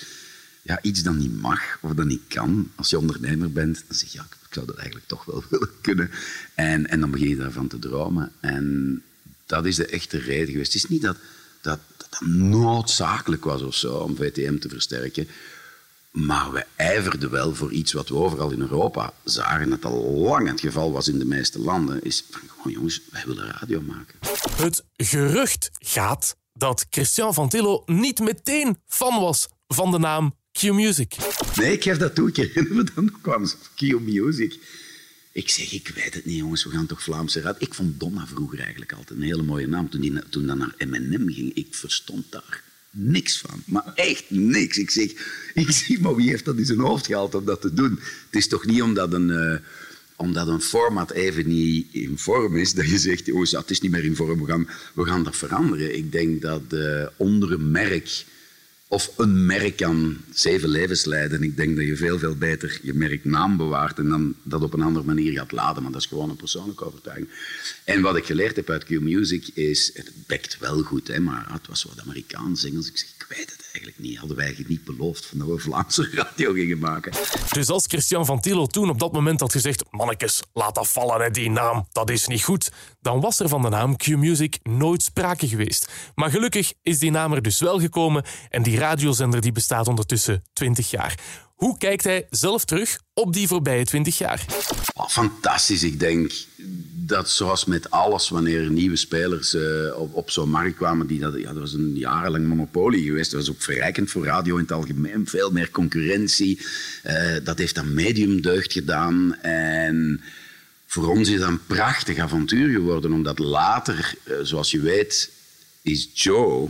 ja, 0.68 0.80
iets 0.82 1.04
dat 1.04 1.16
niet 1.16 1.42
mag 1.42 1.78
of 1.82 1.92
dat 1.92 2.06
niet 2.06 2.28
kan, 2.28 2.72
als 2.76 2.90
je 2.90 2.98
ondernemer 2.98 3.52
bent, 3.52 3.84
dan 3.88 3.98
zeg 3.98 4.12
je, 4.12 4.18
ja, 4.18 4.24
ik 4.24 4.54
zou 4.54 4.66
dat 4.66 4.76
eigenlijk 4.76 5.08
toch 5.08 5.26
wel 5.26 5.44
willen 5.50 5.70
kunnen. 5.82 6.10
En, 6.54 6.88
en 6.88 7.00
dan 7.00 7.12
begin 7.12 7.30
je 7.30 7.36
daarvan 7.36 7.68
te 7.68 7.80
dromen. 7.80 8.32
En 8.40 9.02
dat 9.46 9.66
is 9.66 9.76
de 9.76 9.86
echte 9.86 10.18
reden 10.18 10.52
geweest. 10.52 10.74
Het 10.74 10.84
is 10.84 10.90
niet 10.90 11.02
dat 11.02 11.18
dat, 11.62 11.80
noodzakelijk 12.20 13.44
was 13.44 13.62
of 13.62 13.76
zo 13.76 13.94
om 13.96 14.16
VTM 14.16 14.58
te 14.58 14.70
versterken. 14.70 15.28
Maar 16.12 16.52
we 16.52 16.66
ijverden 16.76 17.30
wel 17.30 17.56
voor 17.56 17.72
iets 17.72 17.94
wat 17.94 18.10
we 18.10 18.16
overal 18.16 18.52
in 18.52 18.62
Europa 18.62 19.14
zagen, 19.24 19.70
dat 19.70 19.86
al 19.86 20.12
lang 20.12 20.48
het 20.48 20.60
geval 20.60 20.92
was 20.92 21.08
in 21.08 21.20
de 21.20 21.26
meeste 21.26 21.60
landen, 21.60 22.04
is 22.04 22.24
van 22.30 22.42
gewoon 22.48 22.72
jongens, 22.72 23.02
wij 23.12 23.24
willen 23.26 23.52
radio 23.52 23.82
maken. 23.82 24.20
Het 24.56 24.84
gerucht 24.96 25.70
gaat 25.74 26.36
dat 26.54 26.86
Christian 26.90 27.34
van 27.34 27.50
Tillo 27.50 27.84
niet 27.86 28.20
meteen 28.20 28.78
fan 28.86 29.22
was 29.22 29.48
van 29.68 29.92
de 29.92 30.00
naam 30.00 30.36
Q-Music. 30.58 31.16
Nee, 31.56 31.72
ik 31.72 31.84
geef 31.84 31.98
dat 31.98 32.16
toe. 32.16 32.28
Ik 32.28 32.36
herinner 32.36 32.76
me 32.76 32.84
dan 32.96 33.12
kwam 33.22 33.46
Q-Music. 33.76 34.60
Ik 35.32 35.50
zeg, 35.50 35.72
ik 35.72 35.92
weet 35.96 36.14
het 36.14 36.26
niet 36.26 36.38
jongens, 36.38 36.64
we 36.64 36.70
gaan 36.70 36.86
toch 36.86 37.04
Vlaamse 37.04 37.42
raad. 37.42 37.62
Ik 37.62 37.74
vond 37.74 38.00
Donna 38.00 38.28
vroeger 38.28 38.60
eigenlijk 38.60 38.94
altijd 38.94 39.20
een 39.20 39.26
hele 39.26 39.44
mooie 39.44 39.68
naam. 39.68 39.90
Toen, 39.90 40.02
die, 40.02 40.30
toen 40.30 40.46
dat 40.46 40.58
naar 40.58 40.76
M&M 40.78 41.30
ging, 41.30 41.54
ik 41.54 41.68
verstond 41.70 42.26
daar 42.30 42.64
niks 42.92 43.38
van. 43.40 43.64
Maar 43.66 43.92
echt 43.96 44.24
niks. 44.30 44.78
Ik 44.78 44.90
zeg, 44.90 45.12
ik 45.54 45.72
zie, 45.72 46.00
maar 46.00 46.16
wie 46.16 46.30
heeft 46.30 46.46
dat 46.46 46.58
in 46.58 46.66
zijn 46.66 46.80
hoofd 46.80 47.06
gehaald 47.06 47.36
om 47.36 47.46
dat 47.46 47.62
te 47.62 47.74
doen? 47.74 48.00
Het 48.26 48.36
is 48.36 48.48
toch 48.48 48.66
niet 48.66 48.82
omdat 48.82 49.14
een, 49.14 49.30
uh, 49.30 49.58
omdat 50.16 50.48
een 50.48 50.62
format 50.62 51.12
even 51.12 51.48
niet 51.48 51.88
in 51.92 52.18
vorm 52.18 52.56
is, 52.56 52.74
dat 52.74 52.90
je 52.90 52.98
zegt, 52.98 53.32
oh, 53.32 53.52
het 53.52 53.70
is 53.72 53.82
niet 53.82 53.92
meer 53.92 54.06
in 54.06 54.16
vorm, 54.16 54.40
we 54.40 54.46
gaan, 54.46 54.70
we 54.94 55.06
gaan 55.06 55.24
dat 55.24 55.36
veranderen. 55.36 55.98
Ik 55.98 56.12
denk 56.12 56.42
dat 56.42 56.64
uh, 56.74 57.08
onder 57.18 57.52
een 57.52 57.72
merk 57.72 58.26
of 58.90 59.12
een 59.18 59.46
merk 59.46 59.76
kan 59.76 60.18
zeven 60.34 60.70
levens 60.70 61.06
leiden. 61.06 61.44
Ik 61.44 61.58
denk 61.58 61.76
dat 61.76 61.86
je 61.86 61.96
veel, 61.96 62.20
veel 62.20 62.36
beter 62.36 62.80
je 62.84 62.94
merknaam 62.94 63.58
bewaart 63.58 63.98
en 63.98 64.10
dan 64.10 64.36
dat 64.44 64.62
op 64.62 64.74
een 64.74 64.82
andere 64.82 65.06
manier 65.06 65.32
gaat 65.32 65.52
laden. 65.52 65.84
Maar 65.84 65.92
dat 65.92 66.02
is 66.02 66.08
gewoon 66.08 66.30
een 66.30 66.36
persoonlijke 66.36 66.86
overtuiging. 66.86 67.30
En 67.84 68.02
wat 68.02 68.16
ik 68.16 68.26
geleerd 68.26 68.56
heb 68.56 68.70
uit 68.70 68.84
Q-Music 68.84 69.48
is, 69.48 69.92
het 69.94 70.12
bekt 70.28 70.58
wel 70.60 70.82
goed, 70.82 71.08
hè, 71.08 71.20
maar 71.20 71.46
het 71.52 71.68
was 71.68 71.84
wat 71.84 72.02
Amerikaans, 72.02 72.64
Engels. 72.64 72.88
Ik 72.88 72.98
zeg, 72.98 73.10
ik 73.10 73.26
weet 73.38 73.52
het 73.52 73.70
eigenlijk 73.72 74.00
niet. 74.00 74.18
Hadden 74.18 74.38
wij 74.38 74.46
eigenlijk 74.46 74.76
niet 74.76 74.98
beloofd 74.98 75.26
van 75.26 75.38
dat 75.38 75.48
we 75.48 75.58
Vlaamse 75.58 76.10
radio 76.12 76.54
gingen 76.54 76.80
maken. 76.80 77.12
Dus 77.52 77.70
als 77.70 77.86
Christian 77.88 78.26
van 78.26 78.40
Tillo 78.40 78.66
toen 78.66 78.90
op 78.90 79.00
dat 79.00 79.12
moment 79.12 79.40
had 79.40 79.52
gezegd 79.52 79.84
mannekes, 79.90 80.42
laat 80.54 80.76
dat 80.76 80.92
vallen, 80.92 81.34
die 81.34 81.50
naam, 81.50 81.88
dat 81.92 82.10
is 82.10 82.28
niet 82.28 82.44
goed, 82.44 82.72
dan 83.02 83.20
was 83.20 83.40
er 83.40 83.50
van 83.50 83.62
de 83.62 83.70
naam 83.70 83.96
Q-Music 83.96 84.60
nooit 84.64 85.04
sprake 85.04 85.48
geweest. 85.48 85.88
Maar 86.16 86.30
gelukkig 86.30 86.74
is 86.82 87.00
die 87.00 87.12
naam 87.12 87.34
er 87.34 87.42
dus 87.42 87.60
wel 87.60 87.80
gekomen 87.80 88.24
en 88.50 88.64
die 88.64 88.77
radiozender 88.78 89.42
die 89.42 89.52
bestaat 89.52 89.88
ondertussen 89.88 90.44
20 90.54 90.90
jaar. 90.90 91.20
Hoe 91.58 91.78
kijkt 91.78 92.04
hij 92.04 92.28
zelf 92.30 92.66
terug 92.66 93.00
op 93.14 93.34
die 93.34 93.48
voorbije 93.48 93.86
20 93.86 94.18
jaar? 94.18 94.46
Fantastisch. 95.08 95.84
Ik 95.84 96.00
denk 96.00 96.32
dat 97.08 97.30
zoals 97.30 97.66
met 97.66 97.92
alles, 97.92 98.30
wanneer 98.30 98.64
er 98.64 98.72
nieuwe 98.72 98.96
spelers 98.96 99.54
eh, 99.54 100.00
op, 100.14 100.32
zo'n 100.32 100.50
markt 100.50 100.76
kwamen, 100.76 101.08
die 101.08 101.20
dat, 101.20 101.34
ja, 101.38 101.54
dat 101.54 101.62
was 101.62 101.74
een 101.74 101.96
jarenlang 101.96 102.48
monopolie 102.48 103.04
geweest. 103.04 103.32
Dat 103.32 103.40
was 103.40 103.50
ook 103.50 103.62
verrijkend 103.62 104.12
voor 104.12 104.26
radio 104.26 104.56
in 104.56 104.62
het 104.62 104.72
algemeen. 104.72 105.28
Veel 105.28 105.52
meer 105.52 105.72
concurrentie. 105.72 106.66
Eh, 107.04 107.36
dat 107.44 107.58
heeft 107.58 107.78
een 107.78 107.94
medium 107.94 108.42
deugd 108.42 108.74
gedaan. 108.74 109.36
En 109.42 110.22
voor 110.86 111.08
ons 111.08 111.30
is 111.30 111.40
dat 111.40 111.50
een 111.50 111.66
prachtig 111.66 112.18
avontuur 112.18 112.72
geworden, 112.72 113.12
omdat 113.12 113.40
later, 113.40 114.14
eh, 114.24 114.36
zoals 114.42 114.72
je 114.72 114.80
weet, 114.80 115.32
is 115.82 116.10
Joe 116.14 116.70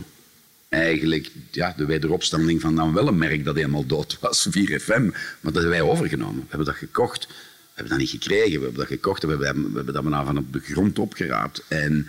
eigenlijk 0.68 1.30
ja, 1.50 1.74
de 1.76 1.84
wederopstanding 1.84 2.60
van 2.60 2.74
dan 2.74 2.92
wel 2.92 3.08
een 3.08 3.18
merk 3.18 3.44
dat 3.44 3.54
helemaal 3.54 3.86
dood 3.86 4.18
was, 4.20 4.48
4FM. 4.58 5.04
Maar 5.40 5.52
dat 5.52 5.54
hebben 5.54 5.70
wij 5.70 5.80
overgenomen. 5.80 6.40
We 6.40 6.46
hebben 6.48 6.66
dat 6.66 6.76
gekocht. 6.76 7.26
We 7.26 7.34
hebben 7.74 7.92
dat 7.92 7.98
niet 7.98 8.22
gekregen. 8.22 8.58
We 8.58 8.64
hebben 8.64 8.74
dat 8.74 8.86
gekocht 8.86 9.22
en 9.22 9.38
we 9.38 9.44
hebben, 9.44 9.70
we 9.70 9.76
hebben 9.76 9.94
dat 9.94 10.24
van 10.24 10.38
op 10.38 10.52
de 10.52 10.60
grond 10.60 10.98
opgeraapt. 10.98 11.64
En 11.68 12.06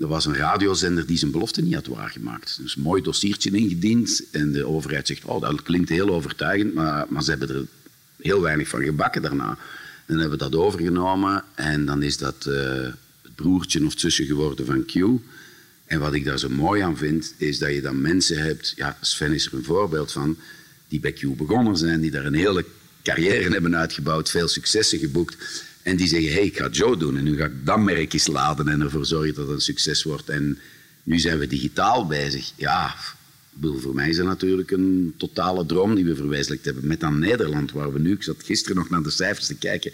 er 0.00 0.06
was 0.06 0.26
een 0.26 0.36
radiozender 0.36 1.06
die 1.06 1.16
zijn 1.16 1.30
belofte 1.30 1.62
niet 1.62 1.74
had 1.74 1.86
waargemaakt. 1.86 2.58
Dus 2.62 2.76
een 2.76 2.82
mooi 2.82 3.02
dossiertje 3.02 3.50
ingediend. 3.50 4.22
En 4.30 4.52
de 4.52 4.66
overheid 4.66 5.06
zegt, 5.06 5.24
oh, 5.24 5.40
dat 5.40 5.62
klinkt 5.62 5.88
heel 5.88 6.08
overtuigend, 6.08 6.74
maar, 6.74 7.06
maar 7.08 7.22
ze 7.22 7.30
hebben 7.30 7.48
er 7.48 7.66
heel 8.16 8.40
weinig 8.40 8.68
van 8.68 8.82
gebakken 8.82 9.22
daarna. 9.22 9.48
En 9.48 10.14
dan 10.14 10.18
hebben 10.18 10.38
we 10.38 10.50
dat 10.50 10.60
overgenomen 10.60 11.44
en 11.54 11.84
dan 11.84 12.02
is 12.02 12.16
dat 12.16 12.46
eh, 12.46 12.54
het 13.22 13.34
broertje 13.34 13.86
of 13.86 13.92
zusje 13.96 14.24
geworden 14.24 14.66
van 14.66 14.84
Q. 14.84 14.92
En 15.86 16.00
wat 16.00 16.14
ik 16.14 16.24
daar 16.24 16.38
zo 16.38 16.48
mooi 16.48 16.82
aan 16.82 16.96
vind, 16.96 17.34
is 17.36 17.58
dat 17.58 17.72
je 17.72 17.80
dan 17.80 18.00
mensen 18.00 18.42
hebt, 18.42 18.72
ja, 18.76 18.98
Sven 19.00 19.32
is 19.32 19.46
er 19.46 19.54
een 19.54 19.64
voorbeeld 19.64 20.12
van, 20.12 20.36
die 20.88 21.00
bij 21.00 21.12
Q 21.12 21.36
begonnen 21.36 21.76
zijn, 21.76 22.00
die 22.00 22.10
daar 22.10 22.24
een 22.24 22.34
hele 22.34 22.64
carrière 23.02 23.50
hebben 23.50 23.76
uitgebouwd, 23.76 24.30
veel 24.30 24.48
successen 24.48 24.98
geboekt. 24.98 25.64
En 25.82 25.96
die 25.96 26.08
zeggen, 26.08 26.28
hé, 26.28 26.34
hey, 26.34 26.44
ik 26.44 26.56
ga 26.56 26.68
Joe 26.68 26.96
doen 26.96 27.16
en 27.16 27.24
nu 27.24 27.36
ga 27.36 27.44
ik 27.44 27.66
dat 27.66 27.78
merk 27.78 28.26
laden 28.26 28.68
en 28.68 28.80
ervoor 28.80 29.06
zorgen 29.06 29.34
dat 29.34 29.46
het 29.46 29.54
een 29.54 29.60
succes 29.60 30.02
wordt. 30.02 30.28
En 30.28 30.58
nu 31.02 31.18
zijn 31.18 31.38
we 31.38 31.46
digitaal 31.46 32.06
bezig. 32.06 32.52
Ja, 32.56 32.94
voor 33.60 33.94
mij 33.94 34.08
is 34.08 34.16
dat 34.16 34.26
natuurlijk 34.26 34.70
een 34.70 35.14
totale 35.16 35.66
droom 35.66 35.94
die 35.94 36.04
we 36.04 36.16
verwezenlijkt 36.16 36.64
hebben. 36.64 36.86
Met 36.86 37.02
aan 37.02 37.18
Nederland, 37.18 37.72
waar 37.72 37.92
we 37.92 37.98
nu, 37.98 38.12
ik 38.12 38.22
zat 38.22 38.42
gisteren 38.44 38.76
nog 38.76 38.90
naar 38.90 39.02
de 39.02 39.10
cijfers 39.10 39.46
te 39.46 39.54
kijken. 39.54 39.92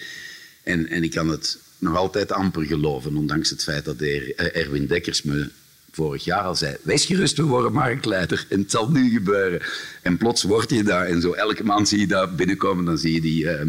En, 0.63 0.89
en 0.89 1.03
ik 1.03 1.11
kan 1.11 1.29
het 1.29 1.59
nog 1.79 1.97
altijd 1.97 2.33
amper 2.33 2.65
geloven, 2.65 3.17
ondanks 3.17 3.51
het 3.51 3.63
feit 3.63 3.85
dat 3.85 4.01
eh, 4.01 4.57
Erwin 4.57 4.87
Dekkers 4.87 5.23
me 5.23 5.51
vorig 5.93 6.25
jaar 6.25 6.43
al 6.43 6.55
zei, 6.55 6.77
wees 6.83 7.05
gerust, 7.05 7.37
we 7.37 7.43
worden 7.43 7.73
marktleider. 7.73 8.47
En 8.49 8.61
het 8.61 8.71
zal 8.71 8.91
nu 8.91 9.11
gebeuren. 9.11 9.63
En 10.03 10.17
plots 10.17 10.43
word 10.43 10.71
je 10.71 10.83
daar. 10.83 11.07
En 11.07 11.21
zo 11.21 11.33
elke 11.33 11.65
maand 11.65 11.89
zie 11.89 11.99
je 11.99 12.07
dat 12.07 12.37
binnenkomen. 12.37 12.85
Dan 12.85 12.99
zie 12.99 13.13
je 13.13 13.21
die, 13.21 13.45
uh, 13.45 13.61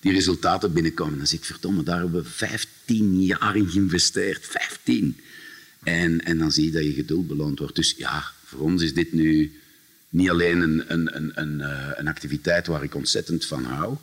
die 0.00 0.12
resultaten 0.12 0.72
binnenkomen. 0.72 1.18
Dan 1.18 1.26
zeg 1.26 1.38
ik, 1.38 1.44
verdomme, 1.44 1.82
daar 1.82 2.00
hebben 2.00 2.22
we 2.22 2.28
15 2.28 3.24
jaar 3.24 3.56
in 3.56 3.68
geïnvesteerd. 3.68 4.46
15. 4.46 5.20
En, 5.82 6.24
en 6.24 6.38
dan 6.38 6.52
zie 6.52 6.64
je 6.64 6.70
dat 6.70 6.84
je 6.84 6.92
geduld 6.92 7.26
beloond 7.26 7.58
wordt. 7.58 7.76
Dus 7.76 7.94
ja, 7.96 8.24
voor 8.44 8.60
ons 8.60 8.82
is 8.82 8.94
dit 8.94 9.12
nu 9.12 9.52
niet 10.08 10.30
alleen 10.30 10.60
een, 10.60 10.84
een, 10.92 11.16
een, 11.16 11.32
een, 11.34 11.58
uh, 11.58 11.90
een 11.94 12.08
activiteit 12.08 12.66
waar 12.66 12.82
ik 12.82 12.94
ontzettend 12.94 13.46
van 13.46 13.64
hou 13.64 13.96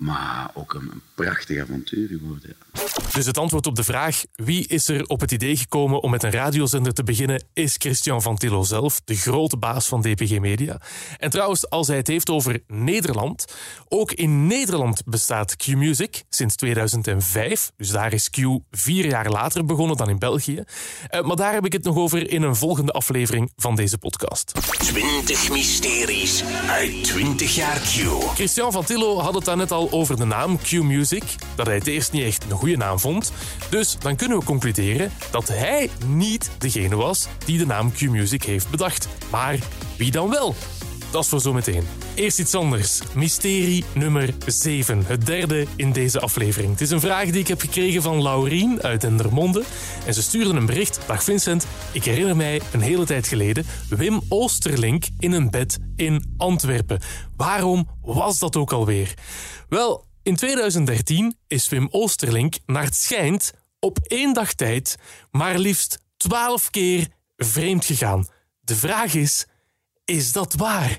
maar 0.00 0.50
ook 0.54 0.74
een, 0.74 0.90
een 0.92 1.02
prachtig 1.14 1.62
avontuur 1.62 2.08
geworden. 2.08 2.54
Ja. 2.72 2.82
Dus 3.12 3.26
het 3.26 3.38
antwoord 3.38 3.66
op 3.66 3.74
de 3.74 3.84
vraag 3.84 4.22
wie 4.32 4.66
is 4.66 4.88
er 4.88 5.06
op 5.06 5.20
het 5.20 5.32
idee 5.32 5.56
gekomen 5.56 6.02
om 6.02 6.10
met 6.10 6.22
een 6.22 6.30
radiozender 6.30 6.94
te 6.94 7.04
beginnen, 7.04 7.44
is 7.52 7.74
Christian 7.78 8.22
van 8.22 8.36
Tillo 8.36 8.62
zelf, 8.62 9.00
de 9.04 9.16
grote 9.16 9.56
baas 9.56 9.86
van 9.86 10.00
DPG 10.00 10.38
Media. 10.38 10.80
En 11.18 11.30
trouwens, 11.30 11.70
als 11.70 11.86
hij 11.86 11.96
het 11.96 12.06
heeft 12.06 12.30
over 12.30 12.62
Nederland, 12.66 13.44
ook 13.88 14.12
in 14.12 14.46
Nederland 14.46 15.02
bestaat 15.04 15.56
Q-Music 15.56 16.22
sinds 16.28 16.56
2005. 16.56 17.72
Dus 17.76 17.88
daar 17.88 18.12
is 18.12 18.30
Q 18.30 18.36
vier 18.70 19.06
jaar 19.06 19.30
later 19.30 19.64
begonnen 19.64 19.96
dan 19.96 20.08
in 20.08 20.18
België. 20.18 20.62
Uh, 21.10 21.22
maar 21.22 21.36
daar 21.36 21.52
heb 21.52 21.66
ik 21.66 21.72
het 21.72 21.84
nog 21.84 21.96
over 21.96 22.30
in 22.30 22.42
een 22.42 22.56
volgende 22.56 22.92
aflevering 22.92 23.52
van 23.56 23.76
deze 23.76 23.98
podcast. 23.98 24.52
20 24.78 25.50
mysteries 25.50 26.44
uit 26.68 27.04
20 27.04 27.54
jaar 27.54 27.78
Q. 27.78 28.22
Christian 28.34 28.72
van 28.72 28.84
Tillo 28.84 29.18
had 29.18 29.34
het 29.34 29.44
daarnet 29.44 29.72
over 29.90 30.16
de 30.16 30.24
naam 30.24 30.58
Q-Music, 30.58 31.22
dat 31.54 31.66
hij 31.66 31.74
het 31.74 31.86
eerst 31.86 32.12
niet 32.12 32.24
echt 32.24 32.44
een 32.50 32.56
goede 32.56 32.76
naam 32.76 32.98
vond. 32.98 33.32
Dus 33.70 33.96
dan 33.98 34.16
kunnen 34.16 34.38
we 34.38 34.44
concluderen 34.44 35.12
dat 35.30 35.48
hij 35.48 35.90
niet 36.06 36.50
degene 36.58 36.96
was 36.96 37.28
die 37.44 37.58
de 37.58 37.66
naam 37.66 37.92
Q-Music 37.92 38.42
heeft 38.42 38.70
bedacht. 38.70 39.08
Maar 39.30 39.58
wie 39.96 40.10
dan 40.10 40.30
wel? 40.30 40.54
Dat 41.10 41.22
is 41.22 41.28
voor 41.28 41.40
zometeen. 41.40 41.86
Eerst 42.14 42.38
iets 42.38 42.54
anders. 42.54 43.00
Mysterie 43.14 43.84
nummer 43.94 44.34
7. 44.46 45.06
Het 45.06 45.26
derde 45.26 45.66
in 45.76 45.92
deze 45.92 46.20
aflevering. 46.20 46.70
Het 46.72 46.80
is 46.80 46.90
een 46.90 47.00
vraag 47.00 47.30
die 47.30 47.40
ik 47.40 47.48
heb 47.48 47.60
gekregen 47.60 48.02
van 48.02 48.22
Laurien 48.22 48.82
uit 48.82 49.00
Dendermonde. 49.00 49.62
En 50.06 50.14
ze 50.14 50.22
stuurde 50.22 50.50
een 50.50 50.66
bericht. 50.66 51.00
Dag 51.06 51.24
Vincent, 51.24 51.66
ik 51.92 52.04
herinner 52.04 52.36
mij 52.36 52.60
een 52.72 52.80
hele 52.80 53.04
tijd 53.04 53.26
geleden 53.26 53.66
Wim 53.88 54.20
Oosterlink 54.28 55.04
in 55.18 55.32
een 55.32 55.50
bed 55.50 55.78
in 55.96 56.34
Antwerpen. 56.36 57.00
Waarom 57.36 57.88
was 58.02 58.38
dat 58.38 58.56
ook 58.56 58.72
alweer? 58.72 59.14
Wel, 59.68 60.04
in 60.22 60.36
2013 60.36 61.36
is 61.46 61.68
Wim 61.68 61.88
Oosterlink 61.90 62.54
naar 62.66 62.84
het 62.84 62.96
schijnt 62.96 63.52
op 63.78 63.98
één 64.02 64.34
dag 64.34 64.52
tijd 64.52 64.96
maar 65.30 65.58
liefst 65.58 66.02
12 66.16 66.70
keer 66.70 67.08
vreemd 67.36 67.84
gegaan. 67.84 68.26
De 68.60 68.76
vraag 68.76 69.14
is, 69.14 69.46
is 70.10 70.32
dat 70.32 70.54
waar? 70.54 70.98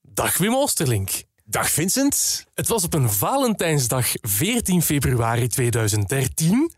Dag 0.00 0.38
Wim 0.38 0.54
Oosterlink. 0.54 1.10
Dag 1.44 1.70
Vincent. 1.70 2.44
Het 2.54 2.68
was 2.68 2.84
op 2.84 2.94
een 2.94 3.10
Valentijnsdag 3.10 4.12
14 4.20 4.82
februari 4.82 5.48
2013. 5.48 6.72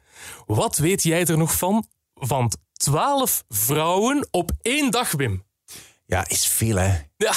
Wat 0.46 0.76
weet 0.76 1.02
jij 1.02 1.24
er 1.24 1.38
nog 1.38 1.56
van? 1.56 1.86
Want 2.14 2.56
12 2.72 3.44
vrouwen 3.48 4.28
op 4.30 4.52
één 4.62 4.90
dag, 4.90 5.12
Wim. 5.12 5.44
Ja, 6.06 6.28
is 6.28 6.46
veel 6.46 6.76
hè. 6.76 7.00
Ja. 7.16 7.34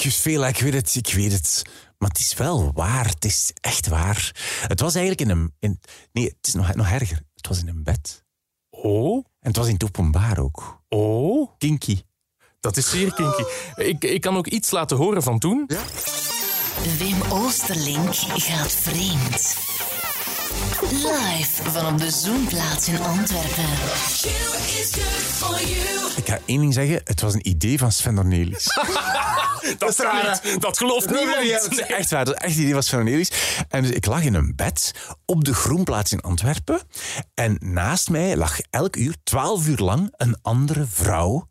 Is 0.00 0.16
veel, 0.16 0.42
hè. 0.42 0.48
ik 0.48 0.58
weet 0.58 0.74
het, 0.74 0.94
ik 0.94 1.12
weet 1.12 1.32
het. 1.32 1.62
Maar 1.98 2.08
het 2.08 2.18
is 2.18 2.34
wel 2.34 2.72
waar, 2.72 3.06
het 3.06 3.24
is 3.24 3.50
echt 3.60 3.88
waar. 3.88 4.34
Het 4.68 4.80
was 4.80 4.94
eigenlijk 4.94 5.30
in 5.30 5.36
een... 5.36 5.54
In, 5.58 5.80
nee, 6.12 6.24
het 6.24 6.46
is 6.46 6.54
nog, 6.54 6.74
nog 6.74 6.90
erger. 6.90 7.22
Het 7.34 7.46
was 7.46 7.58
in 7.58 7.68
een 7.68 7.82
bed. 7.82 8.24
Oh? 8.70 9.16
En 9.16 9.48
het 9.48 9.56
was 9.56 9.66
in 9.66 9.72
het 9.72 9.84
openbaar 9.84 10.38
ook. 10.38 10.82
Oh? 10.88 11.50
Kinky. 11.58 12.02
Dat 12.60 12.76
is 12.76 12.90
zeer 12.90 13.14
kinky. 13.14 13.42
Ik, 13.76 14.04
ik 14.04 14.20
kan 14.20 14.36
ook 14.36 14.46
iets 14.46 14.70
laten 14.70 14.96
horen 14.96 15.22
van 15.22 15.38
toen. 15.38 15.64
Ja? 15.66 15.80
Wim 16.98 17.22
Oosterlink 17.28 18.14
gaat 18.14 18.72
vreemd. 18.72 19.56
Live 20.90 21.70
van 21.70 21.92
op 21.92 21.98
de 21.98 22.10
Zoomplaats 22.10 22.88
in 22.88 23.00
Antwerpen. 23.00 23.64
Ik 26.16 26.28
ga 26.28 26.38
één 26.44 26.60
ding 26.60 26.74
zeggen, 26.74 27.00
het 27.04 27.20
was 27.20 27.34
een 27.34 27.48
idee 27.48 27.78
van 27.78 27.92
Sven 27.92 28.18
Ornelis. 28.18 28.64
dat, 29.78 29.88
is 29.88 29.96
raar, 29.96 30.40
dat 30.58 30.78
gelooft 30.78 31.10
niemand. 31.10 31.38
nee, 31.38 31.52
dat 31.52 31.78
echt 31.78 32.10
waar. 32.10 32.24
Dat 32.24 32.34
is 32.34 32.40
echt 32.40 32.56
idee 32.56 32.72
van 32.72 32.82
Sven 32.82 32.98
Ornelis. 32.98 33.30
En 33.68 33.82
dus 33.82 33.90
ik 33.90 34.06
lag 34.06 34.22
in 34.22 34.34
een 34.34 34.52
bed 34.56 34.94
op 35.24 35.44
de 35.44 35.54
Groenplaats 35.54 36.12
in 36.12 36.20
Antwerpen. 36.20 36.80
En 37.34 37.56
naast 37.60 38.10
mij 38.10 38.36
lag 38.36 38.58
elk 38.70 38.96
uur, 38.96 39.14
twaalf 39.22 39.66
uur 39.66 39.78
lang, 39.78 40.14
een 40.16 40.38
andere 40.42 40.86
vrouw. 40.90 41.49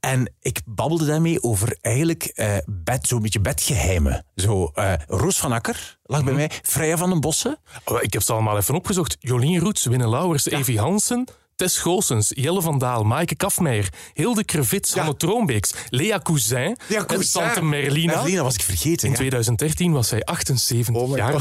En 0.00 0.32
ik 0.40 0.60
babbelde 0.64 1.06
daarmee 1.06 1.42
over 1.42 1.76
eigenlijk 1.80 2.24
eh, 2.24 2.56
bed, 2.66 3.06
zo'n 3.06 3.22
beetje 3.22 3.40
bedgeheimen. 3.40 4.24
Zo, 4.34 4.70
eh, 4.74 4.92
Roos 5.06 5.38
van 5.38 5.52
Akker 5.52 5.98
lag 6.04 6.24
bij 6.24 6.34
mij, 6.34 6.50
Freya 6.62 6.96
van 6.96 7.10
den 7.10 7.20
Bossen. 7.20 7.58
Oh, 7.84 8.02
ik 8.02 8.12
heb 8.12 8.22
ze 8.22 8.32
allemaal 8.32 8.56
even 8.56 8.74
opgezocht. 8.74 9.16
Jolien 9.20 9.60
Roets, 9.60 9.84
Winne 9.84 10.08
Lauwers, 10.08 10.46
Evie 10.46 10.78
Hansen, 10.78 11.28
Tess 11.56 11.78
Goossens, 11.78 12.30
Jelle 12.34 12.62
van 12.62 12.78
Daal, 12.78 13.02
Maaike 13.04 13.34
Kafmeijer, 13.34 13.88
Hilde 14.14 14.44
Krevits, 14.44 14.94
Hanne 14.94 15.16
Troombeeks, 15.16 15.72
Lea 15.90 16.20
Cousin, 16.22 16.76
en 16.88 17.06
Tante 17.32 17.62
Merlina. 17.62 18.14
Merlina 18.14 18.42
was 18.42 18.54
ik 18.54 18.62
vergeten. 18.62 19.04
In 19.04 19.10
ja. 19.10 19.16
2013 19.16 19.92
was 19.92 20.08
zij 20.08 20.24
78 20.24 21.16
jaar. 21.16 21.34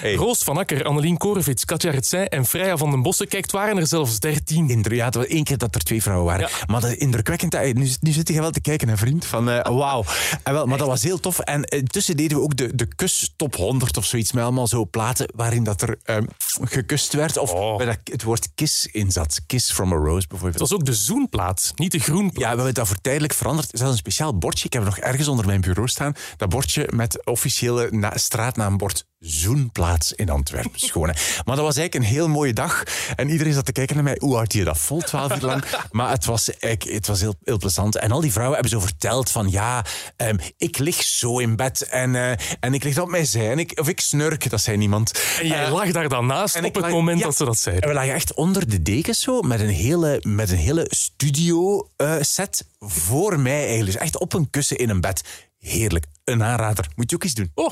Hey. 0.00 0.14
Roos 0.14 0.42
van 0.42 0.56
Akker, 0.56 0.84
Annelien 0.84 1.16
Korevits, 1.16 1.64
Katja 1.64 1.90
Retsij 1.90 2.28
en 2.28 2.46
Freya 2.46 2.76
van 2.76 2.90
den 2.90 3.02
Bossen. 3.02 3.28
Kijk, 3.28 3.42
het 3.42 3.52
waren 3.52 3.76
er 3.76 3.86
zelfs 3.86 4.18
13. 4.18 4.70
Inder, 4.70 4.94
ja, 4.94 5.04
het 5.04 5.14
was 5.14 5.26
één 5.26 5.44
keer 5.44 5.58
dat 5.58 5.74
er 5.74 5.80
twee 5.80 6.02
vrouwen 6.02 6.26
waren. 6.26 6.48
Maar 6.66 6.80
dat 6.80 6.92
indrukwekkend. 6.92 7.54
eh, 7.54 7.74
Nu, 7.74 7.90
nu 8.00 8.12
zit 8.12 8.28
je 8.28 8.40
wel 8.40 8.50
te 8.50 8.60
kijken, 8.60 8.88
hè, 8.88 8.96
vriend. 8.96 9.24
Van, 9.26 9.50
eh, 9.50 9.76
wauw. 9.78 10.04
En 10.42 10.52
wel, 10.52 10.66
maar 10.66 10.78
dat 10.78 10.86
was 10.86 11.02
heel 11.02 11.20
tof. 11.20 11.38
En 11.38 11.62
intussen 11.64 12.16
deden 12.16 12.36
we 12.36 12.42
ook 12.42 12.56
de, 12.56 12.74
de 12.74 12.86
kus 12.94 13.32
top 13.36 13.56
100 13.56 13.96
of 13.96 14.04
zoiets. 14.04 14.32
Met 14.32 14.42
allemaal 14.42 14.66
zo 14.66 14.86
platen 14.86 15.28
waarin 15.34 15.64
dat 15.64 15.82
er 15.82 15.98
ehm, 16.04 16.24
gekust 16.62 17.12
werd. 17.12 17.36
Of 17.38 17.52
waar 17.52 17.86
dat 17.86 17.98
het 18.04 18.22
woord 18.22 18.48
kis 18.54 18.88
in 18.92 19.10
zat. 19.10 19.40
Kiss 19.46 19.58
Kiss 19.60 19.72
from 19.72 19.92
a 19.92 19.96
Rose 19.96 20.26
bijvoorbeeld. 20.26 20.60
Het 20.60 20.70
was 20.70 20.78
ook 20.78 20.84
de 20.84 20.94
zoenplaat, 20.94 21.72
niet 21.76 21.92
de 21.92 21.98
groenplaat. 21.98 22.42
Ja, 22.42 22.50
we 22.50 22.56
hebben 22.56 22.74
dat 22.74 22.86
voor 22.86 23.00
tijdelijk 23.00 23.32
veranderd. 23.32 23.68
Zelfs 23.72 23.92
een 23.92 23.98
speciaal 23.98 24.38
bordje. 24.38 24.64
Ik 24.64 24.72
heb 24.72 24.84
het 24.84 24.94
nog 24.94 25.04
ergens 25.04 25.28
onder 25.28 25.46
mijn 25.46 25.60
bureau 25.60 25.88
staan. 25.88 26.12
Dat 26.36 26.48
bordje 26.48 26.88
met 26.94 27.26
officiële 27.26 27.88
na- 27.90 28.16
straatnaambord 28.16 29.04
Zoenplaats 29.20 30.12
in 30.12 30.30
Antwerpen. 30.30 30.70
Schoon, 30.80 31.08
hè. 31.08 31.14
Maar 31.44 31.56
dat 31.56 31.64
was 31.64 31.76
eigenlijk 31.76 31.94
een 31.94 32.14
heel 32.14 32.28
mooie 32.28 32.52
dag. 32.52 32.82
En 33.16 33.28
iedereen 33.30 33.52
zat 33.52 33.64
te 33.64 33.72
kijken 33.72 33.94
naar 33.94 34.04
mij. 34.04 34.16
Hoe 34.18 34.34
houdt 34.34 34.52
je 34.52 34.64
dat 34.64 34.78
vol, 34.78 35.00
twaalf 35.00 35.34
uur 35.34 35.40
lang? 35.40 35.64
Maar 35.90 36.10
het 36.10 36.24
was, 36.24 36.50
eigenlijk- 36.58 36.94
het 36.96 37.06
was 37.06 37.20
heel, 37.20 37.34
heel 37.44 37.58
plezant. 37.58 37.96
En 37.96 38.10
al 38.12 38.20
die 38.20 38.32
vrouwen 38.32 38.58
hebben 38.60 38.80
zo 38.80 38.86
verteld 38.86 39.30
van... 39.30 39.50
Ja, 39.50 39.84
ehm, 40.16 40.36
ik 40.56 40.78
lig 40.78 41.02
zo 41.02 41.38
in 41.38 41.56
bed 41.56 41.82
en, 41.82 42.14
eh, 42.14 42.30
en 42.60 42.74
ik 42.74 42.84
lig 42.84 42.98
op 42.98 43.08
mijn 43.08 43.26
zij. 43.26 43.50
En 43.50 43.58
ik, 43.58 43.78
of 43.80 43.88
ik 43.88 44.00
snurk, 44.00 44.50
dat 44.50 44.60
zei 44.60 44.76
niemand. 44.76 45.20
En 45.40 45.46
jij 45.46 45.64
Eh, 45.64 45.72
lag 45.72 45.90
daar 45.90 46.08
dan 46.08 46.26
naast 46.26 46.54
en 46.56 46.64
op 46.64 46.74
het 46.74 46.82
lag- 46.82 46.92
moment 46.92 47.18
ja. 47.18 47.24
dat 47.24 47.36
ze 47.36 47.44
dat 47.44 47.54
En 47.54 47.60
zeiden. 47.60 47.88
we 47.88 47.94
lagen 47.94 48.14
echt 48.14 48.34
onder 48.34 48.68
de 48.68 48.82
dekens 48.82 49.20
zo, 49.20 49.40
met 49.42 49.60
een 49.60 49.68
hele, 49.68 50.18
met 50.26 50.50
een 50.50 50.56
hele 50.56 50.86
studio 50.88 51.88
eh, 51.96 52.14
set 52.20 52.66
voor 52.78 53.40
mij 53.40 53.58
eigenlijk. 53.66 53.92
Dus 53.92 54.00
echt 54.00 54.18
op 54.18 54.32
een 54.32 54.50
kussen 54.50 54.76
in 54.78 54.90
een 54.90 55.00
bed. 55.00 55.22
Heerlijk. 55.58 56.04
Een 56.30 56.42
aanrader. 56.42 56.86
Moet 56.96 57.10
je 57.10 57.16
ook 57.16 57.24
eens 57.24 57.34
doen. 57.34 57.50
Oh, 57.54 57.70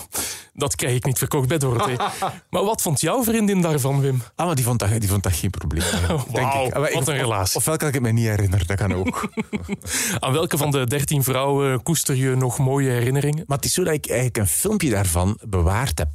dat 0.54 0.74
krijg 0.74 0.94
ik 0.94 1.04
niet 1.04 1.18
verkocht 1.18 1.48
bij 1.48 1.58
Dorothee. 1.58 1.96
maar 2.50 2.64
wat 2.64 2.82
vond 2.82 3.00
jouw 3.00 3.24
vriendin 3.24 3.60
daarvan, 3.60 4.00
Wim? 4.00 4.22
Ah, 4.34 4.46
maar 4.46 4.54
die 4.54 4.64
vond 4.64 4.78
dat, 4.78 5.00
die 5.00 5.08
vond 5.08 5.22
dat 5.22 5.32
geen 5.32 5.50
probleem. 5.50 5.82
denk 6.32 6.52
ik. 6.52 6.74
Ah, 6.74 6.80
maar 6.80 6.80
wat 6.80 6.90
ik- 6.90 7.06
een 7.08 7.16
relatie. 7.16 7.56
Ofwel 7.56 7.76
kan 7.76 7.88
ik 7.88 7.94
het 7.94 8.02
me 8.02 8.10
niet 8.10 8.26
herinneren, 8.26 8.66
dat 8.66 8.76
kan 8.76 8.94
ook. 8.94 9.28
Aan 10.20 10.32
welke 10.32 10.56
van 10.56 10.70
de 10.70 10.86
dertien 10.86 11.22
vrouwen 11.22 11.82
koester 11.82 12.14
je 12.14 12.34
nog 12.36 12.58
mooie 12.58 12.90
herinneringen? 12.90 13.44
Maar 13.46 13.56
het 13.56 13.66
is 13.66 13.72
zo 13.72 13.84
dat 13.84 13.94
ik 13.94 14.06
eigenlijk 14.06 14.36
een 14.38 14.46
filmpje 14.46 14.90
daarvan 14.90 15.38
bewaard 15.48 15.98
heb. 15.98 16.08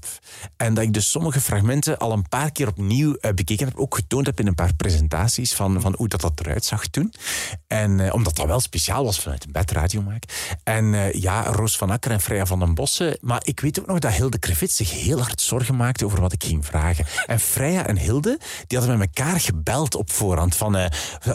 En 0.58 0.74
dat 0.74 0.84
ik 0.84 0.94
dus 0.94 1.10
sommige 1.12 1.42
fragmenten 1.42 1.98
al 1.98 2.12
een 2.12 2.28
paar 2.30 2.52
keer 2.52 2.68
opnieuw 2.68 3.16
eh, 3.16 3.34
bekeken 3.34 3.68
heb. 3.68 3.78
Ook 3.78 3.96
getoond 3.96 4.26
heb 4.26 4.40
in 4.40 4.48
een 4.48 4.56
paar 4.56 4.76
presentaties 4.76 5.54
van, 5.54 5.82
van 5.82 5.94
hoe 5.98 6.08
dat, 6.08 6.22
dat 6.22 6.40
eruit 6.40 6.66
zag 6.66 6.88
toen. 6.88 7.14
En 7.68 8.00
eh, 8.00 8.14
omdat 8.14 8.36
dat 8.36 8.46
wel 8.46 8.60
speciaal 8.60 9.04
was 9.04 9.20
vanuit 9.20 9.46
een 9.46 9.52
bedradio 9.52 10.02
maken. 10.02 10.30
En 10.64 10.94
eh, 10.94 11.12
ja, 11.14 11.44
Roos 11.44 11.78
van 11.78 11.90
Akker 11.90 12.12
en 12.12 12.22
Freya 12.34 12.48
van 12.48 12.60
den 12.60 12.74
Bossen. 12.74 13.18
Maar 13.22 13.42
ik 13.44 13.60
weet 13.60 13.80
ook 13.80 13.86
nog 13.86 14.00
dat 14.00 14.14
Hilde 14.14 14.38
Krevits 14.40 14.76
zich 14.76 14.92
heel 14.92 15.22
hard 15.22 15.42
zorgen 15.42 15.76
maakte 15.76 16.06
over 16.06 16.22
wat 16.22 16.34
ik 16.34 16.44
ging 16.44 16.66
vragen. 16.66 17.06
En 17.26 17.40
Freya 17.40 17.88
en 17.88 17.98
Hilde, 17.98 18.40
die 18.68 18.78
hadden 18.78 18.98
met 18.98 19.10
elkaar 19.14 19.40
gebeld 19.40 19.96
op 19.96 20.12
voorhand. 20.12 20.56
Van, 20.56 20.76
eh, 20.76 20.90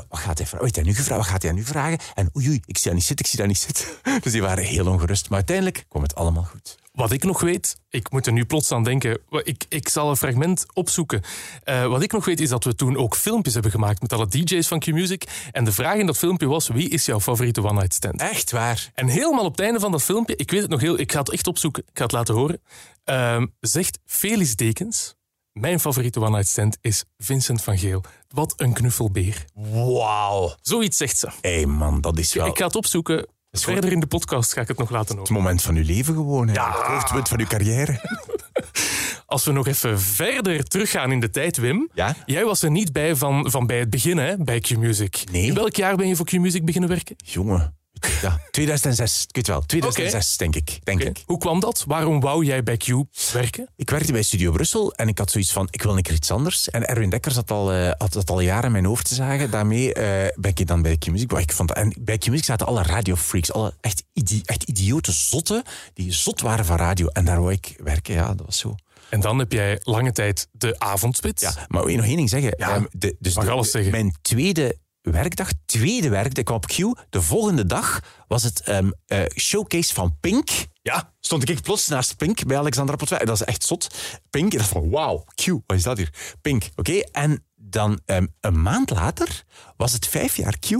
wat 0.08 0.20
gaat 0.20 0.38
hij 0.38 0.82
nu 0.82 0.94
gevraagd? 0.94 1.20
Wat 1.20 1.30
gaat 1.30 1.42
hij 1.42 1.52
nu 1.52 1.64
vragen? 1.64 1.98
En 2.14 2.30
oei, 2.36 2.48
oei, 2.48 2.60
ik 2.66 2.78
zie 2.78 2.86
dat 2.86 2.94
niet 2.94 3.04
zitten, 3.04 3.24
ik 3.24 3.30
zie 3.30 3.38
dat 3.38 3.48
niet 3.48 3.58
zitten. 3.58 3.86
Dus 4.22 4.32
die 4.32 4.42
waren 4.42 4.64
heel 4.64 4.86
ongerust. 4.86 5.28
Maar 5.28 5.38
uiteindelijk 5.38 5.84
kwam 5.88 6.02
het 6.02 6.14
allemaal 6.14 6.44
goed. 6.44 6.78
Wat 6.98 7.12
ik 7.12 7.24
nog 7.24 7.40
weet, 7.40 7.76
ik 7.90 8.10
moet 8.10 8.26
er 8.26 8.32
nu 8.32 8.44
plots 8.44 8.72
aan 8.72 8.84
denken. 8.84 9.18
Ik, 9.42 9.64
ik 9.68 9.88
zal 9.88 10.10
een 10.10 10.16
fragment 10.16 10.66
opzoeken. 10.74 11.22
Eh, 11.64 11.86
wat 11.86 12.02
ik 12.02 12.12
nog 12.12 12.24
weet 12.24 12.40
is 12.40 12.48
dat 12.48 12.64
we 12.64 12.74
toen 12.74 12.96
ook 12.96 13.16
filmpjes 13.16 13.54
hebben 13.54 13.72
gemaakt 13.72 14.00
met 14.00 14.12
alle 14.12 14.26
DJ's 14.26 14.68
van 14.68 14.78
Q-Music. 14.78 15.24
En 15.52 15.64
de 15.64 15.72
vraag 15.72 15.96
in 15.98 16.06
dat 16.06 16.16
filmpje 16.18 16.46
was: 16.46 16.68
wie 16.68 16.88
is 16.88 17.04
jouw 17.04 17.20
favoriete 17.20 17.62
One 17.62 17.72
Night 17.72 17.94
Stand? 17.94 18.20
Echt 18.20 18.50
waar? 18.50 18.90
En 18.94 19.06
helemaal 19.08 19.44
op 19.44 19.50
het 19.50 19.60
einde 19.60 19.80
van 19.80 19.90
dat 19.92 20.02
filmpje, 20.02 20.36
ik 20.36 20.50
weet 20.50 20.60
het 20.60 20.70
nog 20.70 20.80
heel, 20.80 20.98
ik 20.98 21.12
ga 21.12 21.18
het 21.18 21.30
echt 21.30 21.46
opzoeken, 21.46 21.82
ik 21.82 21.98
ga 21.98 22.02
het 22.02 22.12
laten 22.12 22.34
horen. 22.34 22.60
ehm, 23.04 23.46
zegt 23.60 23.98
Felis 24.06 24.56
Dekens: 24.56 25.14
Mijn 25.52 25.80
favoriete 25.80 26.20
One 26.20 26.30
Night 26.30 26.48
Stand 26.48 26.78
is 26.80 27.04
Vincent 27.18 27.62
van 27.62 27.78
Geel. 27.78 28.02
Wat 28.28 28.54
een 28.56 28.72
knuffelbeer. 28.72 29.44
Wauw. 29.54 30.54
Zoiets 30.62 30.96
zegt 30.96 31.18
ze. 31.18 31.28
Hé 31.40 31.54
hey 31.54 31.66
man, 31.66 32.00
dat 32.00 32.18
is 32.18 32.34
wel 32.34 32.46
Ik 32.46 32.58
ga 32.58 32.66
het 32.66 32.76
opzoeken. 32.76 33.26
Verder 33.50 33.92
in 33.92 34.00
de 34.00 34.06
podcast 34.06 34.52
ga 34.52 34.60
ik 34.60 34.68
het 34.68 34.78
nog 34.78 34.90
laten 34.90 35.16
horen. 35.16 35.22
het 35.32 35.42
moment 35.42 35.62
van 35.62 35.74
uw 35.74 35.84
leven 35.84 36.14
gewoon. 36.14 36.48
Ja. 36.52 36.68
Het 36.68 36.86
hoogtepunt 36.86 37.28
van 37.28 37.40
uw 37.40 37.46
carrière. 37.46 38.00
Als 39.26 39.44
we 39.44 39.52
nog 39.52 39.66
even 39.66 40.00
verder 40.00 40.64
teruggaan 40.64 41.12
in 41.12 41.20
de 41.20 41.30
tijd, 41.30 41.56
Wim. 41.56 41.90
Ja? 41.94 42.16
Jij 42.26 42.44
was 42.44 42.62
er 42.62 42.70
niet 42.70 42.92
bij 42.92 43.16
van, 43.16 43.50
van 43.50 43.66
bij 43.66 43.78
het 43.78 43.90
begin, 43.90 44.18
hè, 44.18 44.36
bij 44.36 44.60
Q-Music. 44.60 45.24
Nee. 45.32 45.46
In 45.46 45.54
welk 45.54 45.76
jaar 45.76 45.96
ben 45.96 46.08
je 46.08 46.16
voor 46.16 46.26
Q-Music 46.26 46.64
beginnen 46.64 46.90
werken? 46.90 47.16
Jongen. 47.24 47.77
Ja, 48.22 48.40
2006, 48.50 49.24
ik 49.28 49.34
weet 49.36 49.46
wel. 49.46 49.60
2006, 49.60 50.36
denk 50.36 50.56
ik. 50.56 50.78
Denk 50.84 51.02
ik. 51.02 51.22
Hoe 51.26 51.38
kwam 51.38 51.60
dat? 51.60 51.84
Waarom 51.86 52.20
wou 52.20 52.44
jij 52.44 52.62
bij 52.62 52.76
Q 52.76 52.86
werken? 53.32 53.68
Ik 53.76 53.90
werkte 53.90 54.12
bij 54.12 54.22
Studio 54.22 54.52
Brussel 54.52 54.94
en 54.94 55.08
ik 55.08 55.18
had 55.18 55.30
zoiets 55.30 55.52
van, 55.52 55.68
ik 55.70 55.82
wil 55.82 55.96
een 55.96 56.02
keer 56.02 56.14
iets 56.14 56.30
anders. 56.30 56.70
En 56.70 56.86
Erwin 56.88 57.10
Dekkers 57.10 57.34
had 57.34 57.50
al, 57.50 57.72
eh, 57.72 57.90
had 57.98 58.12
dat 58.12 58.30
al 58.30 58.40
jaren 58.40 58.64
in 58.64 58.72
mijn 58.72 58.84
hoofd 58.84 59.08
te 59.08 59.14
zagen. 59.14 59.50
Daarmee 59.50 59.94
eh, 59.94 60.28
ben 60.40 60.50
ik 60.54 60.66
dan 60.66 60.82
bij 60.82 60.96
Q-Music. 60.96 61.30
Maar 61.32 61.40
ik 61.40 61.52
vond, 61.52 61.72
en 61.72 61.94
bij 62.00 62.18
Q-Music 62.18 62.44
zaten 62.44 62.66
alle 62.66 62.82
radiofreaks, 62.82 63.52
alle 63.52 63.74
echt, 63.80 64.02
idi 64.12 64.40
echt 64.44 64.62
idiote 64.62 65.12
zotten, 65.12 65.62
die 65.94 66.12
zot 66.12 66.40
waren 66.40 66.64
van 66.64 66.76
radio. 66.76 67.06
En 67.06 67.24
daar 67.24 67.40
wou 67.40 67.52
ik 67.52 67.74
werken, 67.82 68.14
ja, 68.14 68.34
dat 68.34 68.46
was 68.46 68.58
zo. 68.58 68.74
En 69.10 69.20
dan 69.20 69.38
heb 69.38 69.52
jij 69.52 69.78
lange 69.82 70.12
tijd 70.12 70.48
de 70.52 70.74
avondspits. 70.78 71.42
Ja, 71.42 71.54
maar 71.68 71.80
wil 71.80 71.90
je 71.90 71.96
nog 71.96 72.06
één 72.06 72.16
ding 72.16 72.28
zeggen? 72.28 72.52
Ehm, 72.52 72.84
de, 72.90 73.16
dus 73.18 73.34
mag 73.34 73.44
de- 73.44 73.50
alles 73.50 73.70
zeggen. 73.70 73.90
Mijn 73.90 74.14
tweede 74.22 74.76
werkdag, 75.10 75.50
tweede 75.64 76.08
werkdag, 76.08 76.38
ik 76.38 76.44
kwam 76.44 76.56
op 76.56 76.66
Q. 76.66 76.76
De 77.10 77.22
volgende 77.22 77.66
dag 77.66 78.00
was 78.28 78.42
het 78.42 78.60
ehm, 78.60 78.90
eh, 79.06 79.22
showcase 79.36 79.94
van 79.94 80.16
Pink. 80.20 80.48
Ja. 80.82 81.12
Stond 81.20 81.48
ik 81.48 81.60
plots 81.60 81.88
naast 81.88 82.16
Pink 82.16 82.46
bij 82.46 82.58
Alexandra 82.58 82.96
Potwij. 82.96 83.24
Dat 83.24 83.40
is 83.40 83.46
echt 83.46 83.64
zot. 83.64 83.94
Pink, 84.30 84.52
ik 84.52 84.58
dacht 84.58 84.70
van 84.70 84.90
wauw, 84.90 85.24
Q, 85.34 85.46
wat 85.46 85.76
is 85.76 85.82
dat 85.82 85.96
hier? 85.96 86.36
Pink, 86.40 86.68
oké. 86.76 87.00
En 87.12 87.44
dan 87.54 88.00
ehm, 88.04 88.26
een 88.40 88.62
maand 88.62 88.90
later 88.90 89.44
was 89.76 89.92
het 89.92 90.06
vijf 90.06 90.36
jaar 90.36 90.58
Q 90.58 90.70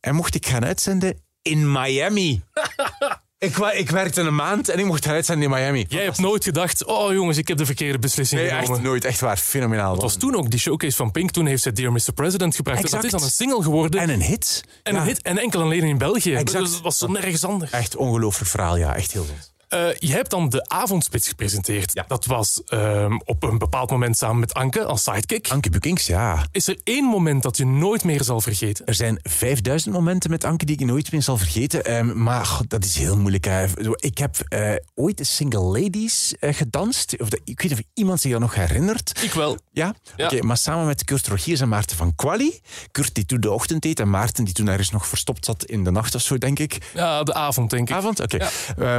en 0.00 0.14
mocht 0.14 0.34
ik 0.34 0.46
gaan 0.46 0.64
uitzenden 0.64 1.22
in 1.42 1.72
Miami. 1.72 2.42
ik, 3.40 3.56
ik 3.56 3.90
werkte 3.90 4.20
een 4.20 4.34
maand 4.34 4.68
en 4.68 4.78
ik 4.78 4.84
mocht 4.84 5.04
gaan 5.04 5.14
uitzenden 5.14 5.44
in 5.44 5.50
Miami. 5.50 5.86
Jij 5.88 6.04
hebt 6.04 6.18
nooit 6.18 6.44
gedacht, 6.44 6.84
oh 6.84 7.12
jongens, 7.12 7.36
ik 7.38 7.48
heb 7.48 7.56
de 7.56 7.66
verkeerde 7.66 7.98
beslissing 7.98 8.40
Nee, 8.40 8.50
genomen. 8.50 8.74
echt 8.74 8.82
nooit. 8.82 9.04
Echt 9.04 9.20
waar. 9.20 9.36
Fenomenaal. 9.36 9.92
Het 9.92 10.02
was 10.02 10.16
toen 10.16 10.34
ook 10.36 10.50
die 10.50 10.60
showcase 10.60 10.96
van 10.96 11.10
Pink. 11.10 11.30
Toen 11.30 11.46
heeft 11.46 11.62
zij 11.62 11.72
Dear 11.72 11.92
Mr. 11.92 12.12
President 12.14 12.56
gebracht. 12.56 12.78
Exact. 12.82 13.02
Dat 13.02 13.04
is 13.04 13.18
dan 13.18 13.22
een 13.22 13.30
single 13.34 13.62
geworden. 13.62 14.00
En 14.00 14.08
een 14.08 14.22
hit. 14.22 14.64
En 14.82 14.94
Ja. 14.94 15.00
een 15.00 15.06
hit. 15.06 15.22
En 15.22 15.38
enkel 15.38 15.60
alleen 15.62 15.82
in 15.82 15.98
België. 15.98 16.34
Exact. 16.34 16.64
Dat 16.72 16.80
was 16.80 16.98
zo 16.98 17.06
nergens 17.06 17.44
anders. 17.44 17.70
Echt 17.70 17.96
ongelooflijk 17.96 18.50
verhaal, 18.50 18.76
ja. 18.76 18.96
Echt 18.96 19.12
heel 19.12 19.24
zot. 19.24 19.52
Eh, 19.70 19.94
je 19.98 20.12
hebt 20.12 20.30
dan 20.30 20.48
de 20.48 20.68
avondspits 20.68 21.28
gepresenteerd. 21.28 22.02
Dat 22.06 22.26
was 22.26 22.62
ehm, 22.66 23.18
op 23.24 23.42
een 23.42 23.58
bepaald 23.58 23.90
moment 23.90 24.16
samen 24.16 24.38
met 24.40 24.54
Anke 24.54 24.84
als 24.84 25.02
sidekick. 25.02 25.48
Anke 25.48 25.70
Bukings, 25.70 26.06
ja. 26.06 26.46
Is 26.52 26.68
er 26.68 26.78
één 26.84 27.04
moment 27.04 27.42
dat 27.42 27.56
je 27.56 27.66
nooit 27.66 28.04
meer 28.04 28.22
zal 28.22 28.40
vergeten? 28.40 28.86
Er 28.86 28.94
zijn 28.94 29.18
5000 29.22 29.94
momenten 29.94 30.30
met 30.30 30.44
Anke 30.44 30.64
die 30.64 30.76
ik 30.78 30.86
nooit 30.86 31.12
meer 31.12 31.22
zal 31.22 31.36
vergeten. 31.36 31.84
Ehm, 31.84 32.22
maar 32.22 32.46
god, 32.46 32.70
dat 32.70 32.84
is 32.84 32.96
heel 32.96 33.16
moeilijk. 33.16 33.44
hè. 33.44 33.66
Ik 33.96 34.18
heb 34.18 34.36
eh, 34.48 34.74
ooit 34.94 35.18
de 35.18 35.24
Single 35.24 35.80
Ladies 35.80 36.34
eh, 36.38 36.54
gedanst. 36.54 37.20
Of 37.20 37.28
ik 37.44 37.60
weet 37.60 37.70
niet 37.70 37.72
of 37.72 37.86
iemand 37.94 38.20
zich 38.20 38.30
dat 38.30 38.40
nog 38.40 38.54
herinnert. 38.54 39.22
Ik 39.22 39.32
wel. 39.32 39.58
Ja? 39.72 39.94
Ja. 40.16 40.24
Oké, 40.24 40.42
maar 40.42 40.56
samen 40.56 40.86
met 40.86 41.04
Kurt 41.04 41.26
Rogiers 41.26 41.60
en 41.60 41.68
Maarten 41.68 41.96
van 41.96 42.14
Quali. 42.14 42.60
Kurt 42.90 43.14
die 43.14 43.24
toen 43.26 43.40
de 43.40 43.50
ochtend 43.50 43.82
deed 43.82 44.00
en 44.00 44.10
Maarten 44.10 44.44
die 44.44 44.54
toen 44.54 44.68
ergens 44.68 44.90
nog 44.90 45.06
verstopt 45.06 45.44
zat 45.44 45.64
in 45.64 45.84
de 45.84 45.90
nacht 45.90 46.14
of 46.14 46.22
zo, 46.22 46.38
denk 46.38 46.58
ik. 46.58 46.78
Ja, 46.94 47.22
de 47.22 47.34
avond, 47.34 47.70
denk 47.70 47.88
ik. 47.88 47.94
Avond? 47.94 48.20
Oké. 48.20 48.48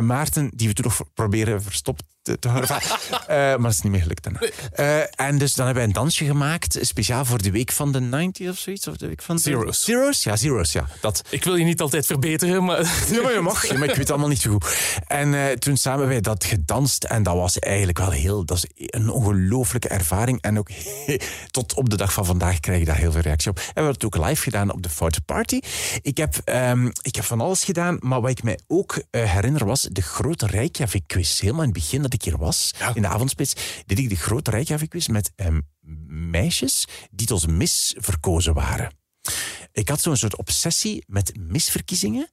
Maarten, 0.02 0.52
die 0.62 0.70
we 0.70 0.76
toen 0.76 0.86
nog 0.86 1.14
proberen 1.14 1.62
verstopt 1.62 2.04
te, 2.22 2.40
te. 2.40 2.50
Eh, 2.50 3.38
maar 3.38 3.62
dat 3.62 3.72
is 3.72 3.82
niet 3.82 3.92
meer 3.92 4.02
gelukt 4.02 4.24
daarna. 4.24 4.40
Eh, 4.72 5.28
en 5.28 5.38
dus 5.38 5.54
dan 5.54 5.66
hebben 5.66 5.84
wij 5.84 5.94
een 5.94 6.00
dansje 6.00 6.26
gemaakt, 6.26 6.78
speciaal 6.82 7.26
voor 7.26 7.42
de 7.42 7.52
week 7.52 7.72
van 7.72 7.92
de 7.92 8.00
90 8.00 8.50
of 8.50 8.58
zoiets. 8.58 8.88
Of 8.88 8.98
de 8.98 9.08
week 9.08 9.22
van 9.22 9.36
de... 9.36 9.42
Zero's. 9.42 9.84
Zero's? 9.84 10.24
Ja, 10.24 10.36
Zero's, 10.36 10.72
ja. 10.72 10.88
Dat. 11.02 11.22
Ik 11.30 11.44
wil 11.44 11.56
je 11.56 11.64
niet 11.64 11.82
altijd 11.82 12.06
verbeteren, 12.06 12.64
maar... 12.64 12.80
Ja, 13.12 13.22
maar 13.22 13.34
je 13.34 13.40
mag. 13.42 13.68
Ja, 13.68 13.74
maar 13.74 13.84
ik 13.84 13.90
weet 13.90 13.98
het 13.98 14.10
allemaal 14.10 14.28
niet 14.28 14.42
zo 14.42 14.52
goed. 14.52 14.98
En 15.08 15.34
eh, 15.34 15.52
toen 15.52 15.78
samen 15.78 16.00
hebben 16.00 16.22
wij 16.24 16.34
dat 16.34 16.44
gedanst. 16.44 17.04
En 17.04 17.24
dat 17.24 17.36
was 17.36 17.60
eigenlijk 17.60 17.98
wel 17.98 18.12
heel... 18.12 18.46
Dat 18.46 18.58
is 18.58 18.66
een 18.76 19.10
ongelooflijke 19.10 19.88
ervaring. 19.88 20.42
En 20.42 20.60
ook 20.60 20.70
tot 21.52 21.74
op 21.74 21.90
de 21.90 21.98
dag 21.98 22.14
van 22.14 22.26
vandaag 22.26 22.60
krijg 22.60 22.80
ik 22.80 22.86
daar 22.86 22.98
heel 22.98 23.12
veel 23.12 23.22
reactie 23.22 23.50
op. 23.50 23.58
En 23.58 23.64
we 23.64 23.72
hebben 23.74 23.94
het 23.94 24.06
ook 24.06 24.26
live 24.26 24.42
gedaan 24.42 24.72
op 24.72 24.82
de 24.82 24.90
Foute 24.90 25.22
Party. 25.22 25.60
Ik 26.02 26.18
heb, 26.18 26.42
ehm, 26.44 26.90
ik 27.02 27.16
heb 27.16 27.26
van 27.26 27.42
alles 27.42 27.64
gedaan. 27.64 27.98
Maar 28.00 28.22
wat 28.22 28.30
ik 28.30 28.44
mij 28.44 28.60
ook 28.68 29.02
herinner 29.12 29.66
was 29.66 29.88
de 29.92 30.02
grote 30.02 30.46
Reykjavik-quiz. 30.46 31.40
Helemaal 31.40 31.64
in 31.64 31.70
het 31.70 31.78
begin 31.78 32.04
dat 32.12 32.26
ik 32.26 32.32
hier 32.32 32.38
was, 32.38 32.74
in 32.94 33.02
de 33.02 33.08
avondspits, 33.08 33.54
deed 33.86 34.00
ik 34.00 34.10
de 34.10 34.16
grote 34.16 34.52
Reykjavik-quiz 34.52 35.08
met 35.08 35.32
ehm, 35.36 35.60
meisjes 36.30 36.88
die 37.12 37.28
tot 37.28 37.48
mis 37.48 37.96
verkozen 37.98 38.54
waren. 38.54 38.92
Ik 39.72 39.90
had 39.90 40.02
zo'n 40.02 40.18
soort 40.18 40.36
obsessie 40.36 41.04
met 41.08 41.38
misverkiezingen 41.40 42.30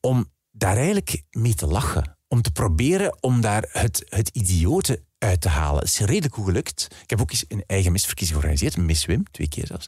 om 0.00 0.32
daar 0.50 0.76
eigenlijk 0.76 1.22
mee 1.30 1.54
te 1.54 1.66
lachen. 1.66 2.18
Om 2.28 2.42
te 2.42 2.50
proberen 2.50 3.22
om 3.22 3.40
daar 3.40 3.68
het, 3.68 4.04
het 4.08 4.28
idiote 4.28 5.04
uit 5.20 5.40
te 5.40 5.48
halen. 5.48 5.78
Het 5.80 5.88
is 5.88 5.98
redelijk 5.98 6.34
goed 6.34 6.44
gelukt. 6.44 6.88
Ik 7.02 7.10
heb 7.10 7.20
ook 7.20 7.30
eens 7.30 7.44
een 7.48 7.64
eigen 7.66 7.92
misverkiezing 7.92 8.38
georganiseerd. 8.38 8.76
Miss 8.76 9.04
Wim, 9.06 9.24
twee 9.30 9.48
keer 9.48 9.66
zelfs. 9.66 9.86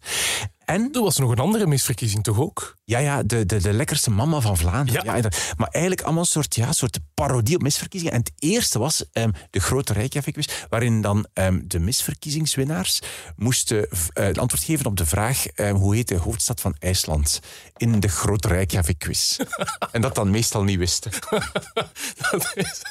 En, 0.64 0.88
Er 0.92 1.01
was 1.03 1.18
nog 1.18 1.31
een 1.31 1.38
andere 1.38 1.66
misverkiezing, 1.66 2.23
toch 2.23 2.38
ook? 2.38 2.77
ja, 2.85 2.99
ja, 2.99 3.23
de, 3.23 3.47
de, 3.47 3.61
de 3.61 3.73
lekkerste 3.73 4.11
mama 4.11 4.40
van 4.40 4.57
Vlaanderen. 4.57 5.05
Ja. 5.05 5.31
maar 5.57 5.68
eigenlijk 5.68 6.03
allemaal 6.03 6.23
een 6.23 6.29
soort, 6.29 6.55
ja, 6.55 6.73
soort 6.73 6.99
parodie 7.14 7.55
op 7.55 7.62
misverkiezingen. 7.62 8.14
En 8.14 8.21
het 8.21 8.33
eerste 8.38 8.79
was 8.79 9.05
ehm, 9.12 9.31
de 9.51 9.61
grote 9.61 9.92
Reykjavik-quiz, 9.92 10.47
waarin 10.68 11.01
dan 11.01 11.27
ehm, 11.33 11.61
de 11.64 11.79
misverkiezingswinnaars 11.79 13.01
moesten 13.37 13.88
een 14.12 14.38
antwoord 14.38 14.64
geven 14.64 14.87
op 14.87 14.97
de 14.97 15.07
vraag 15.07 15.47
ehm, 15.47 15.75
hoe 15.75 15.95
heet 15.95 16.09
de 16.09 16.16
hoofdstad 16.16 16.61
van 16.61 16.77
IJsland 16.79 17.40
in 17.77 18.01
de 18.01 18.09
grote 18.09 18.49
Reykjavik-quiz. 18.49 19.38
en 19.92 20.01
dat 20.01 20.14
dan 20.14 20.31
meestal 20.31 20.62
niet 20.64 20.79
wisten. 20.79 21.11
Dat 22.31 22.53
is 22.55 22.83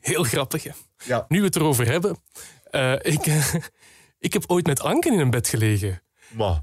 heel 0.00 0.22
grappig. 0.22 0.62
hè. 0.62 0.70
Ja. 1.06 1.24
Nu 1.28 1.38
we 1.38 1.44
het 1.46 1.56
erover 1.56 1.86
hebben. 1.90 2.16
eh, 2.70 2.92
ik, 2.92 3.26
ik 4.26 4.32
heb 4.32 4.44
ooit 4.46 4.66
met 4.66 4.80
Anke 4.80 5.12
in 5.12 5.18
een 5.20 5.30
bed 5.30 5.48
gelegen. 5.48 6.00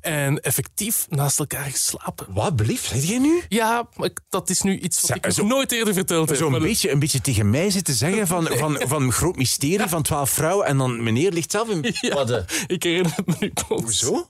En 0.01 0.39
effectief 0.41 1.05
naast 1.09 1.39
elkaar 1.39 1.65
geslapen. 1.65 2.25
Wat 2.33 2.55
blieft? 2.55 2.85
Zeg 2.85 3.03
jij 3.03 3.17
nu? 3.19 3.41
Ja, 3.49 3.89
dat 4.29 4.49
is 4.49 4.61
nu 4.61 4.79
iets 4.79 5.01
wat 5.01 5.15
ik 5.15 5.31
zo- 5.31 5.45
nooit 5.45 5.71
eerder 5.71 5.93
verteld 5.93 6.29
heb. 6.29 6.37
Zo'n 6.37 6.59
beetje, 6.59 6.91
een 6.91 6.99
beetje 6.99 7.21
tegen 7.21 7.49
mij 7.49 7.69
zitten 7.69 7.93
zeggen 7.93 8.27
van, 8.27 8.47
van, 8.47 8.77
van 8.87 9.11
groot 9.11 9.35
mysterie 9.35 9.87
van 9.87 10.01
twaalf 10.03 10.29
vrouwen 10.29 10.65
en 10.65 10.77
dan 10.77 11.03
meneer 11.03 11.31
ligt 11.31 11.51
zelf 11.51 11.69
in... 11.69 11.93
Ja, 12.01 12.13
Wat, 12.13 12.29
eh, 12.31 12.43
ik 12.67 12.83
herinner 12.83 13.13
het 13.15 13.25
me 13.25 13.35
nu 13.39 13.51
plots. 13.67 13.81
Hoezo? 13.83 14.29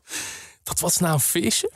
Dat 0.64 0.80
was 0.80 0.98
na 0.98 1.14
een 1.14 1.20
feestje. 1.20 1.72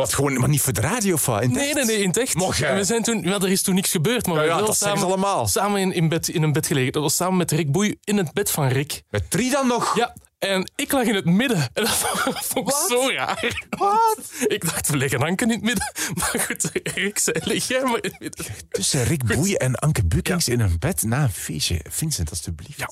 Wat, 0.00 0.14
gewoon, 0.14 0.38
maar 0.40 0.48
niet 0.48 0.60
voor 0.60 0.72
de 0.72 0.80
radio 0.80 1.16
het 1.40 1.50
Nee, 1.50 1.74
nee, 1.74 1.84
nee, 1.84 2.02
in 2.02 2.12
echt. 2.12 2.34
Mocht 2.34 2.58
jij? 2.58 2.68
En 2.68 2.76
we 2.76 2.84
zijn 2.84 3.02
toen, 3.02 3.22
ja, 3.22 3.34
er 3.34 3.50
is 3.50 3.62
toen 3.62 3.74
niks 3.74 3.90
gebeurd, 3.90 4.26
maar 4.26 4.34
Ja, 4.34 4.40
we 4.40 4.46
ja, 4.46 4.54
hebben 4.54 4.74
wel 4.74 4.78
dat 4.78 4.88
samen, 4.88 5.04
allemaal. 5.04 5.46
samen 5.48 5.80
in, 5.80 5.92
in, 5.92 6.08
bed, 6.08 6.28
in 6.28 6.42
een 6.42 6.52
bed 6.52 6.66
gelegen. 6.66 6.92
Dat 6.92 7.02
was 7.02 7.16
samen 7.16 7.36
met 7.36 7.50
Rick 7.50 7.72
Boei 7.72 7.96
in 8.04 8.16
het 8.16 8.32
bed 8.32 8.50
van 8.50 8.66
Rick. 8.68 9.02
Met 9.10 9.30
drie 9.30 9.50
dan 9.50 9.66
nog? 9.66 9.96
Ja, 9.96 10.14
en 10.40 10.70
ik 10.76 10.92
lag 10.92 11.02
in 11.04 11.14
het 11.14 11.24
midden. 11.24 11.58
En 11.72 11.84
dat 11.84 11.90
vond 12.50 12.68
ik 12.68 12.74
zo 12.88 13.10
raar. 13.10 13.66
Wat? 13.78 14.18
Ik 14.46 14.64
dacht, 14.64 14.88
we 14.88 14.96
leggen 14.96 15.22
Anke 15.22 15.44
in 15.44 15.50
het 15.50 15.62
midden. 15.62 15.92
Maar 16.18 16.44
goed, 16.46 16.70
Rick 16.82 17.18
zei, 17.18 17.36
leg 17.44 17.68
jij 17.68 17.82
maar 17.82 17.98
in 18.02 18.10
het 18.10 18.20
midden. 18.20 18.46
Tussen 18.70 19.04
Rick 19.04 19.24
Boeien 19.24 19.58
en 19.58 19.74
Anke 19.74 20.06
Bukings 20.06 20.48
in 20.48 20.60
een 20.60 20.76
bed 20.78 21.02
na 21.02 21.22
een 21.22 21.30
feestje. 21.30 21.80
Vincent, 21.88 22.30
alstublieft. 22.30 22.78
Ja, 22.78 22.88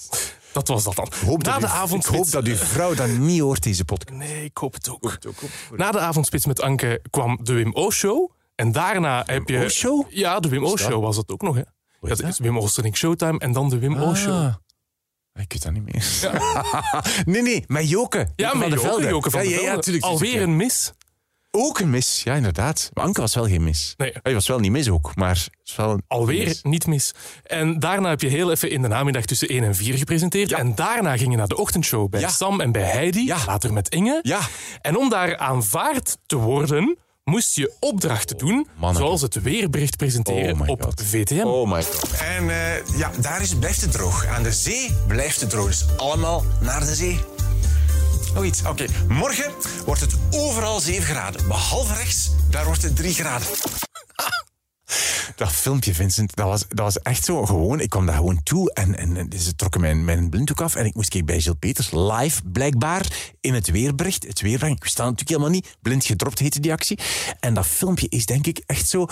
dat 0.52 0.68
was 0.68 0.84
dat 0.84 0.94
dan. 0.96 1.04
Ik 1.06 1.12
hoop, 1.14 1.42
Na 1.42 1.52
dat 1.52 1.60
de 1.60 1.66
u- 1.66 1.70
avondspits- 1.70 2.18
ik 2.28 2.32
hoop 2.34 2.44
dat 2.44 2.44
uw 2.52 2.56
vrouw 2.56 2.94
dat 2.94 3.08
niet 3.08 3.40
hoort, 3.40 3.62
deze 3.62 3.84
podcast. 3.84 4.18
Nee, 4.18 4.44
ik 4.44 4.56
hoop 4.56 4.74
het 4.74 4.88
ook. 4.88 5.18
Na 5.76 5.90
de 5.90 5.98
avondspits 5.98 6.46
met 6.46 6.60
Anke 6.60 7.00
kwam 7.10 7.38
de 7.42 7.52
Wim 7.52 7.74
O-show. 7.74 8.30
En 8.54 8.72
daarna 8.72 9.22
heb 9.26 9.48
je... 9.48 9.64
O-show? 9.64 10.06
Ja, 10.10 10.40
de 10.40 10.48
Wim 10.48 10.64
O-show 10.66 10.90
dat? 10.90 11.00
was 11.00 11.16
het 11.16 11.30
ook 11.30 11.42
nog, 11.42 11.54
hè. 11.54 11.62
Ja, 12.00 12.14
dat 12.14 12.38
Wim 12.38 12.58
Oosterink 12.58 12.96
Showtime 12.96 13.38
en 13.38 13.52
dan 13.52 13.68
de 13.68 13.78
Wim 13.78 13.96
O-show. 13.96 14.34
Ah. 14.34 14.54
Ik 15.38 15.52
weet 15.52 15.62
dat 15.62 15.72
niet 15.72 15.92
meer. 15.92 16.32
nee, 17.34 17.42
nee, 17.42 17.64
met 17.66 17.88
Joke. 17.88 18.28
Ja, 18.36 18.50
van 18.50 18.58
met 18.58 18.70
de 18.70 18.80
Joke. 18.80 19.08
Joke 19.08 19.30
van 19.30 19.48
ja, 19.48 19.60
ja, 19.60 19.98
Alweer 19.98 20.42
een 20.42 20.56
mis. 20.56 20.92
Ook 21.50 21.78
een 21.78 21.90
mis, 21.90 22.22
ja, 22.24 22.34
inderdaad. 22.34 22.90
Maar 22.92 23.04
Anke 23.04 23.20
was 23.20 23.34
wel 23.34 23.46
geen 23.46 23.64
mis. 23.64 23.94
Nee. 23.96 24.12
Hij 24.22 24.34
was 24.34 24.46
wel 24.46 24.58
niet 24.58 24.70
mis 24.70 24.88
ook, 24.88 25.14
maar 25.14 25.46
wel 25.76 25.90
een 25.90 26.02
Alweer 26.06 26.44
mis. 26.44 26.62
niet 26.62 26.86
mis. 26.86 27.12
En 27.42 27.78
daarna 27.78 28.08
heb 28.08 28.20
je 28.20 28.28
heel 28.28 28.50
even 28.50 28.70
in 28.70 28.82
de 28.82 28.88
namiddag 28.88 29.24
tussen 29.24 29.48
1 29.48 29.64
en 29.64 29.74
4 29.74 29.98
gepresenteerd. 29.98 30.52
En 30.52 30.74
daarna 30.74 31.16
ging 31.16 31.30
je 31.30 31.36
naar 31.36 31.48
de 31.48 31.56
ochtendshow 31.56 32.10
bij 32.10 32.20
Ja. 32.20 32.28
Sam 32.28 32.60
en 32.60 32.72
bij 32.72 32.82
Heidi. 32.82 33.26
Ja. 33.26 33.38
Later 33.46 33.72
met 33.72 33.88
Inge. 33.88 34.18
Ja. 34.22 34.40
En 34.80 34.96
om 34.96 35.08
daar 35.08 35.36
aanvaard 35.36 36.18
te 36.26 36.36
worden, 36.36 36.98
moest 37.28 37.56
je 37.56 37.72
opdrachten 37.80 38.36
doen. 38.38 38.66
zoals 38.92 39.20
het 39.20 39.42
weerbericht 39.42 39.96
presenteren 39.96 40.52
Oh 40.52 40.60
my 40.60 40.68
op 40.68 40.82
God. 40.82 41.02
VTM. 41.04 41.44
Oh 41.46 41.70
my 41.72 41.82
god. 41.82 42.10
En 42.12 42.50
eh, 42.50 42.98
ja, 42.98 43.10
daar 43.20 43.42
is, 43.42 43.54
blijft 43.54 43.80
het 43.80 43.92
droog. 43.92 44.26
Aan 44.26 44.42
de 44.42 44.52
zee 44.52 44.94
blijft 45.06 45.40
het 45.40 45.50
droog. 45.50 45.66
Dus 45.66 45.84
allemaal 45.96 46.44
naar 46.60 46.80
de 46.80 46.94
zee. 46.94 47.20
Nog 48.34 48.44
iets. 48.44 48.62
Oké, 48.66 48.84
morgen 49.08 49.52
wordt 49.84 50.00
het 50.00 50.14
overal 50.30 50.80
7 50.80 51.02
graden. 51.02 51.46
Behalve 51.46 51.94
rechts, 51.94 52.30
daar 52.50 52.64
wordt 52.64 52.82
het 52.82 52.96
3 52.96 53.14
graden. 53.14 53.46
Dat 55.38 55.52
filmpje, 55.52 55.94
Vincent, 55.94 56.34
dat 56.36 56.46
was, 56.46 56.64
dat 56.68 56.78
was 56.78 56.98
echt 56.98 57.24
zo 57.24 57.46
gewoon. 57.46 57.80
Ik 57.80 57.90
kwam 57.90 58.06
daar 58.06 58.16
gewoon 58.16 58.42
toe 58.42 58.72
en, 58.72 58.98
en, 58.98 59.16
en 59.16 59.40
ze 59.40 59.54
trokken 59.54 59.80
mijn, 59.80 60.04
mijn 60.04 60.30
blinddoek 60.30 60.60
af. 60.60 60.74
En 60.74 60.84
ik 60.84 60.94
moest 60.94 61.08
kijken 61.08 61.26
bij 61.26 61.40
Gilles 61.40 61.58
Peters, 61.58 61.90
live 61.90 62.42
blijkbaar, 62.44 63.32
in 63.40 63.54
het 63.54 63.70
weerbericht. 63.70 64.26
Het 64.26 64.40
weerbericht, 64.40 64.76
ik 64.76 64.82
wist 64.82 64.98
natuurlijk 64.98 65.28
helemaal 65.28 65.50
niet. 65.50 65.76
Blind 65.82 66.04
gedropt 66.04 66.38
heette 66.38 66.60
die 66.60 66.72
actie. 66.72 66.98
En 67.40 67.54
dat 67.54 67.66
filmpje 67.66 68.08
is 68.08 68.26
denk 68.26 68.46
ik 68.46 68.62
echt 68.66 68.88
zo... 68.88 69.06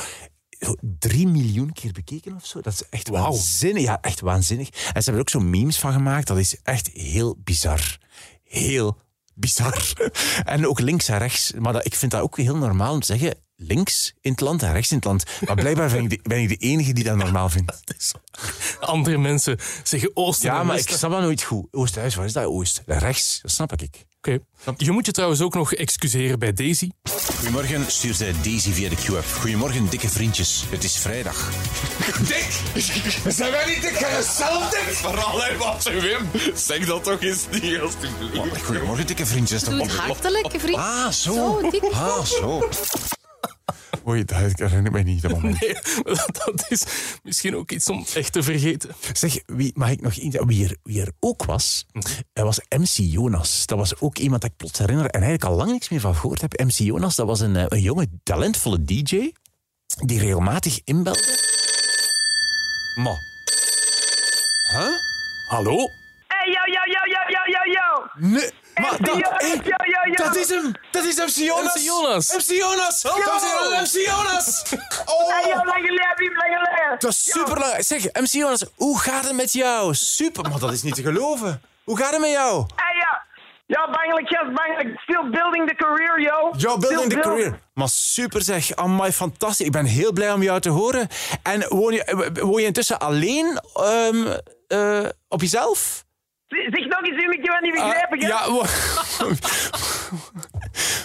zo 0.58 0.74
Drie 0.98 1.26
miljoen 1.26 1.72
keer 1.72 1.92
bekeken 1.92 2.34
of 2.34 2.46
zo. 2.46 2.60
Dat 2.60 2.72
is 2.72 2.82
echt 2.90 3.08
waanzinnig. 3.08 3.82
Ja, 3.82 3.98
echt 4.00 4.20
waanzinnig. 4.20 4.68
En 4.68 4.76
ze 4.78 4.90
hebben 4.92 5.14
er 5.14 5.20
ook 5.20 5.30
zo 5.30 5.40
memes 5.40 5.78
van 5.78 5.92
gemaakt. 5.92 6.26
Dat 6.26 6.38
is 6.38 6.56
echt 6.62 6.90
heel 6.92 7.36
bizar. 7.44 7.98
Heel 8.44 8.98
bizar. 9.34 9.92
En 10.44 10.66
ook 10.66 10.80
links 10.80 11.08
en 11.08 11.18
rechts. 11.18 11.52
Maar 11.52 11.72
dat, 11.72 11.86
ik 11.86 11.94
vind 11.94 12.10
dat 12.10 12.20
ook 12.20 12.36
heel 12.36 12.56
normaal 12.56 12.92
om 12.92 13.00
te 13.00 13.06
zeggen. 13.06 13.45
Links 13.56 14.14
in 14.20 14.30
het 14.30 14.40
land 14.40 14.62
en 14.62 14.72
rechts 14.72 14.90
in 14.90 14.96
het 14.96 15.04
land. 15.04 15.24
Maar 15.46 15.54
blijkbaar 15.54 15.90
ben 15.90 16.02
ik 16.02 16.10
de, 16.10 16.18
ben 16.22 16.40
ik 16.40 16.48
de 16.48 16.56
enige 16.56 16.92
die 16.92 17.04
dat 17.04 17.16
normaal 17.16 17.48
vindt. 17.48 17.82
Andere 18.80 19.18
mensen 19.18 19.58
zeggen 19.82 20.10
oosten 20.14 20.50
Ja, 20.50 20.62
maar 20.62 20.78
ik 20.78 20.88
snap 20.88 21.10
dat 21.10 21.20
nooit 21.20 21.42
goed. 21.42 21.66
Oost-Huis, 21.70 22.14
wat 22.14 22.24
is 22.24 22.32
dat? 22.32 22.44
Oost. 22.44 22.82
Rechts, 22.86 23.38
dat 23.42 23.50
snap 23.50 23.72
ik. 23.72 24.04
Oké. 24.16 24.38
Je 24.76 24.90
moet 24.90 25.06
je 25.06 25.12
trouwens 25.12 25.40
ook 25.40 25.54
nog 25.54 25.74
excuseren 25.74 26.38
bij 26.38 26.52
Daisy. 26.52 26.90
Goedemorgen, 27.34 27.90
stuurt 27.90 28.16
zij 28.16 28.34
Daisy 28.42 28.72
via 28.72 28.88
de 28.88 28.96
Q-app. 28.96 29.26
Goedemorgen, 29.40 29.90
dikke 29.90 30.08
vriendjes. 30.08 30.64
Het 30.70 30.84
is 30.84 30.96
vrijdag. 30.96 31.50
Dik! 32.28 32.60
Zijn 33.28 33.50
wij 33.50 33.66
niet 33.66 33.80
dik? 33.82 34.06
Zelf 34.36 34.70
dik? 34.70 34.94
Vooral 34.94 35.44
en 35.44 35.58
wat, 35.58 35.82
Wim. 35.82 36.30
Zeg 36.54 36.86
dat 36.86 37.04
toch 37.04 37.20
eens 37.20 37.46
niet, 37.50 37.80
alstublieft. 37.80 38.62
Goedemorgen, 38.62 39.06
dikke 39.06 39.26
vriendjes. 39.26 39.62
Doe 39.62 39.82
het 39.82 39.96
hartelijk, 39.96 40.54
vriend. 40.56 40.78
Ah, 40.78 41.10
zo. 41.10 41.32
Zo, 41.32 41.70
dik. 41.70 41.82
Ah, 41.82 42.24
zo. 42.24 42.68
Oei, 44.06 44.24
dat 44.24 44.38
herinner 44.38 44.84
ik 44.86 44.92
mij 44.92 45.02
niet, 45.02 45.22
dat 45.22 45.30
moment. 45.30 45.60
Nee, 45.60 45.74
dat 46.44 46.66
is 46.68 46.84
misschien 47.22 47.56
ook 47.56 47.70
iets 47.70 47.90
om 47.90 48.04
echt 48.14 48.32
te 48.32 48.42
vergeten. 48.42 48.90
Zeg, 49.12 49.38
wie, 49.46 49.72
mag 49.74 49.90
ik 49.90 50.00
nog 50.00 50.14
iets... 50.14 50.36
Wie 50.44 50.64
er, 50.64 50.76
wie 50.82 51.00
er 51.00 51.12
ook 51.20 51.44
was, 51.44 51.86
hij 52.32 52.44
was 52.44 52.60
MC 52.68 52.94
Jonas. 52.94 53.66
Dat 53.66 53.78
was 53.78 54.00
ook 54.00 54.18
iemand 54.18 54.42
dat 54.42 54.50
ik 54.50 54.56
plots 54.56 54.78
herinner 54.78 55.06
en 55.06 55.22
eigenlijk 55.22 55.44
al 55.44 55.56
lang 55.56 55.70
niks 55.70 55.88
meer 55.88 56.00
van 56.00 56.14
gehoord 56.14 56.40
heb. 56.40 56.60
MC 56.60 56.70
Jonas, 56.70 57.16
dat 57.16 57.26
was 57.26 57.40
een, 57.40 57.56
eh, 57.56 57.64
een 57.68 57.80
jonge, 57.80 58.08
talentvolle 58.22 58.84
DJ 58.84 59.32
die 60.04 60.18
regelmatig 60.18 60.80
inbelde. 60.84 61.38
Ma. 62.96 63.14
Huh? 64.72 64.96
Hallo? 65.48 65.76
Hey, 66.26 66.52
yo, 66.52 66.60
yo, 66.66 66.82
yo, 66.94 67.00
yo, 67.14 67.20
yo, 67.28 67.42
yo, 67.46 67.62
yo! 67.72 68.28
Nee, 68.28 68.50
maar 68.80 68.96
dat, 69.00 69.14
hey, 69.14 70.40
is 70.40 70.48
hem! 70.48 70.72
Dat 70.90 71.04
is 71.04 71.16
MC 71.16 71.44
Jonas! 71.46 71.74
MC 71.74 71.82
Jonas. 71.82 72.32
MC 72.34 72.56
Jonas! 72.56 73.02
MC 73.04 74.06
Jonas! 74.06 74.62
Oh! 75.04 75.30
Hey, 75.30 75.48
yo, 75.50 75.56
lang 75.56 75.86
geleden, 75.86 76.12
Wim, 76.16 76.36
lang 76.36 76.58
geleden! 76.58 76.98
Dat 76.98 77.10
is 77.10 77.22
super 77.24 77.58
lang. 77.58 77.84
Zeg, 77.84 78.02
MC 78.12 78.26
Jonas, 78.30 78.64
hoe 78.74 78.98
gaat 78.98 79.24
het 79.24 79.32
met 79.32 79.52
jou? 79.52 79.94
Super, 79.94 80.50
maar 80.50 80.58
dat 80.58 80.72
is 80.72 80.82
niet 80.82 80.94
te 80.94 81.02
geloven. 81.02 81.62
Hoe 81.84 81.98
gaat 81.98 82.10
het 82.10 82.20
met 82.20 82.30
jou? 82.30 82.66
Hey, 82.76 82.96
ja! 82.96 83.24
Ja, 83.66 83.90
bangelijk, 83.90 84.28
yes, 84.28 84.52
bangelijk. 84.54 85.00
Still 85.00 85.30
building 85.30 85.68
the 85.68 85.74
career, 85.74 86.20
yo. 86.20 86.52
Yo, 86.56 86.78
building 86.78 87.00
Still 87.00 87.08
the 87.08 87.14
build- 87.14 87.24
career. 87.24 87.58
Maar 87.74 87.88
super 87.88 88.42
zeg, 88.42 88.74
amai, 88.76 89.12
fantastisch. 89.12 89.66
Ik 89.66 89.72
ben 89.72 89.84
heel 89.84 90.12
blij 90.12 90.32
om 90.32 90.42
jou 90.42 90.60
te 90.60 90.68
horen. 90.68 91.08
En 91.42 91.66
woon 91.68 91.92
je, 91.92 92.30
woon 92.40 92.60
je 92.60 92.66
intussen 92.66 92.98
alleen 92.98 93.60
ehm, 93.74 94.36
eh, 94.68 95.08
op 95.28 95.40
jezelf? 95.40 96.04
Zeg 96.48 96.86
nog 96.86 97.00
eens, 97.02 97.22
heb 97.22 97.32
het 97.32 97.62
niet 97.62 97.72
begrepen, 97.72 98.18
Ah, 98.18 98.28
ja, 98.28 98.50
wo- 98.50 98.64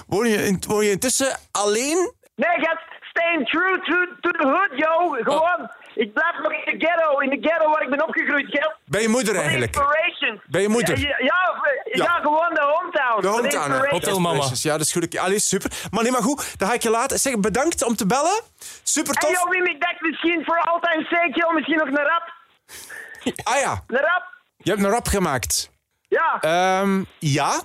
woon, 0.18 0.28
je 0.28 0.46
in- 0.46 0.64
woon 0.68 0.84
je 0.86 0.92
intussen 0.92 1.38
alleen? 1.52 2.14
Nee, 2.36 2.58
gast, 2.66 2.84
staying 3.02 3.50
true 3.50 3.80
to, 3.80 4.06
to 4.22 4.30
the 4.32 4.48
hood, 4.48 4.70
yo. 4.80 5.10
Gewoon, 5.24 5.70
ik 5.96 6.14
blijf 6.14 6.36
nog 6.42 6.52
in 6.52 6.80
de 6.80 6.86
ghetto, 6.86 7.18
in 7.20 7.30
de 7.30 7.38
ghetto 7.48 7.70
waar 7.70 7.82
ik 7.82 7.90
ben 7.90 8.04
opgegroeid, 8.08 8.46
gast. 8.50 8.76
Bij 8.86 9.02
je 9.02 9.08
moeder 9.10 9.36
eigenlijk? 9.36 9.76
Inspiration. 9.76 10.42
Bij 10.48 10.62
je 10.62 10.70
moeder? 10.70 10.98
Ja, 11.00 11.08
ja, 11.18 11.64
ja, 11.84 12.04
Ja. 12.04 12.20
gewoon 12.22 12.54
de 12.54 12.62
hometown. 12.76 13.22
De 13.22 13.28
hometown, 13.28 13.72
hè? 13.72 13.76
inspiration. 13.90 13.92
Ja, 14.62 14.72
dat 14.72 14.82
is 14.86 14.92
goed. 14.92 15.18
Allee, 15.18 15.40
super. 15.40 15.72
Maar 15.92 16.04
nee, 16.04 16.12
maar 16.12 16.22
goed, 16.24 16.60
dan 16.60 16.68
ga 16.68 16.74
ik 16.74 16.82
je 16.84 16.90
laten. 16.90 17.20
Zeg, 17.20 17.40
bedankt 17.40 17.84
om 17.84 17.96
te 17.96 18.06
bellen. 18.06 18.42
Super 18.84 19.16
Hey, 19.20 19.30
tof. 19.34 19.44
yo, 19.44 19.50
Wim, 19.50 19.66
ik 19.66 19.82
dacht 19.82 20.02
misschien 20.02 20.44
voor 20.46 20.60
altijd 20.60 21.08
yo, 21.36 21.52
misschien 21.52 21.78
nog 21.78 21.88
een 21.88 22.06
rap. 22.06 22.34
Ah 23.44 23.60
ja, 23.60 23.84
Een 23.88 23.98
rap? 23.98 24.30
Je 24.64 24.70
hebt 24.72 24.84
een 24.84 24.90
rap 24.90 25.08
gemaakt. 25.08 25.70
Ja. 26.08 26.38
Ehm, 26.42 27.04
ja. 27.20 27.62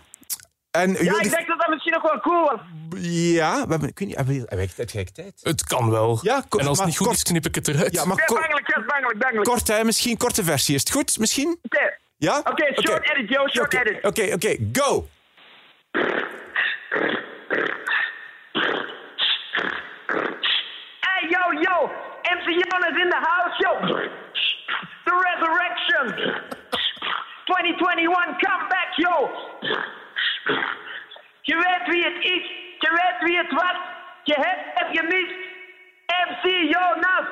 En 0.70 0.90
Ja, 0.92 0.98
jullie- 0.98 1.24
ik 1.24 1.30
dacht 1.30 1.46
dat 1.46 1.58
dat 1.58 1.68
misschien 1.68 1.92
nog 1.92 2.02
wel 2.02 2.20
cool 2.20 2.44
was. 2.44 2.60
Ja, 3.00 3.64
we 3.64 3.70
hebben, 3.70 3.88
ik 3.88 3.98
weet 3.98 4.08
niet, 4.08 4.16
hebben 4.16 4.34
we, 4.34 4.84
jij 4.92 5.04
tijd? 5.04 5.40
Het 5.42 5.64
kan 5.64 5.90
wel. 5.90 6.18
Ja, 6.22 6.42
ko- 6.48 6.58
en 6.58 6.66
als 6.66 6.78
het 6.78 6.86
niet 6.86 6.96
goed 6.96 7.06
kort- 7.06 7.16
is, 7.18 7.22
knip 7.22 7.46
ik 7.46 7.54
het 7.54 7.68
eruit. 7.68 7.94
Ja, 7.94 8.04
maar 8.04 8.16
Ja, 8.18 8.24
kort, 8.24 8.40
bangelijk, 8.40 8.86
bangelijk, 8.86 9.18
bangelijk. 9.18 9.48
kort 9.48 9.68
hè, 9.68 9.84
misschien 9.84 10.16
korte 10.16 10.44
versie. 10.44 10.74
Is 10.74 10.80
het 10.80 10.90
goed, 10.92 11.18
misschien? 11.18 11.58
Oké. 11.62 11.96
Ja? 12.16 12.38
Oké, 12.38 12.64
short 12.82 13.10
edit, 13.10 13.28
yo, 13.28 13.48
short 13.48 13.74
edit. 13.74 14.04
Oké, 14.04 14.32
oké, 14.34 14.56
go! 14.72 15.08
Hey, 21.00 21.28
yo, 21.30 21.42
yo, 21.60 21.90
MC 22.36 22.46
Jonas 22.46 22.96
in 23.02 23.08
the 23.10 23.20
house, 23.20 23.54
yo. 23.64 23.72
The 25.04 25.14
resurrection. 25.26 26.55
2021, 27.46 28.38
come 28.38 28.68
back, 28.68 28.90
yo. 28.96 29.30
Je 31.42 31.56
weet 31.56 31.94
wie 31.94 32.04
het 32.04 32.24
is, 32.24 32.50
je 32.78 32.90
weet 32.90 33.28
wie 33.28 33.36
het 33.38 33.52
was, 33.52 33.76
je 34.22 34.34
hebt 34.34 34.80
het 34.80 34.98
gemist. 34.98 35.34
MC 36.06 36.44
Jonas. 36.74 37.26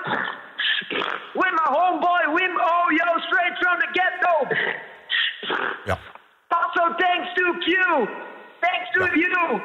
With 1.34 1.52
my 1.52 1.66
homeboy 1.70 2.34
Wim 2.34 2.60
O, 2.60 2.90
yo, 2.90 3.18
straight 3.26 3.56
from 3.58 3.78
the 3.78 3.88
ghetto. 3.92 4.34
Ja. 5.84 5.98
Also 6.48 6.94
thanks 6.96 7.32
to 7.34 7.52
Q. 7.58 8.08
Thanks 8.60 8.90
to 8.92 9.18
you. 9.18 9.60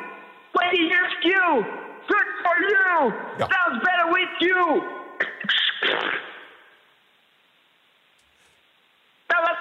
20 0.51 0.77
years 0.77 1.13
Q. 1.21 1.31
Good 2.07 2.27
for 2.43 2.55
you. 2.59 3.13
Ja. 3.37 3.47
Sounds 3.47 3.83
better 3.83 4.07
with 4.11 4.29
you. 4.39 4.83
Dat 9.27 9.39
was... 9.39 9.57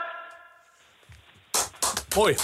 Mooi. 2.16 2.36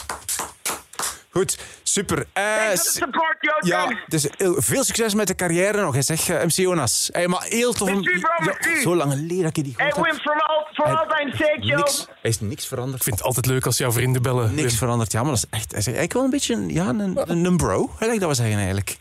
Goed, 1.31 1.59
super. 1.83 2.27
Eh, 2.33 2.57
Thanks 2.57 2.83
for 2.83 2.93
the 2.93 2.99
support, 2.99 3.37
yo, 3.41 3.53
ja, 3.61 3.99
dus 4.07 4.27
heel 4.37 4.55
veel 4.62 4.85
succes 4.85 5.15
met 5.15 5.27
de 5.27 5.35
carrière 5.35 5.81
nog. 5.83 5.95
Hè, 5.95 6.03
zeg, 6.03 6.29
eh, 6.29 6.43
MC 6.43 6.51
Jonas. 6.53 7.09
Hey, 7.12 7.29
maar 7.29 7.43
heel 7.43 7.73
tof. 7.73 7.89
om- 7.89 8.03
ja, 8.03 8.81
zo 8.83 8.97
lang 8.97 9.12
geleden 9.12 9.43
dat 9.43 9.57
ik 9.57 9.65
die 9.65 9.75
Hey. 9.77 9.93
Wim, 9.97 10.19
sake, 11.33 11.57
yo. 11.61 11.77
Niks, 11.77 12.01
er 12.23 12.29
is 12.29 12.41
niks 12.41 12.67
veranderd. 12.67 12.97
Ik 12.97 13.03
vind 13.03 13.17
het 13.17 13.25
altijd 13.27 13.47
leuk 13.47 13.67
als 13.67 13.79
jouw 13.79 13.93
vrienden 13.93 14.23
bellen. 14.23 14.55
Niks 14.55 14.69
Wim. 14.69 14.77
veranderd. 14.79 15.12
Ja, 15.12 15.23
maar 15.23 15.31
dat 15.31 15.39
is 15.39 15.47
echt... 15.51 15.71
Hij 15.71 15.79
is 15.79 15.85
eigenlijk 15.87 16.12
wel 16.15 16.25
een 16.25 16.31
beetje 16.31 16.55
een, 16.55 16.69
ja, 16.69 16.87
een, 16.89 17.01
een, 17.31 17.45
een 17.45 17.57
bro. 17.57 17.91
Hè, 17.99 18.19
dat 18.19 18.29
we 18.29 18.35
zeggen 18.35 18.57
eigenlijk. 18.59 18.97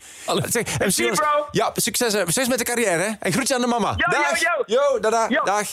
Zeg, 0.48 0.78
MC 0.78 0.90
Jonas, 0.90 1.18
bro. 1.18 1.46
Ja, 1.50 1.70
succes, 1.74 2.12
hè. 2.12 2.18
succes 2.18 2.48
met 2.48 2.58
de 2.58 2.64
carrière. 2.64 3.02
Hè. 3.02 3.10
En 3.20 3.32
groetje 3.32 3.54
aan 3.54 3.60
de 3.60 3.66
mama. 3.66 3.94
Yo, 3.96 4.12
dag. 4.12 4.38
yo, 4.40 4.64
Yo. 5.28 5.42
Dag. 5.44 5.66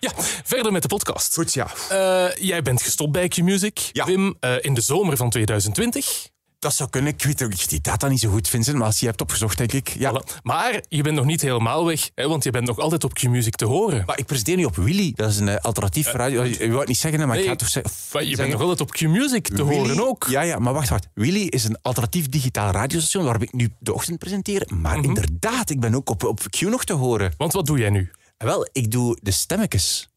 Ja, 0.00 0.10
verder 0.44 0.72
met 0.72 0.82
de 0.82 0.88
podcast. 0.88 1.34
Goed, 1.34 1.54
ja. 1.54 1.70
Eh, 1.88 2.36
jij 2.46 2.62
bent 2.62 2.82
gestopt 2.82 3.12
bij 3.12 3.28
Q-Music, 3.28 3.90
Wim, 3.92 4.36
eh, 4.40 4.54
in 4.60 4.74
de 4.74 4.80
zomer 4.80 5.16
van 5.16 5.30
2020. 5.30 6.28
Dat 6.58 6.74
zou 6.74 6.90
kunnen. 6.90 7.12
Ik 7.12 7.22
weet 7.24 7.42
ook 7.42 7.52
ik 7.52 7.68
die 7.68 7.80
data 7.80 8.08
niet 8.08 8.20
zo 8.20 8.30
goed, 8.30 8.48
Vincent, 8.48 8.76
maar 8.76 8.86
als 8.86 9.00
je 9.00 9.06
hebt 9.06 9.20
opgezocht, 9.20 9.58
denk 9.58 9.72
ik. 9.72 9.88
Ja. 9.88 10.12
Voilà. 10.12 10.42
Maar 10.42 10.82
je 10.88 11.02
bent 11.02 11.16
nog 11.16 11.24
niet 11.24 11.40
helemaal 11.40 11.84
weg, 11.86 12.10
hè, 12.14 12.28
want 12.28 12.44
je 12.44 12.50
bent 12.50 12.66
nog 12.66 12.78
altijd 12.78 13.04
op 13.04 13.14
Q-Music 13.14 13.56
te 13.56 13.64
horen. 13.64 14.02
Maar 14.06 14.18
ik 14.18 14.26
presenteer 14.26 14.56
nu 14.56 14.64
op 14.64 14.76
Willy. 14.76 15.12
Dat 15.14 15.30
is 15.30 15.36
een 15.38 15.48
eh, 15.48 15.56
alternatief 15.64 16.12
radio. 16.12 16.44
Je 16.44 16.66
wou 16.66 16.78
het 16.78 16.88
niet 16.88 16.98
zeggen, 16.98 17.18
maar 17.20 17.28
ik 17.28 17.34
nee, 17.34 17.44
ga 17.44 17.50
het 17.50 17.58
toch 17.58 17.68
zeggen. 17.68 17.92
Maar 18.12 18.24
je 18.24 18.36
bent 18.36 18.50
nog 18.52 18.60
altijd 18.60 18.80
op 18.80 18.90
Q-Music 18.90 19.46
te 19.48 19.64
Willy- 19.64 19.76
horen 19.76 20.06
ook. 20.08 20.26
Ja, 20.30 20.40
ja, 20.40 20.58
maar 20.58 20.72
wacht, 20.72 20.88
wacht. 20.88 21.06
Willy 21.14 21.46
is 21.46 21.64
een 21.64 21.78
alternatief 21.82 22.28
digitaal 22.28 22.70
radiostation 22.72 23.24
waar 23.24 23.42
ik 23.42 23.52
nu 23.52 23.70
de 23.78 23.94
ochtend 23.94 24.18
presenteer. 24.18 24.68
Maar 24.74 24.96
Mhm. 24.98 25.06
inderdaad, 25.08 25.70
ik 25.70 25.80
ben 25.80 25.94
ook 25.94 26.10
op, 26.10 26.24
op 26.24 26.40
Q 26.50 26.60
nog 26.60 26.84
te 26.84 26.92
horen. 26.92 27.32
Want 27.36 27.52
wat 27.52 27.66
doe 27.66 27.78
jij 27.78 27.90
nu? 27.90 28.10
Wel, 28.36 28.68
ik 28.72 28.90
doe 28.90 29.18
de 29.22 29.30
stemmetjes. 29.30 30.08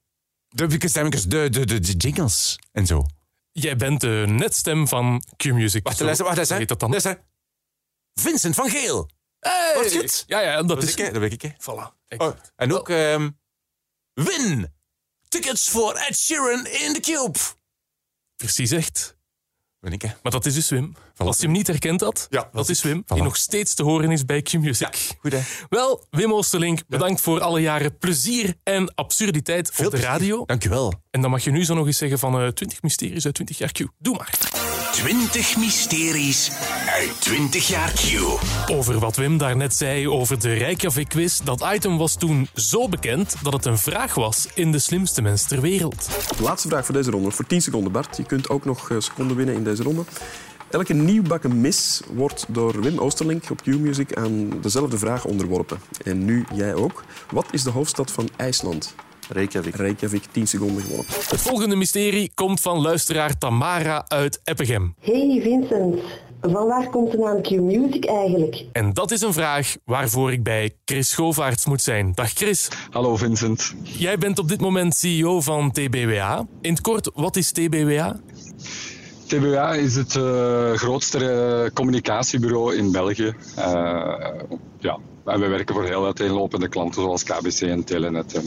De 0.47 0.87
stemmetjes, 0.87 1.23
de, 1.23 1.49
de, 1.49 1.65
de, 1.65 1.79
de 1.79 1.91
jingles 1.93 2.59
en 2.71 2.85
zo. 2.85 3.05
Jij 3.51 3.75
bent 3.75 4.01
de 4.01 4.25
netstem 4.27 4.87
van 4.87 5.23
Q-Music. 5.37 5.83
Wacht, 5.83 5.99
luister, 5.99 6.23
wacht, 6.25 6.35
luister. 6.35 6.57
heet 6.57 6.67
dat 6.67 6.79
dan? 6.79 6.89
Luister. 6.89 7.23
Vincent 8.13 8.55
van 8.55 8.69
Geel. 8.69 9.09
Hey! 9.39 9.73
Hoort 9.73 9.91
je 9.91 9.99
het? 10.01 10.23
Ja, 10.27 10.39
ja, 10.39 10.55
dat, 10.55 10.67
Dat 10.67 10.83
is... 10.83 10.89
is 10.89 10.95
ik. 10.95 11.13
Dat 11.13 11.21
weet 11.21 11.33
ik, 11.33 11.41
hè. 11.41 11.49
Voilà. 11.49 11.97
Oh, 12.17 12.35
en 12.55 12.73
ook 12.73 12.89
ehm, 12.89 13.29
win 14.13 14.73
tickets 15.27 15.69
voor 15.69 15.93
Ed 15.93 16.17
Sheeran 16.17 16.65
in 16.65 16.93
the 16.93 16.99
Cube. 16.99 17.39
Precies 18.35 18.71
echt. 18.71 19.17
Ben 19.79 19.91
ik, 19.93 20.01
hè. 20.01 20.09
Maar 20.23 20.31
dat 20.31 20.45
is 20.45 20.53
dus 20.53 20.69
Wim. 20.69 20.95
Als 21.17 21.37
je 21.37 21.43
hem 21.43 21.51
niet 21.51 21.67
herkend 21.67 22.01
had, 22.01 22.27
Ja, 22.29 22.49
dat 22.53 22.69
is 22.69 22.81
Wim, 22.81 23.01
Voilà. 23.03 23.13
die 23.13 23.23
nog 23.23 23.35
steeds 23.37 23.73
te 23.73 23.83
horen 23.83 24.11
is 24.11 24.25
bij 24.25 24.41
Q-Music. 24.41 25.09
Goed, 25.19 25.31
hè. 25.31 25.39
Wel, 25.69 26.05
Wim 26.09 26.33
Oosterlink, 26.33 26.79
bedankt 26.87 27.21
voor 27.21 27.41
alle 27.41 27.61
jaren 27.61 27.97
plezier 27.97 28.55
en 28.63 28.93
absurditeit 28.95 29.71
op 29.85 29.91
de 29.91 29.97
radio. 29.97 30.45
Dank 30.45 30.63
je 30.63 30.69
wel. 30.69 30.93
En 31.11 31.21
dan 31.21 31.31
mag 31.31 31.43
je 31.43 31.51
nu 31.51 31.65
zo 31.65 31.73
nog 31.73 31.85
eens 31.85 31.97
zeggen 31.97 32.19
van 32.19 32.41
eh 32.41 32.47
20 32.47 32.81
mysteries 32.81 33.25
uit 33.25 33.33
20 33.33 33.57
jaar 33.57 33.71
Q. 33.71 33.77
Doe 33.97 34.15
maar. 34.17 34.68
20 34.99 35.57
mysteries 35.57 36.51
uit 36.87 37.21
20 37.21 37.67
jaar 37.67 37.91
Q. 37.91 38.21
Over 38.71 38.99
wat 38.99 39.15
Wim 39.15 39.37
daarnet 39.37 39.75
zei 39.75 40.09
over 40.09 40.39
de 40.39 40.53
Reykjavik-quiz. 40.53 41.39
Dat 41.43 41.65
item 41.73 41.97
was 41.97 42.15
toen 42.15 42.47
zo 42.53 42.89
bekend 42.89 43.35
dat 43.43 43.53
het 43.53 43.65
een 43.65 43.77
vraag 43.77 44.13
was 44.15 44.47
in 44.53 44.71
de 44.71 44.79
slimste 44.79 45.21
mens 45.21 45.47
ter 45.47 45.61
wereld. 45.61 46.09
De 46.37 46.43
laatste 46.43 46.67
vraag 46.67 46.85
voor 46.85 46.95
deze 46.95 47.11
ronde, 47.11 47.31
voor 47.31 47.45
10 47.45 47.61
seconden 47.61 47.91
Bart. 47.91 48.17
Je 48.17 48.23
kunt 48.23 48.49
ook 48.49 48.65
nog 48.65 48.89
eh, 48.89 48.99
seconden 48.99 49.37
winnen 49.37 49.55
in 49.55 49.63
deze 49.63 49.83
ronde. 49.83 50.03
Elke 50.69 50.93
nieuwbakken 50.93 51.61
mis 51.61 52.01
wordt 52.13 52.45
door 52.47 52.81
Wim 52.81 52.99
Oosterlink 52.99 53.49
op 53.49 53.61
Q-Music 53.61 54.15
aan 54.15 54.61
dezelfde 54.61 54.97
vraag 54.97 55.25
onderworpen. 55.25 55.79
En 56.03 56.25
nu 56.25 56.45
jij 56.53 56.73
ook. 56.73 57.03
Wat 57.31 57.45
is 57.51 57.63
de 57.63 57.69
hoofdstad 57.69 58.11
van 58.11 58.29
IJsland? 58.35 58.95
Reykjavik. 59.29 59.75
Reykjavik, 59.75 60.23
10 60.31 60.47
seconden 60.47 60.81
gewonnen. 60.81 61.05
Het 61.07 61.41
volgende 61.41 61.75
mysterie 61.75 62.31
komt 62.35 62.59
van 62.59 62.81
luisteraar 62.81 63.37
Tamara 63.37 64.05
uit 64.07 64.39
Eppegem. 64.43 64.95
Hey 64.99 65.39
Vincent, 65.43 65.99
van 66.41 66.67
waar 66.67 66.89
komt 66.89 67.11
de 67.11 67.17
naam 67.17 67.41
Q-Music 67.41 68.05
eigenlijk? 68.05 68.65
En 68.71 68.93
dat 68.93 69.11
is 69.11 69.21
een 69.21 69.33
vraag 69.33 69.75
waarvoor 69.85 70.31
ik 70.31 70.43
bij 70.43 70.75
Chris 70.85 71.13
Govaerts 71.13 71.65
moet 71.65 71.81
zijn. 71.81 72.11
Dag 72.15 72.29
Chris. 72.29 72.67
Hallo 72.89 73.15
Vincent. 73.15 73.73
Jij 73.83 74.17
bent 74.17 74.39
op 74.39 74.47
dit 74.47 74.61
moment 74.61 74.95
CEO 74.95 75.41
van 75.41 75.71
TBWA. 75.71 76.47
In 76.61 76.71
het 76.71 76.81
kort, 76.81 77.11
wat 77.13 77.35
is 77.35 77.51
TBWA? 77.51 78.19
TBA 79.29 79.73
is 79.73 79.95
het 79.95 80.15
eh, 80.15 80.71
grootste 80.71 81.31
eh, 81.31 81.73
communicatiebureau 81.73 82.75
in 82.75 82.91
België. 82.91 83.35
Eh, 83.55 84.13
ja, 84.79 84.97
en 85.29 85.39
we 85.39 85.47
werken 85.47 85.75
voor 85.75 85.85
heel 85.85 86.05
uiteenlopende 86.05 86.69
klanten 86.69 87.01
zoals 87.01 87.23
KBC 87.23 87.61
en 87.61 87.83
Telenet 87.83 88.33
en 88.33 88.45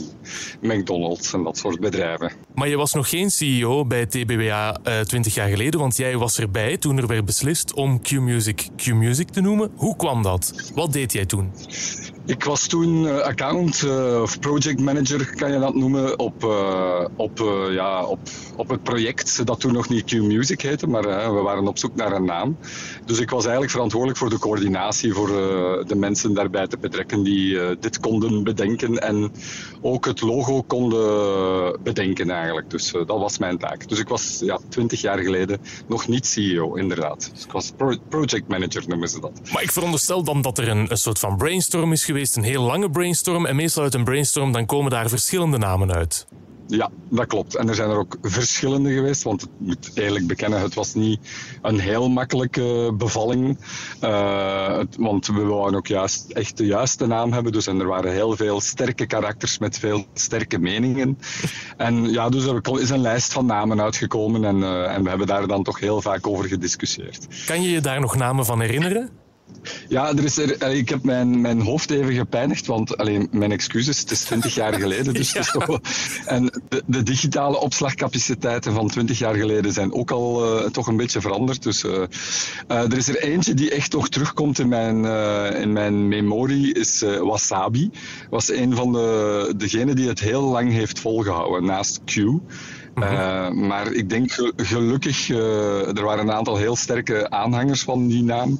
McDonald's 0.61 1.33
en 1.33 1.43
dat 1.43 1.57
soort 1.57 1.79
bedrijven. 1.79 2.31
Maar 2.55 2.67
je 2.67 2.77
was 2.77 2.93
nog 2.93 3.09
geen 3.09 3.31
CEO 3.31 3.85
bij 3.85 4.05
TBWA 4.05 4.77
eh 4.83 4.99
20 4.99 5.33
jaar 5.33 5.49
geleden, 5.49 5.79
want 5.79 5.97
jij 5.97 6.17
was 6.17 6.39
erbij 6.39 6.77
toen 6.77 6.97
er 6.97 7.07
werd 7.07 7.25
beslist 7.25 7.73
om 7.73 8.01
Q-Music 8.01 8.67
Q-Music 8.75 9.29
te 9.29 9.41
noemen. 9.41 9.71
Hoe 9.75 9.95
kwam 9.95 10.23
dat? 10.23 10.71
Wat 10.75 10.93
deed 10.93 11.13
jij 11.13 11.25
toen? 11.25 11.51
Ik 12.25 12.43
was 12.43 12.67
toen 12.67 13.07
eh, 13.07 13.17
account 13.17 13.83
eh, 13.83 14.21
of 14.21 14.39
project 14.39 14.79
manager, 14.79 15.35
kan 15.35 15.51
je 15.51 15.59
dat 15.59 15.75
noemen, 15.75 16.19
op, 16.19 16.43
eh, 16.43 17.05
op, 17.15 17.37
ja, 17.71 18.05
op, 18.05 18.19
op 18.55 18.69
het 18.69 18.83
project 18.83 19.45
dat 19.45 19.59
toen 19.59 19.73
nog 19.73 19.89
niet 19.89 20.03
Q-Music 20.03 20.61
heette, 20.61 20.87
maar 20.87 21.03
we 21.33 21.41
waren 21.41 21.67
op 21.67 21.77
zoek 21.77 21.95
naar 21.95 22.11
een 22.11 22.25
naam. 22.25 22.57
Dus 23.05 23.19
ik 23.19 23.29
was 23.29 23.43
eigenlijk 23.43 23.71
verantwoordelijk 23.71 24.19
voor 24.19 24.29
de 24.29 24.39
coördinatie, 24.39 25.13
voor 25.13 25.27
de 25.87 25.95
mensen 25.95 26.33
daarbij 26.33 26.67
te 26.67 26.77
betrekken 26.77 27.23
die 27.23 27.77
dit 27.79 27.99
konden 27.99 28.43
bedenken 28.43 29.01
en 29.01 29.31
ook 29.81 30.05
het 30.05 30.21
logo 30.21 30.61
konden 30.61 31.81
bedenken 31.83 32.29
eigenlijk. 32.29 32.69
Dus 32.69 32.91
dat 32.91 33.07
was 33.07 33.37
mijn 33.37 33.57
taak. 33.57 33.87
Dus 33.87 33.99
ik 33.99 34.07
was 34.07 34.39
ja, 34.39 34.59
twintig 34.69 35.01
jaar 35.01 35.19
geleden 35.19 35.61
nog 35.87 36.07
niet 36.07 36.25
CEO, 36.27 36.75
inderdaad. 36.75 37.29
Dus 37.33 37.43
ik 37.43 37.51
was 37.51 37.71
pro- 37.77 37.97
project 38.09 38.47
manager, 38.47 38.83
noemen 38.87 39.09
ze 39.09 39.19
dat. 39.19 39.41
Maar 39.53 39.63
ik 39.63 39.71
veronderstel 39.71 40.23
dan 40.23 40.41
dat 40.41 40.57
er 40.57 40.67
een, 40.67 40.91
een 40.91 40.97
soort 40.97 41.19
van 41.19 41.37
brainstorm 41.37 41.91
is 41.91 42.05
geweest, 42.05 42.11
een 42.21 42.43
heel 42.43 42.63
lange 42.63 42.89
brainstorm. 42.89 43.45
En 43.45 43.55
meestal 43.55 43.83
uit 43.83 43.93
een 43.93 44.03
brainstorm 44.03 44.51
dan 44.51 44.65
komen 44.65 44.91
daar 44.91 45.09
verschillende 45.09 45.57
namen 45.57 45.93
uit. 45.93 46.25
Ja, 46.67 46.89
dat 47.09 47.25
klopt. 47.27 47.55
En 47.55 47.69
er 47.69 47.75
zijn 47.75 47.89
er 47.89 47.97
ook 47.97 48.17
verschillende 48.21 48.93
geweest, 48.93 49.23
want 49.23 49.43
ik 49.43 49.49
moet 49.57 49.91
eerlijk 49.93 50.27
bekennen, 50.27 50.61
het 50.61 50.73
was 50.73 50.93
niet 50.93 51.19
een 51.61 51.79
heel 51.79 52.09
makkelijke 52.09 52.93
bevalling. 52.97 53.57
Eh, 53.99 54.77
het- 54.77 54.95
want 54.99 55.27
we 55.27 55.41
wouden 55.43 55.77
ook 55.79 55.87
juist 55.87 56.31
echt 56.31 56.57
de 56.57 56.65
juiste 56.65 57.05
naam 57.05 57.33
hebben, 57.33 57.51
dus 57.51 57.67
en 57.67 57.79
er 57.79 57.87
waren 57.87 58.11
heel 58.11 58.35
veel 58.35 58.61
sterke 58.61 59.05
karakters 59.05 59.57
met 59.57 59.79
veel 59.79 60.05
sterke 60.13 60.57
meningen. 60.59 61.17
En 61.77 62.11
ja, 62.11 62.29
dus 62.29 62.45
er 62.45 62.79
is 62.81 62.89
een 62.89 63.01
lijst 63.01 63.33
van 63.33 63.45
namen 63.45 63.81
uitgekomen 63.81 64.43
en, 64.45 64.63
eh, 64.63 64.95
en 64.95 65.03
we 65.03 65.09
hebben 65.09 65.27
daar 65.27 65.47
dan 65.47 65.63
toch 65.63 65.79
heel 65.79 66.01
vaak 66.01 66.27
over 66.27 66.45
gediscussieerd. 66.45 67.27
Kan 67.45 67.61
je 67.61 67.69
je 67.69 67.81
daar 67.81 67.99
nog 67.99 68.15
namen 68.15 68.45
van 68.45 68.61
herinneren? 68.61 69.09
Ja, 69.89 70.09
er 70.09 70.23
is 70.23 70.37
er, 70.37 70.55
allee, 70.59 70.77
ik 70.77 70.89
heb 70.89 71.03
mijn, 71.03 71.41
mijn 71.41 71.61
hoofd 71.61 71.89
even 71.91 72.13
gepijnigd, 72.13 72.65
want 72.65 72.97
alleen 72.97 73.27
mijn 73.31 73.51
excuses, 73.51 73.99
het 73.99 74.11
is 74.11 74.21
20 74.21 74.55
jaar 74.55 74.73
geleden. 74.73 75.13
Dus 75.13 75.27
het 75.33 75.45
is 75.45 75.51
toch 75.51 75.65
wel, 75.65 75.79
en 76.25 76.61
de, 76.69 76.83
de 76.85 77.03
digitale 77.03 77.59
opslagcapaciteiten 77.59 78.73
van 78.73 78.87
20 78.87 79.19
jaar 79.19 79.35
geleden 79.35 79.73
zijn 79.73 79.93
ook 79.93 80.11
al 80.11 80.57
eh, 80.63 80.69
toch 80.69 80.87
een 80.87 80.97
beetje 80.97 81.21
veranderd. 81.21 81.63
Dus 81.63 81.83
eh, 81.83 82.01
eh, 82.67 82.77
er 82.91 82.97
is 82.97 83.07
er 83.07 83.23
eentje 83.23 83.53
die 83.53 83.71
echt 83.71 83.91
nog 83.93 84.09
terugkomt 84.09 84.59
in 84.59 84.67
mijn, 84.67 85.05
eh, 85.05 85.61
in 85.61 85.73
mijn 85.73 86.07
memorie, 86.07 86.73
is 86.73 87.01
eh, 87.01 87.19
Wasabi. 87.19 87.89
Was 88.29 88.49
een 88.51 88.75
van 88.75 88.91
de 88.91 89.53
degenen 89.57 89.95
die 89.95 90.07
het 90.07 90.19
heel 90.19 90.41
lang 90.43 90.71
heeft 90.71 90.99
volgehouden, 90.99 91.65
naast 91.65 92.01
Q. 92.05 92.15
Eh, 92.95 93.49
maar 93.49 93.91
ik 93.91 94.09
denk 94.09 94.31
ge- 94.31 94.53
gelukkig, 94.57 95.29
eh, 95.29 95.97
er 95.97 96.03
waren 96.03 96.23
een 96.27 96.31
aantal 96.35 96.57
heel 96.57 96.75
sterke 96.75 97.29
aanhangers 97.29 97.81
van 97.83 98.07
die 98.07 98.23
naam. 98.23 98.59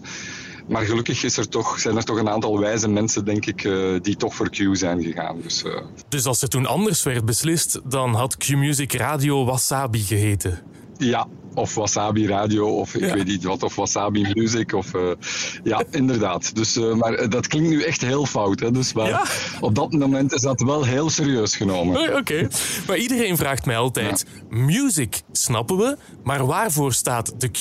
Maar 0.68 0.86
gelukkig 0.86 1.24
is 1.24 1.38
er 1.38 1.50
toch, 1.50 1.80
zijn 1.80 1.98
er 1.98 2.04
toch 2.04 2.18
een 2.18 2.30
aantal 2.30 2.60
wijze 2.60 2.88
mensen, 2.90 3.26
denk 3.26 3.46
ik, 3.46 3.64
eh, 3.64 3.74
die 4.02 4.16
toch 4.16 4.36
voor 4.36 4.50
Q 4.50 4.58
zijn 4.72 5.04
gegaan. 5.04 5.38
Dus, 5.44 5.64
eh, 5.64 5.82
Dus 6.10 6.26
als 6.26 6.42
er 6.42 6.48
toen 6.48 6.66
anders 6.66 7.04
werd 7.04 7.26
beslist, 7.26 7.80
dan 7.86 8.14
had 8.14 8.38
Q-Music 8.38 8.94
Radio 8.94 9.46
Wasabi 9.46 10.00
geheten. 10.00 10.60
ja, 10.98 11.28
of 11.56 11.76
Wasabi 11.76 12.28
Radio, 12.28 12.68
of 12.80 12.96
ik 12.96 13.14
weet 13.14 13.26
niet 13.26 13.44
wat, 13.44 13.64
of 13.64 13.76
Wasabi 13.76 14.32
Music. 14.34 14.74
Of, 14.74 14.94
eh, 14.94 15.02
ja, 15.64 15.84
inderdaad. 15.92 16.56
Dus, 16.56 16.76
maar 16.76 17.30
dat 17.30 17.48
klinkt 17.48 17.70
nu 17.70 17.84
echt 17.84 18.02
heel 18.02 18.26
fout. 18.26 18.60
Hè? 18.60 18.72
Dus, 18.72 18.94
maar 18.94 19.32
op 19.60 19.76
dat 19.76 19.92
moment 19.92 20.34
is 20.34 20.42
dat 20.42 20.62
wel 20.62 20.84
heel 20.84 21.10
serieus 21.10 21.56
genomen. 21.56 22.16
Oké, 22.18 22.48
maar 22.88 22.98
iedereen 22.98 23.38
vraagt 23.38 23.66
mij 23.66 23.78
altijd: 23.78 24.26
music 24.50 25.22
snappen 25.32 25.78
we, 25.78 25.98
maar 26.24 26.46
waarvoor 26.46 26.94
staat 26.94 27.34
de 27.42 27.50
Q? 27.50 27.60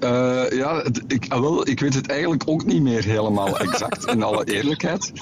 Eh, 0.00 0.44
ja, 0.50 0.84
ik, 1.06 1.26
ah, 1.28 1.40
wel, 1.40 1.68
ik 1.68 1.80
weet 1.80 1.94
het 1.94 2.08
eigenlijk 2.08 2.42
ook 2.46 2.64
niet 2.64 2.82
meer 2.82 3.04
helemaal 3.04 3.58
exact, 3.68 4.06
in 4.06 4.22
alle 4.22 4.44
eerlijkheid. 4.44 5.12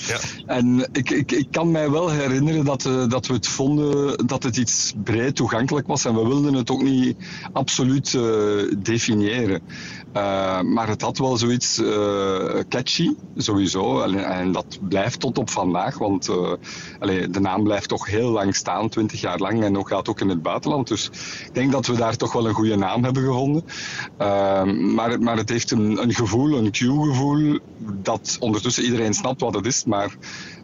En 0.46 0.88
ik, 0.92 1.10
ik, 1.10 1.32
ik 1.32 1.46
kan 1.50 1.70
mij 1.70 1.90
wel 1.90 2.10
herinneren 2.10 2.64
dat, 2.64 2.86
eh, 2.86 3.08
dat 3.08 3.26
we 3.26 3.34
het 3.34 3.48
vonden 3.48 4.26
dat 4.26 4.42
het 4.42 4.56
iets 4.56 4.94
breed 5.04 5.36
toegankelijk 5.36 5.86
was 5.86 6.04
en 6.04 6.14
we 6.14 6.26
wilden 6.26 6.54
het 6.54 6.70
ook 6.70 6.82
niet 6.82 7.16
absoluut 7.52 8.14
eh, 8.14 8.22
definiëren. 8.78 9.60
Eh, 10.16 10.60
maar 10.60 10.88
het 10.88 11.02
had 11.02 11.18
wel 11.18 11.36
zoiets 11.36 11.78
eh, 11.78 12.58
catchy, 12.68 13.14
sowieso. 13.36 14.00
En, 14.00 14.24
en 14.24 14.52
dat 14.52 14.78
blijft 14.88 15.20
tot 15.20 15.38
op 15.38 15.50
vandaag, 15.50 15.98
want 15.98 16.28
eh, 16.28 16.52
de 17.30 17.40
naam 17.40 17.62
blijft 17.62 17.88
toch 17.88 18.06
heel 18.06 18.30
lang 18.30 18.54
staan, 18.54 18.88
20 18.88 19.20
jaar 19.20 19.38
lang, 19.38 19.64
en 19.64 19.78
ook 19.78 19.88
gaat 19.88 20.08
ook 20.08 20.20
in 20.20 20.28
het 20.28 20.42
buitenland. 20.42 20.88
Dus 20.88 21.10
ik 21.46 21.54
denk 21.54 21.72
dat 21.72 21.86
we 21.86 21.96
daar 21.96 22.16
toch 22.16 22.32
wel 22.32 22.46
een 22.46 22.54
goede 22.54 22.76
naam 22.76 23.04
hebben 23.04 23.24
gevonden. 23.24 23.64
Maar, 24.94 25.20
maar 25.20 25.36
het 25.36 25.48
heeft 25.48 25.70
een, 25.70 26.14
gevoel, 26.14 26.58
een 26.58 26.70
Q-gevoel, 26.70 27.58
dat 27.78 28.36
ondertussen 28.40 28.84
iedereen 28.84 29.14
snapt 29.14 29.40
wat 29.40 29.54
het 29.54 29.66
is. 29.66 29.84
Maar 29.84 30.16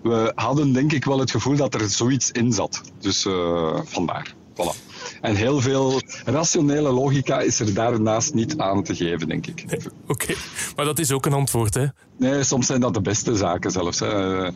we 0.03 0.33
hadden 0.35 0.73
denk 0.73 0.93
ik 0.93 1.05
wel 1.05 1.19
het 1.19 1.31
gevoel 1.31 1.57
dat 1.57 1.75
er 1.75 1.89
zoiets 1.89 2.31
in 2.31 2.53
zat. 2.53 2.81
Dus 2.99 3.27
vandaar. 3.85 4.35
Voilà. 4.55 4.92
En 5.23 5.35
heel 5.35 5.61
veel 5.61 6.01
rationele 6.25 6.91
logica 6.91 7.41
is 7.41 7.61
er 7.61 7.75
daarnaast 7.75 8.35
niet 8.35 8.59
aan 8.59 8.83
te 8.83 8.95
geven, 8.95 9.29
denk 9.29 9.47
ik. 9.47 9.65
Oké, 10.07 10.35
maar 10.77 10.85
dat 10.85 10.99
is 10.99 11.13
ook 11.13 11.27
een 11.27 11.33
antwoord, 11.33 11.75
hè? 11.75 11.87
Nee, 12.19 12.43
soms 12.45 12.67
zijn 12.67 12.81
dat 12.81 12.95
de 12.95 13.01
beste 13.01 13.37
zaken 13.37 13.71
zelfs. 13.71 13.99
Hè. 14.01 14.45
Eh, 14.47 14.53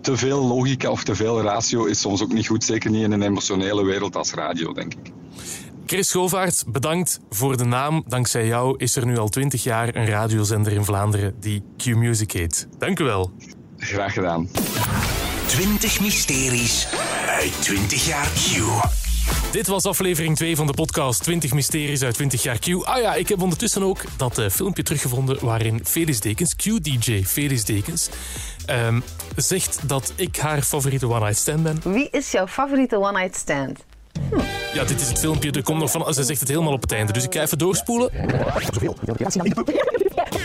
Te 0.00 0.16
veel 0.16 0.44
logica 0.46 0.90
of 0.90 1.04
te 1.04 1.14
veel 1.14 1.42
ratio 1.42 1.84
is 1.84 2.00
soms 2.00 2.22
ook 2.22 2.32
niet 2.32 2.46
goed, 2.46 2.64
zeker 2.64 2.90
niet 2.90 3.02
in 3.02 3.12
een 3.12 3.22
emotionele 3.22 3.84
wereld 3.84 4.16
als 4.16 4.32
radio, 4.32 4.72
denk 4.72 4.94
ik. 4.94 5.12
Chris 5.86 6.08
Schovaerts, 6.08 6.64
bedankt 6.66 7.20
voor 7.30 7.56
de 7.56 7.64
naam. 7.64 8.04
Dankzij 8.06 8.46
jou 8.46 8.74
is 8.78 8.96
er 8.96 9.06
nu 9.06 9.18
al 9.18 9.28
20 9.28 9.62
jaar 9.62 9.96
een 9.96 10.06
radiozender 10.06 10.72
in 10.72 10.84
Vlaanderen 10.84 11.34
die 11.40 11.62
Q-Music 11.76 12.32
heet. 12.32 12.68
Dank 12.78 12.98
u 13.00 13.04
wel. 13.04 13.30
Graag 13.76 14.12
gedaan. 14.12 14.48
20 15.46 16.00
mysteries 16.00 16.86
uit 17.28 17.62
20 17.62 18.06
jaar 18.06 18.28
Q. 18.34 19.05
Dit 19.52 19.66
was 19.66 19.84
aflevering 19.84 20.36
2 20.36 20.56
van 20.56 20.66
de 20.66 20.72
podcast 20.72 21.22
20 21.22 21.52
mysteries 21.52 22.02
uit 22.02 22.14
20 22.14 22.42
jaar 22.42 22.58
Q. 22.58 22.68
Ah 22.82 23.00
ja, 23.00 23.14
ik 23.14 23.28
heb 23.28 23.42
ondertussen 23.42 23.82
ook 23.82 24.00
dat 24.16 24.38
eh, 24.38 24.48
filmpje 24.48 24.82
teruggevonden 24.82 25.44
waarin 25.44 25.80
Felix 25.84 26.20
Dekens, 26.20 26.56
Q-DJ 26.56 27.24
Felix 27.24 27.64
Dekens, 27.64 28.08
ehm, 28.66 29.00
zegt 29.36 29.88
dat 29.88 30.12
ik 30.16 30.36
haar 30.36 30.62
favoriete 30.62 31.08
one-night 31.08 31.36
stand 31.36 31.62
ben. 31.62 31.80
Wie 31.84 32.08
is 32.10 32.30
jouw 32.30 32.46
favoriete 32.46 32.98
one-night 32.98 33.36
stand? 33.36 33.84
Ja, 34.74 34.84
dit 34.84 35.00
is 35.00 35.08
het 35.08 35.18
filmpje. 35.18 35.50
Er 35.50 35.62
komt 35.62 35.78
nog 35.78 35.90
van. 35.90 36.14
Ze 36.14 36.24
zegt 36.24 36.40
het 36.40 36.48
helemaal 36.48 36.72
op 36.72 36.82
het 36.82 36.92
einde. 36.92 37.12
Dus 37.12 37.24
ik 37.24 37.34
ga 37.34 37.40
even 37.40 37.58
doorspoelen. 37.58 38.10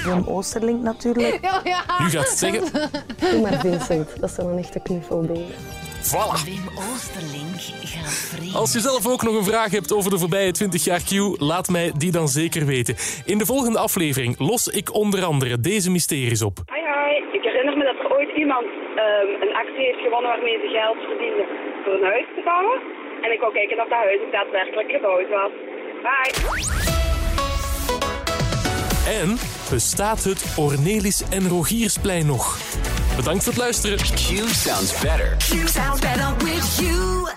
Wim 0.03 0.23
Oosterlink 0.25 0.83
natuurlijk. 0.83 1.37
Ja, 1.41 1.61
ja. 1.63 1.83
Nu 1.99 2.09
gaat 2.09 2.29
het 2.29 2.37
zeggen. 2.37 2.63
Doe 3.31 3.41
maar 3.41 3.59
Vincent, 3.59 4.09
dat 4.19 4.29
is 4.29 4.35
wel 4.35 4.49
een 4.49 4.57
echte 4.57 4.79
knuffelbeer. 4.79 5.45
Voilà. 6.09 6.35
Wim 6.45 6.67
Oosterlink 6.85 7.59
gaat 7.93 8.17
vreemd. 8.31 8.55
Als 8.55 8.73
je 8.73 8.79
zelf 8.79 9.07
ook 9.07 9.23
nog 9.23 9.35
een 9.35 9.43
vraag 9.53 9.71
hebt 9.71 9.93
over 9.93 10.09
de 10.09 10.17
voorbije 10.17 10.51
20 10.51 10.83
jaar 10.83 11.01
Q, 11.09 11.11
laat 11.41 11.69
mij 11.69 11.91
die 11.97 12.11
dan 12.11 12.27
zeker 12.27 12.65
weten. 12.65 12.95
In 13.25 13.37
de 13.37 13.45
volgende 13.45 13.79
aflevering 13.79 14.39
los 14.39 14.67
ik 14.67 14.93
onder 14.93 15.23
andere 15.23 15.59
deze 15.59 15.91
mysteries 15.91 16.41
op. 16.41 16.57
Hi, 16.73 16.81
hi. 16.93 17.37
Ik 17.37 17.43
herinner 17.43 17.77
me 17.77 17.83
dat 17.83 17.99
er 18.03 18.17
ooit 18.17 18.31
iemand 18.35 18.65
ehm, 18.95 19.29
een 19.43 19.53
actie 19.53 19.85
heeft 19.85 20.01
gewonnen 20.05 20.29
waarmee 20.29 20.57
ze 20.63 20.69
geld 20.77 20.97
verdiende 21.09 21.43
voor 21.83 21.93
een 21.93 22.03
huis 22.03 22.27
te 22.35 22.41
bouwen. 22.45 22.79
En 23.21 23.31
ik 23.31 23.39
wou 23.39 23.53
kijken 23.53 23.81
of 23.81 23.89
dat 23.89 23.97
huis 23.97 24.19
ook 24.25 24.31
daadwerkelijk 24.31 24.91
gebouwd 24.91 25.29
was. 25.29 25.51
Bye. 26.05 26.33
En 29.21 29.29
bestaat 29.69 30.23
het 30.23 30.55
Ornelis 30.57 31.23
en 31.29 31.47
Rogiersplein 31.47 32.25
nog? 32.25 32.59
Bedankt 33.15 33.43
voor 33.43 33.53
het 33.53 33.61
luisteren. 33.61 33.97
Q 33.97 34.47
sounds 34.51 34.99
better. 35.01 35.37
Q 35.37 35.67
sounds 35.67 35.99
better 35.99 36.35
with 36.37 36.77
you. 36.79 37.29